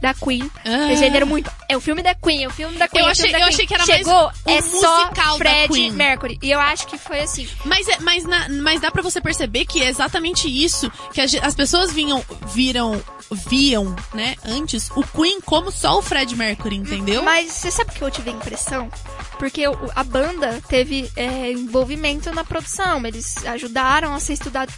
da 0.00 0.14
Queen. 0.14 0.50
Ah. 0.64 0.86
Venderam 0.98 1.26
muito. 1.26 1.50
É 1.68 1.76
o 1.76 1.80
filme 1.80 2.02
da 2.02 2.14
Queen, 2.14 2.44
é 2.44 2.48
o 2.48 2.50
filme 2.50 2.76
da 2.76 2.88
Queen. 2.88 3.02
Eu 3.02 3.08
é 3.08 3.12
achei, 3.12 3.30
Queen. 3.30 3.42
achei 3.42 3.66
que 3.66 3.74
era 3.74 3.84
Chegou, 3.84 4.32
mais 4.46 4.66
é 4.66 4.78
só 4.78 5.10
Fred 5.36 5.90
Mercury. 5.90 6.38
E 6.42 6.50
eu 6.50 6.58
acho 6.58 6.86
que 6.86 6.96
foi 6.96 7.20
assim. 7.20 7.48
Mas, 7.64 7.86
é, 7.88 7.98
mas, 8.00 8.24
na, 8.24 8.48
mas 8.48 8.80
dá 8.80 8.90
pra 8.90 9.02
você 9.02 9.20
perceber 9.20 9.66
que 9.66 9.82
é 9.82 9.88
exatamente 9.88 10.48
isso 10.48 10.90
que 11.12 11.20
as, 11.20 11.34
as 11.34 11.54
pessoas 11.54 11.92
vinham, 11.92 12.24
viram, 12.52 13.00
viam, 13.30 13.94
né, 14.14 14.36
antes, 14.44 14.90
o 14.96 15.02
Queen 15.02 15.40
como 15.40 15.70
só 15.70 15.98
o 15.98 16.02
Fred 16.02 16.34
Mercury, 16.34 16.76
entendeu? 16.76 17.22
Mas 17.22 17.52
você 17.52 17.70
sabe 17.70 17.92
que 17.92 18.02
eu 18.02 18.10
tive 18.10 18.30
a 18.30 18.32
impressão? 18.32 18.88
Porque 19.38 19.62
a 19.94 20.04
banda 20.04 20.62
teve 20.68 21.10
é, 21.16 21.52
envolvimento 21.52 22.32
na 22.32 22.44
produção, 22.44 23.04
eles 23.06 23.44
ajudaram 23.46 24.14
a 24.14 24.20
ser 24.20 24.34
estudado. 24.34 24.72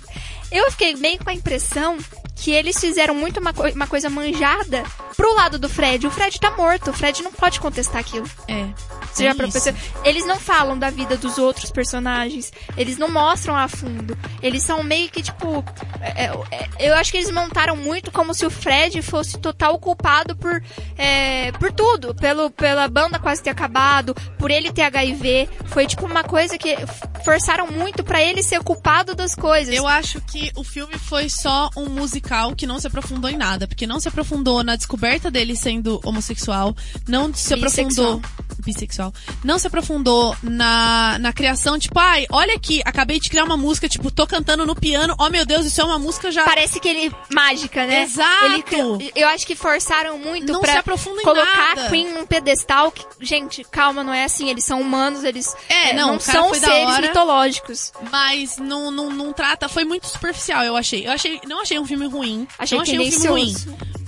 Eu 0.50 0.70
fiquei 0.70 0.94
meio 0.94 1.18
com 1.18 1.30
a 1.30 1.34
impressão 1.34 1.98
que 2.42 2.50
eles 2.50 2.76
fizeram 2.78 3.14
muito 3.14 3.38
uma, 3.38 3.52
co 3.52 3.62
uma 3.68 3.86
coisa 3.86 4.10
manjada 4.10 4.82
pro 5.16 5.32
lado 5.32 5.60
do 5.60 5.68
Fred. 5.68 6.08
O 6.08 6.10
Fred 6.10 6.40
tá 6.40 6.50
morto, 6.50 6.90
o 6.90 6.92
Fred 6.92 7.22
não 7.22 7.30
pode 7.30 7.60
contestar 7.60 8.00
aquilo. 8.00 8.28
É. 8.48 8.66
Você 9.12 9.24
já 9.24 9.30
é 9.30 10.08
Eles 10.08 10.24
não 10.24 10.40
falam 10.40 10.78
da 10.78 10.90
vida 10.90 11.16
dos 11.16 11.36
outros 11.36 11.70
personagens. 11.70 12.50
Eles 12.76 12.96
não 12.96 13.10
mostram 13.10 13.54
a 13.54 13.68
fundo. 13.68 14.16
Eles 14.42 14.62
são 14.62 14.82
meio 14.82 15.10
que 15.10 15.22
tipo. 15.22 15.62
É, 16.00 16.24
é, 16.24 16.32
é, 16.50 16.88
eu 16.90 16.94
acho 16.94 17.12
que 17.12 17.18
eles 17.18 17.30
montaram 17.30 17.76
muito 17.76 18.10
como 18.10 18.32
se 18.32 18.46
o 18.46 18.50
Fred 18.50 19.02
fosse 19.02 19.38
total 19.38 19.78
culpado 19.78 20.34
por, 20.34 20.62
é, 20.96 21.52
por 21.52 21.70
tudo. 21.70 22.14
Pelo, 22.14 22.50
pela 22.50 22.88
banda 22.88 23.18
quase 23.18 23.42
ter 23.42 23.50
acabado, 23.50 24.14
por 24.38 24.50
ele 24.50 24.72
ter 24.72 24.82
HIV. 24.82 25.48
Foi 25.66 25.86
tipo 25.86 26.06
uma 26.06 26.24
coisa 26.24 26.56
que 26.56 26.74
forçaram 27.22 27.66
muito 27.70 28.02
para 28.02 28.22
ele 28.22 28.42
ser 28.42 28.62
culpado 28.64 29.14
das 29.14 29.34
coisas. 29.34 29.74
Eu 29.74 29.86
acho 29.86 30.22
que 30.22 30.50
o 30.56 30.64
filme 30.64 30.98
foi 30.98 31.28
só 31.28 31.68
um 31.76 31.90
musical 31.90 32.31
que 32.56 32.66
não 32.66 32.78
se 32.78 32.86
aprofundou 32.86 33.30
em 33.30 33.36
nada. 33.36 33.66
Porque 33.66 33.86
não 33.86 34.00
se 34.00 34.08
aprofundou 34.08 34.62
na 34.62 34.76
descoberta 34.76 35.30
dele 35.30 35.56
sendo 35.56 36.00
homossexual. 36.04 36.74
Não 37.08 37.32
se 37.34 37.54
bissexual. 37.54 38.14
aprofundou. 38.14 38.22
Bissexual 38.64 39.12
não 39.44 39.58
se 39.58 39.66
aprofundou 39.66 40.36
na, 40.42 41.18
na 41.18 41.32
criação, 41.32 41.78
tipo, 41.78 41.98
ai, 41.98 42.26
olha 42.30 42.54
aqui, 42.54 42.80
acabei 42.84 43.18
de 43.18 43.28
criar 43.28 43.44
uma 43.44 43.56
música, 43.56 43.88
tipo, 43.88 44.10
tô 44.10 44.26
cantando 44.26 44.64
no 44.64 44.74
piano, 44.74 45.14
oh 45.18 45.28
meu 45.28 45.44
Deus, 45.44 45.66
isso 45.66 45.80
é 45.80 45.84
uma 45.84 45.98
música 45.98 46.30
já. 46.30 46.44
Parece 46.44 46.78
que 46.78 46.88
ele. 46.88 47.14
mágica, 47.32 47.86
né? 47.86 48.02
Exato. 48.02 48.98
Ele, 49.00 49.12
eu 49.14 49.28
acho 49.28 49.46
que 49.46 49.54
forçaram 49.54 50.18
muito 50.18 50.52
não 50.52 50.60
pra 50.60 50.72
se 50.72 50.78
aprofunda 50.78 51.22
colocar 51.22 51.76
nada. 51.76 51.86
a 51.86 51.90
Queen 51.90 52.12
num 52.12 52.26
pedestal. 52.26 52.92
Que, 52.92 53.04
gente, 53.20 53.64
calma, 53.64 54.04
não 54.04 54.12
é 54.12 54.24
assim. 54.24 54.48
Eles 54.48 54.64
são 54.64 54.80
humanos, 54.80 55.24
eles 55.24 55.54
é, 55.68 55.90
é, 55.90 55.92
não, 55.94 56.12
não 56.12 56.20
são 56.20 56.54
seres 56.54 56.88
hora, 56.88 57.08
mitológicos. 57.08 57.92
Mas 58.10 58.58
não, 58.58 58.90
não, 58.90 59.10
não 59.10 59.32
trata. 59.32 59.68
Foi 59.68 59.84
muito 59.84 60.06
superficial, 60.06 60.64
eu 60.64 60.76
achei. 60.76 61.06
Eu 61.06 61.12
achei. 61.12 61.40
Não 61.46 61.62
achei 61.62 61.78
um 61.78 61.86
filme 61.86 62.06
ruim. 62.12 62.46
Achei 62.58 62.76
não 62.76 62.82
achei 62.82 62.98
um 62.98 63.10
filme 63.10 63.28
ruim. 63.28 63.54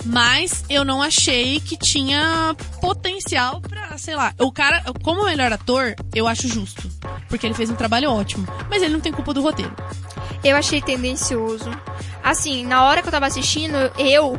Mas 0.04 0.64
eu 0.68 0.84
não 0.84 1.02
achei 1.02 1.60
que 1.60 1.76
tinha 1.76 2.54
potencial 2.80 3.60
pra, 3.60 3.96
sei 3.96 4.14
lá. 4.14 4.34
O 4.38 4.52
cara, 4.52 4.84
como 5.02 5.24
melhor 5.24 5.52
ator, 5.52 5.94
eu 6.14 6.28
acho 6.28 6.46
justo. 6.46 6.90
Porque 7.28 7.46
ele 7.46 7.54
fez 7.54 7.70
um 7.70 7.74
trabalho 7.74 8.10
ótimo. 8.10 8.46
Mas 8.68 8.82
ele 8.82 8.92
não 8.92 9.00
tem 9.00 9.12
culpa 9.12 9.32
do 9.32 9.40
roteiro. 9.42 9.74
Eu 10.42 10.56
achei 10.56 10.82
tendencioso. 10.82 11.70
Assim, 12.22 12.66
na 12.66 12.84
hora 12.84 13.00
que 13.00 13.08
eu 13.08 13.12
tava 13.12 13.26
assistindo, 13.26 13.76
eu, 13.98 14.38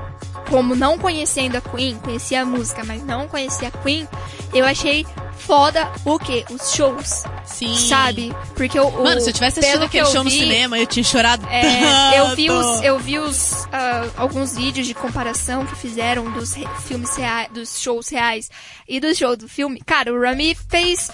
como 0.49 0.75
não 0.75 0.99
conhecendo 0.99 1.57
a 1.57 1.61
Queen, 1.61 1.97
conhecia 1.97 2.43
a 2.43 2.45
música, 2.45 2.83
mas 2.83 3.03
não 3.03 3.27
conhecia 3.27 3.69
a 3.69 3.71
Queen, 3.71 4.07
eu 4.53 4.65
achei 4.65 5.05
foda 5.37 5.91
o 6.05 6.19
quê? 6.19 6.45
Os 6.49 6.73
shows. 6.73 7.23
Sim. 7.45 7.75
Sabe? 7.75 8.33
Porque 8.55 8.79
o. 8.79 8.89
Mano, 8.91 9.21
se 9.21 9.29
eu 9.29 9.33
tivesse 9.33 9.59
assistido 9.59 9.83
aquele 9.83 10.05
show 10.05 10.23
vi, 10.23 10.29
no 10.29 10.31
cinema, 10.31 10.79
eu 10.79 10.85
tinha 10.85 11.03
chorado. 11.03 11.47
É, 11.47 12.19
eu 12.19 12.35
vi 12.35 12.49
os, 12.49 12.83
eu 12.83 12.99
vi 12.99 13.19
os 13.19 13.65
uh, 13.65 14.11
alguns 14.17 14.55
vídeos 14.55 14.87
de 14.87 14.93
comparação 14.93 15.65
que 15.65 15.75
fizeram 15.75 16.31
dos 16.31 16.53
re, 16.53 16.67
filmes 16.85 17.15
reais, 17.15 17.49
dos 17.51 17.79
shows 17.79 18.09
reais 18.09 18.49
e 18.87 18.99
do 18.99 19.13
show 19.15 19.35
do 19.35 19.47
filme. 19.47 19.81
Cara, 19.85 20.13
o 20.13 20.19
Rami 20.19 20.55
fez 20.69 21.11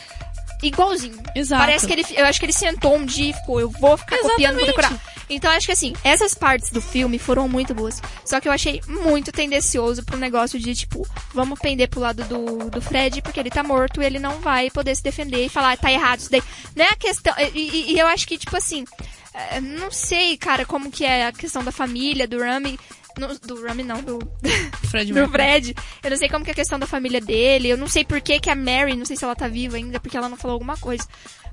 igualzinho. 0.64 1.22
Exato. 1.36 1.62
Parece 1.62 1.88
que 1.88 1.94
ele, 1.94 2.06
eu 2.16 2.26
acho 2.26 2.40
que 2.40 2.46
ele 2.46 2.54
sentou 2.54 2.96
um 2.96 3.06
dia 3.06 3.32
e 3.32 3.34
ficou, 3.34 3.60
eu 3.60 3.70
vou 3.70 3.98
ficar 3.98 4.16
Exatamente. 4.16 4.36
copiando, 4.36 4.56
vou 4.58 4.66
decorar. 4.66 5.02
Então 5.36 5.52
acho 5.52 5.68
que 5.68 5.72
assim, 5.72 5.94
essas 6.04 6.34
partes 6.34 6.70
do 6.70 6.82
filme 6.82 7.18
foram 7.18 7.48
muito 7.48 7.74
boas. 7.74 8.02
Só 8.26 8.40
que 8.40 8.48
eu 8.48 8.52
achei 8.52 8.82
muito 8.88 9.32
tendencioso 9.32 10.04
pro 10.04 10.18
negócio 10.18 10.60
de, 10.60 10.76
tipo, 10.76 11.08
vamos 11.34 11.60
pender 11.60 11.90
pro 11.90 12.02
lado 12.02 12.24
do, 12.26 12.70
do 12.70 12.82
Fred, 12.82 13.22
porque 13.22 13.40
ele 13.40 13.50
tá 13.50 13.64
morto 13.64 14.02
e 14.02 14.06
ele 14.06 14.20
não 14.20 14.40
vai 14.40 14.70
poder 14.70 14.96
se 14.96 15.04
defender 15.04 15.46
e 15.46 15.50
falar, 15.50 15.78
tá 15.78 15.92
errado 15.92 16.20
isso 16.20 16.32
daí. 16.32 16.44
Não 16.76 16.86
é 16.86 16.90
a 16.90 16.96
questão. 16.96 17.34
E, 17.54 17.94
e 17.94 18.00
eu 18.00 18.08
acho 18.08 18.28
que, 18.28 18.38
tipo 18.38 18.56
assim, 18.56 18.86
é, 19.34 19.62
não 19.62 19.90
sei, 19.92 20.38
cara, 20.38 20.66
como 20.66 20.92
que 20.92 21.06
é 21.06 21.28
a 21.28 21.32
questão 21.32 21.64
da 21.64 21.72
família, 21.72 22.28
do 22.28 22.40
Rami. 22.40 22.78
No, 23.18 23.38
do 23.40 23.66
Rami 23.66 23.84
não, 23.84 24.02
do 24.02 24.20
Fred, 24.90 25.12
do 25.12 25.30
Fred. 25.30 25.76
Eu 26.04 26.10
não 26.10 26.18
sei 26.18 26.30
como 26.30 26.44
que 26.44 26.52
é 26.52 26.54
a 26.54 26.56
questão 26.56 26.80
da 26.80 26.88
família 26.88 27.20
dele. 27.20 27.70
Eu 27.70 27.78
não 27.78 27.88
sei 27.88 28.04
por 28.04 28.22
que, 28.22 28.40
que 28.40 28.50
a 28.50 28.56
Mary, 28.56 28.96
não 28.96 29.06
sei 29.06 29.16
se 29.16 29.24
ela 29.24 29.36
tá 29.36 29.48
viva 29.48 29.78
ainda, 29.78 30.00
porque 30.00 30.18
ela 30.18 30.30
não 30.30 30.38
falou 30.38 30.54
alguma 30.54 30.78
coisa. 30.78 31.06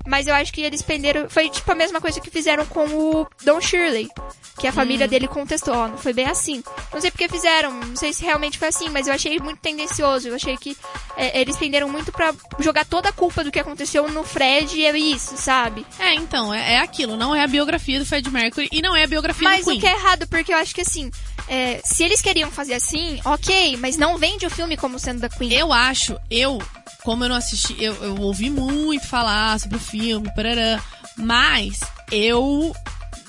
Mas 0.09 0.25
eu 0.25 0.33
acho 0.33 0.51
que 0.51 0.61
eles 0.61 0.81
prenderam. 0.81 1.29
Foi 1.29 1.49
tipo 1.49 1.71
a 1.71 1.75
mesma 1.75 2.01
coisa 2.01 2.19
que 2.19 2.31
fizeram 2.31 2.65
com 2.65 2.83
o 2.87 3.27
Don 3.43 3.61
Shirley. 3.61 4.09
Que 4.57 4.65
a 4.65 4.71
família 4.71 5.05
hum. 5.05 5.09
dele 5.09 5.27
contestou. 5.27 5.73
Ó, 5.73 5.87
não 5.87 5.99
foi 5.99 6.13
bem 6.13 6.25
assim. 6.25 6.63
Não 6.91 6.99
sei 6.99 7.11
porque 7.11 7.29
fizeram. 7.29 7.71
Não 7.71 7.95
sei 7.95 8.11
se 8.11 8.25
realmente 8.25 8.57
foi 8.57 8.69
assim, 8.69 8.89
mas 8.89 9.07
eu 9.07 9.13
achei 9.13 9.39
muito 9.39 9.59
tendencioso. 9.59 10.27
Eu 10.27 10.33
achei 10.33 10.57
que 10.57 10.75
é, 11.15 11.39
eles 11.39 11.55
prenderam 11.55 11.87
muito 11.87 12.11
pra 12.11 12.33
jogar 12.57 12.85
toda 12.85 13.09
a 13.09 13.13
culpa 13.13 13.43
do 13.43 13.51
que 13.51 13.59
aconteceu 13.59 14.09
no 14.09 14.23
Fred 14.23 14.75
e 14.75 14.85
é 14.85 14.97
isso, 14.97 15.37
sabe? 15.37 15.85
É, 15.99 16.15
então, 16.15 16.51
é, 16.51 16.73
é 16.73 16.79
aquilo. 16.79 17.15
Não 17.15 17.35
é 17.35 17.43
a 17.43 17.47
biografia 17.47 17.99
do 17.99 18.05
Fred 18.05 18.27
Mercury 18.31 18.67
e 18.71 18.81
não 18.81 18.95
é 18.95 19.03
a 19.03 19.07
biografia 19.07 19.47
mas 19.47 19.59
do 19.59 19.65
Queen. 19.65 19.79
Mas 19.79 19.83
o 19.83 19.87
que 19.87 19.95
é 19.95 19.99
errado, 19.99 20.27
porque 20.27 20.51
eu 20.51 20.57
acho 20.57 20.73
que 20.73 20.81
assim. 20.81 21.11
É, 21.47 21.81
se 21.83 22.03
eles 22.03 22.21
queriam 22.21 22.51
fazer 22.51 22.75
assim, 22.75 23.19
ok, 23.25 23.75
mas 23.77 23.97
não 23.97 24.17
vende 24.17 24.45
o 24.45 24.49
filme 24.51 24.75
como 24.75 24.99
sendo 24.99 25.19
da 25.19 25.29
Queen. 25.29 25.51
Eu 25.53 25.73
acho, 25.73 26.15
eu 26.29 26.59
como 27.03 27.23
eu 27.23 27.29
não 27.29 27.35
assisti, 27.35 27.75
eu, 27.81 27.95
eu 28.03 28.15
ouvi 28.21 28.49
muito 28.49 29.07
falar 29.07 29.59
sobre 29.59 29.77
o 29.77 29.79
filme, 29.79 29.98
parará, 30.35 30.81
mas 31.17 31.79
eu 32.11 32.73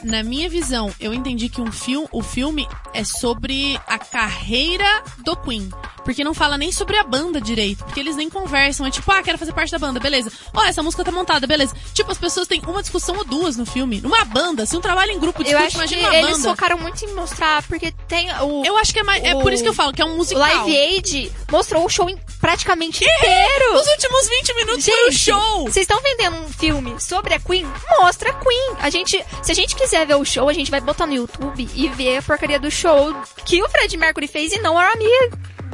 na 0.03 0.23
minha 0.23 0.49
visão, 0.49 0.91
eu 0.99 1.13
entendi 1.13 1.49
que 1.49 1.61
um 1.61 1.71
filme, 1.71 2.09
o 2.11 2.23
filme 2.23 2.67
é 2.95 3.05
sobre 3.05 3.79
a 3.87 3.99
carreira 3.99 5.03
do 5.25 5.37
Queen. 5.37 5.69
Porque 6.11 6.25
não 6.25 6.35
fala 6.35 6.59
nem 6.59 6.73
sobre 6.73 6.97
a 6.97 7.05
banda 7.05 7.41
direito. 7.41 7.85
Porque 7.85 8.01
eles 8.01 8.17
nem 8.17 8.29
conversam. 8.29 8.85
É 8.85 8.91
tipo, 8.91 9.11
ah, 9.13 9.23
quero 9.23 9.39
fazer 9.39 9.53
parte 9.53 9.71
da 9.71 9.79
banda, 9.79 10.01
beleza. 10.01 10.33
Ó, 10.53 10.65
essa 10.65 10.83
música 10.83 11.05
tá 11.05 11.13
montada, 11.13 11.47
beleza. 11.47 11.73
Tipo, 11.95 12.11
as 12.11 12.19
pessoas 12.19 12.49
têm 12.49 12.61
uma 12.67 12.83
discussão 12.83 13.17
ou 13.17 13.25
duas 13.25 13.57
no 13.57 13.65
filme. 13.65 14.01
Numa 14.01 14.25
banda, 14.25 14.67
se 14.67 14.77
um 14.77 14.81
trabalho 14.81 15.13
em 15.13 15.21
grupo 15.21 15.41
Eu 15.41 15.45
discute, 15.45 15.65
acho 15.67 15.71
que 15.89 15.95
imagina 15.95 16.09
uma 16.09 16.17
eles 16.17 16.37
banda. 16.39 16.49
focaram 16.51 16.79
muito 16.79 17.05
em 17.05 17.15
mostrar, 17.15 17.63
porque 17.63 17.93
tem 18.09 18.29
o. 18.43 18.65
Eu 18.67 18.77
acho 18.77 18.93
que 18.93 18.99
é 18.99 19.03
mais. 19.05 19.23
É 19.23 19.37
o- 19.37 19.41
por 19.41 19.53
isso 19.53 19.63
que 19.63 19.69
eu 19.69 19.73
falo 19.75 19.93
que 19.93 20.03
é 20.03 20.05
um 20.05 20.15
o 20.15 20.17
musical. 20.17 20.43
Live 20.43 20.77
Aid 20.77 21.33
mostrou 21.49 21.85
o 21.85 21.89
show 21.89 22.11
em- 22.11 22.19
praticamente 22.41 23.05
inteiro. 23.05 23.75
Os 23.77 23.87
últimos 23.87 24.29
20 24.29 24.55
minutos 24.57 24.85
foi 24.85 25.09
o 25.09 25.13
Gente, 25.13 25.23
show. 25.31 25.63
Vocês 25.65 25.85
estão 25.85 26.01
vendendo 26.03 26.37
um 26.39 26.49
filme 26.49 26.99
sobre 27.01 27.35
a 27.35 27.39
Queen? 27.39 27.65
Mostra 28.01 28.31
a 28.31 28.35
Queen. 28.35 28.75
A 28.81 28.91
gente, 28.91 29.25
se 29.43 29.53
a 29.53 29.55
gente 29.55 29.77
quiser 29.77 30.05
ver 30.07 30.17
o 30.17 30.25
show, 30.25 30.49
a 30.49 30.53
gente 30.53 30.71
vai 30.73 30.81
botar 30.81 31.07
no 31.07 31.15
YouTube 31.15 31.69
e 31.73 31.89
ver 31.91 32.17
a 32.17 32.23
porcaria 32.23 32.59
do 32.59 32.69
show 32.71 33.15
que 33.45 33.63
o 33.63 33.69
Fred 33.69 33.97
Mercury 33.97 34.27
fez 34.27 34.53
e 34.53 34.59
não 34.61 34.77
a 34.77 34.89
Rami 34.89 35.05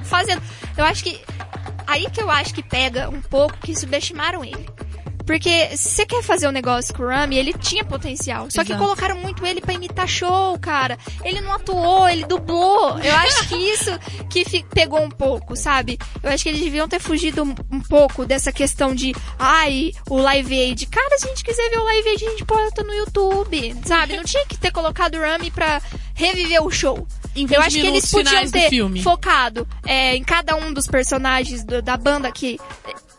fazendo. 0.06 0.42
Eu 0.76 0.84
acho 0.84 1.02
que 1.04 1.20
aí 1.86 2.08
que 2.10 2.20
eu 2.20 2.30
acho 2.30 2.54
que 2.54 2.62
pega 2.62 3.08
um 3.08 3.20
pouco 3.20 3.56
que 3.58 3.74
subestimaram 3.74 4.44
ele. 4.44 4.75
Porque 5.26 5.76
se 5.76 5.88
você 5.90 6.06
quer 6.06 6.22
fazer 6.22 6.46
um 6.48 6.52
negócio 6.52 6.94
com 6.94 7.02
o 7.02 7.08
Rami, 7.08 7.36
ele 7.36 7.52
tinha 7.52 7.84
potencial. 7.84 8.46
Só 8.50 8.62
que 8.62 8.70
Exato. 8.72 8.82
colocaram 8.84 9.16
muito 9.16 9.44
ele 9.44 9.60
pra 9.60 9.74
imitar 9.74 10.06
show, 10.06 10.58
cara. 10.60 10.96
Ele 11.24 11.40
não 11.40 11.52
atuou, 11.52 12.08
ele 12.08 12.24
dublou. 12.24 12.98
Eu 13.00 13.14
acho 13.16 13.48
que 13.48 13.56
isso 13.56 13.90
que 14.30 14.64
pegou 14.72 15.02
um 15.02 15.10
pouco, 15.10 15.56
sabe? 15.56 15.98
Eu 16.22 16.30
acho 16.30 16.44
que 16.44 16.48
eles 16.50 16.60
deviam 16.60 16.88
ter 16.88 17.00
fugido 17.00 17.42
um, 17.42 17.54
um 17.72 17.80
pouco 17.80 18.24
dessa 18.24 18.52
questão 18.52 18.94
de, 18.94 19.14
ai, 19.38 19.90
o 20.08 20.16
Live 20.16 20.58
Aid. 20.58 20.86
Cara, 20.86 21.18
se 21.18 21.26
a 21.26 21.28
gente 21.30 21.44
quiser 21.44 21.68
ver 21.70 21.78
o 21.78 21.84
Live 21.84 22.08
Aid, 22.08 22.24
a 22.24 22.30
gente 22.30 22.44
bota 22.44 22.82
no 22.84 22.92
YouTube, 22.94 23.76
sabe? 23.84 24.16
Não 24.16 24.24
tinha 24.24 24.46
que 24.46 24.56
ter 24.56 24.70
colocado 24.70 25.16
o 25.16 25.20
Rami 25.20 25.50
pra 25.50 25.82
reviver 26.14 26.62
o 26.62 26.70
show. 26.70 27.06
Em 27.34 27.44
20 27.46 27.52
Eu 27.56 27.62
acho 27.62 27.76
que 27.80 27.86
eles 27.86 28.10
podiam 28.10 28.50
ter 28.50 28.70
filme. 28.70 29.02
focado 29.02 29.68
é, 29.84 30.16
em 30.16 30.22
cada 30.24 30.56
um 30.56 30.72
dos 30.72 30.86
personagens 30.86 31.62
do- 31.64 31.82
da 31.82 31.96
banda 31.96 32.30
que. 32.32 32.58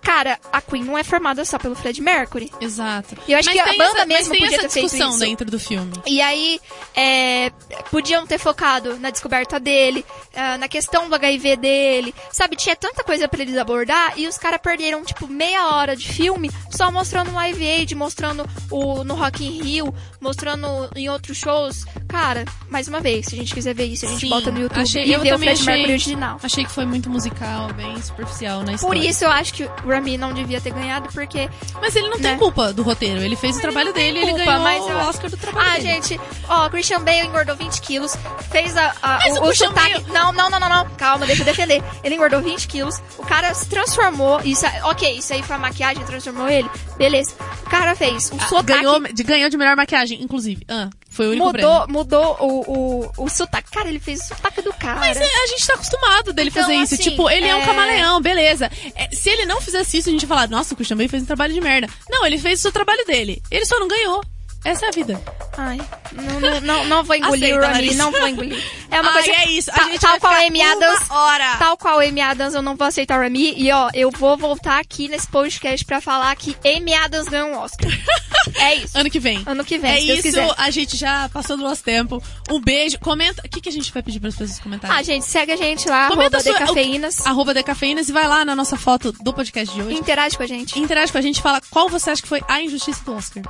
Cara, 0.08 0.40
a 0.54 0.62
Queen 0.62 0.86
não 0.86 0.98
é 0.98 1.04
formada 1.04 1.44
só 1.44 1.60
pelo 1.60 1.76
Fred 1.76 2.02
Mercury. 2.02 2.50
Exato. 2.62 3.18
E 3.28 3.34
eu 3.34 3.38
acho 3.40 3.50
Mas 3.50 3.56
que 3.56 3.60
a 3.62 3.66
banda 3.74 3.84
essa, 3.98 4.06
mesmo 4.06 4.30
mas 4.30 4.40
podia 4.40 4.60
ter 4.60 4.70
feito 4.70 4.86
discussão 4.86 5.10
isso. 5.10 5.20
dentro 5.20 5.52
do 5.52 5.60
filme. 5.60 5.92
E 6.06 6.22
aí, 6.22 6.62
é, 6.96 7.52
podiam 7.92 8.26
ter 8.26 8.38
focado 8.40 8.98
na 9.00 9.10
descoberta 9.10 9.60
dele, 9.60 10.06
ah, 10.34 10.58
na 10.58 10.70
questão 10.70 11.10
do 11.10 11.16
HIV 11.16 11.58
dele, 11.58 12.16
sabe? 12.32 12.56
Tinha 12.56 12.74
tanta 12.76 13.04
coisa 13.04 13.28
pra 13.28 13.42
eles 13.42 13.58
abordar 13.58 14.14
e 14.16 14.28
os 14.28 14.38
caras 14.38 14.62
perderam, 14.62 15.04
tipo, 15.04 15.28
meia 15.28 15.68
hora 15.76 15.94
de 15.94 16.08
filme 16.08 16.50
só 16.72 16.90
mostrando 16.90 17.32
o 17.32 17.36
Live 17.36 17.70
Aid, 17.70 17.94
mostrando 17.94 18.48
o, 18.72 19.04
no 19.04 19.14
Rock 19.14 19.44
in 19.46 19.62
Rio, 19.62 19.94
mostrando 20.22 20.68
em 20.96 21.10
outros 21.10 21.38
shows. 21.38 21.86
Cara, 22.08 22.46
mais 22.70 22.88
uma 22.88 23.02
vez, 23.02 23.26
se 23.26 23.36
a 23.36 23.38
gente 23.38 23.54
quiser 23.54 23.74
ver 23.76 23.86
isso, 23.86 24.06
a 24.06 24.10
gente 24.10 24.22
Sim, 24.22 24.30
bota 24.30 24.52
no 24.52 24.60
YouTube 24.62 24.80
achei- 24.82 25.04
e 25.06 25.12
eu 25.12 25.20
vê 25.20 25.34
o 25.34 25.38
Fred 25.38 25.52
achei- 25.52 25.66
Mercury 25.66 25.92
original. 25.92 26.40
Achei 26.42 26.64
que 26.64 26.72
foi 26.72 26.86
muito 26.86 27.10
musical, 27.10 27.74
bem 27.74 28.02
superficial 28.02 28.60
na 28.60 28.66
Por 28.68 28.74
história. 28.76 29.10
isso 29.10 29.24
eu 29.26 29.32
acho 29.32 29.54
que 29.54 29.70
o 29.98 30.00
Rami 30.00 30.18
não 30.18 30.34
devia 30.34 30.62
ter 30.62 30.72
ganhado, 30.72 31.10
porque 31.12 31.50
Mas 31.82 31.96
ele 31.96 32.08
não 32.10 32.18
tem 32.20 32.32
né? 32.34 32.38
culpa 32.38 32.72
do 32.72 32.84
roteiro. 32.84 33.22
Ele 33.22 33.36
fez 33.36 33.58
o 33.58 33.62
trabalho 33.62 33.92
dele 33.94 34.20
e 34.20 34.22
ele 34.22 34.32
culpa, 34.32 34.46
ganhou 34.46 34.62
mas 34.64 34.84
o 34.84 35.10
Oscar 35.10 35.30
do 35.30 35.38
trabalho 35.38 35.68
Ah, 35.68 35.74
dele. 35.74 35.84
gente, 35.88 36.20
ó, 36.48 36.70
Christian 36.70 37.02
Bale 37.02 37.28
engordou 37.28 37.56
20 37.56 37.82
quilos, 37.82 38.16
fez 38.52 38.76
a, 38.78 38.94
a- 39.02 39.20
o, 39.30 39.46
o 39.46 39.50
o 39.50 39.56
sotaque. 39.56 39.94
Bale- 40.02 40.06
Não, 40.14 40.32
não, 40.32 40.50
não, 40.50 40.60
não, 40.60 40.70
não, 40.70 40.90
calma, 40.92 41.26
deixa 41.26 41.42
eu 41.42 41.46
defender. 41.46 41.84
Ele 42.04 42.16
engordou 42.16 42.42
20 42.42 42.68
quilos, 42.68 43.02
o 43.18 43.24
cara 43.26 43.54
se 43.54 43.68
transformou, 43.68 44.40
isso, 44.44 44.66
é- 44.66 44.82
ok, 44.84 45.18
isso 45.18 45.34
aí 45.34 45.42
foi 45.42 45.56
a 45.56 45.60
maquiagem 45.60 46.04
transformou 46.06 46.48
ele, 46.50 46.70
beleza. 46.98 47.34
O 47.66 47.70
cara 47.70 47.96
fez 47.96 48.30
o 48.32 48.36
Ah, 48.40 48.46
sotaque. 48.48 48.80
ganhou, 48.80 49.00
de, 49.02 49.24
ganhou 49.24 49.50
de 49.50 49.58
melhor 49.58 49.76
maquiagem, 49.76 50.22
inclusive. 50.22 50.64
Ah, 50.70 50.90
foi 51.18 51.28
o 51.28 51.32
único 51.32 51.52
prêmio. 51.52 51.70
Mudou, 51.70 51.88
mudou 51.88 52.38
o, 52.40 53.06
o, 53.18 53.26
o 53.26 53.30
sotaque. 53.30 53.72
Cara, 53.72 53.90
ele 53.90 54.00
fez 54.00 54.22
o 54.22 54.28
sotaque 54.28 54.62
do 54.62 54.72
cara. 54.74 55.00
Mas 55.00 55.18
é, 55.18 55.24
a 55.24 55.48
gente 55.48 55.66
tá 55.66 55.74
acostumado 55.74 56.32
dele 56.32 56.50
Então, 56.50 56.62
fazer 56.62 56.76
isso. 56.76 56.94
assim, 56.94 57.04
tipo, 57.04 57.30
ele 57.30 57.48
é... 57.48 57.56
um 57.56 57.62
é- 57.62 57.66
camaleão, 57.66 58.22
beleza. 58.22 58.72
É, 58.96 59.10
se 59.14 59.30
ele 59.30 59.46
não 59.46 59.60
fizesse 59.60 59.98
isso, 59.98 60.10
a 60.10 60.12
gente 60.12 60.22
ia 60.22 60.28
falar, 60.28 60.48
nossa, 60.48 60.74
o 60.74 60.78
Christian 60.78 60.96
Bale 60.96 61.10
fez 61.10 61.24
um 61.24 61.26
trabalho 61.26 61.54
de 61.54 61.60
merda. 61.60 61.90
Não, 62.10 62.26
ele 62.26 62.38
fez 62.38 62.60
o 62.60 62.62
seu 62.62 62.72
trabalho 62.72 63.04
dele. 63.06 63.42
Ele 63.50 63.66
só 63.66 63.80
não 63.80 63.88
ganhou. 63.88 64.24
Essa 64.66 64.88
é 64.88 64.90
a 64.90 64.92
vida. 64.92 65.22
Ai, 65.58 65.80
não, 66.12 66.40
não, 66.40 66.62
não, 66.62 66.86
não 66.86 67.04
vou 67.04 67.16
engolir 67.16 67.56
Aceita, 67.56 67.68
o 67.70 67.74
Rami, 67.74 67.96
não 67.96 68.12
vou 68.12 68.28
engolir. 68.28 68.64
É 68.90 69.02
uma 69.02 69.12
Ai, 69.12 69.24
coisa. 69.24 69.42
é 69.42 69.50
isso. 69.52 69.70
A 69.74 69.84
gente 69.84 70.00
tal 70.00 70.12
vai 70.12 70.20
qual 70.22 70.34
Amy 70.48 70.60
uma 70.62 70.72
Adams. 70.72 71.10
hora. 71.12 71.58
Tal 71.58 71.78
qual 71.78 72.00
a 72.00 72.04
Amy 72.04 72.22
Adams, 72.22 72.54
eu 72.56 72.62
não 72.62 72.76
vou 72.78 72.88
aceitar 72.88 73.20
o 73.20 73.22
Rami. 73.22 73.54
E 73.58 73.70
ó, 73.72 73.90
eu 73.94 74.10
vou 74.10 74.38
voltar 74.38 74.80
aqui 74.80 75.10
nesse 75.10 75.28
podcast 75.28 75.86
pra 75.86 76.00
falar 76.00 76.34
que 76.38 76.56
Amy 76.66 76.94
Adams 76.94 77.28
ganhou 77.28 77.50
um 77.50 77.58
Oscar. 77.58 77.92
é 78.56 78.76
isso. 78.76 78.98
Ano 78.98 79.10
que 79.10 79.20
vem. 79.20 79.44
Ano 79.46 79.66
que 79.66 79.78
vem, 79.78 79.92
É 79.92 80.00
se 80.00 80.06
Deus 80.08 80.20
isso, 80.20 80.28
quiser. 80.30 80.54
a 80.58 80.72
gente 80.72 80.96
já 80.96 81.28
passou 81.30 81.58
do 81.58 81.64
nosso 81.64 81.84
tempo. 81.84 82.24
Um 82.50 82.62
beijo. 82.62 82.98
Comenta. 83.00 83.42
O 83.46 83.50
que, 83.50 83.60
que 83.60 83.68
a 83.68 83.72
gente 83.74 83.92
vai 83.92 84.02
pedir 84.02 84.22
para 84.22 84.30
as 84.30 84.36
pessoas 84.38 84.60
comentarem? 84.60 84.96
Ah, 84.98 85.04
gente, 85.04 85.26
segue 85.26 85.52
a 85.52 85.58
gente 85.58 85.88
lá, 85.90 86.08
Comenta 86.08 86.38
arroba 86.38 86.40
sua- 86.40 86.60
Decafeínas. 86.60 87.28
Arroba 87.28 87.54
Decafeínas 87.54 88.08
e 88.08 88.14
vai 88.14 88.26
lá 88.28 88.46
na 88.46 88.56
nossa 88.56 88.78
foto 88.78 89.12
do 89.12 89.34
podcast 89.34 89.76
de 89.76 89.82
hoje. 89.82 89.96
Interage 89.98 90.38
com 90.38 90.44
a 90.44 90.48
gente. 90.48 90.80
Interage 90.80 91.12
com 91.12 91.18
a 91.18 91.22
gente 91.22 91.40
e 91.40 91.42
fala 91.42 91.62
qual 91.70 91.90
você 91.90 92.10
acha 92.10 92.22
que 92.22 92.28
foi 92.30 92.42
a 92.48 92.62
injustiça 92.62 93.04
do 93.04 93.14
Oscar. 93.16 93.44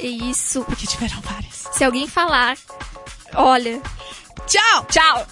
É 0.00 0.06
isso. 0.18 0.64
Porque 0.64 0.86
tiveram 0.86 1.20
várias. 1.20 1.68
Se 1.72 1.84
alguém 1.84 2.06
falar, 2.06 2.56
olha. 3.34 3.80
Tchau! 4.46 4.86
Tchau! 4.88 5.26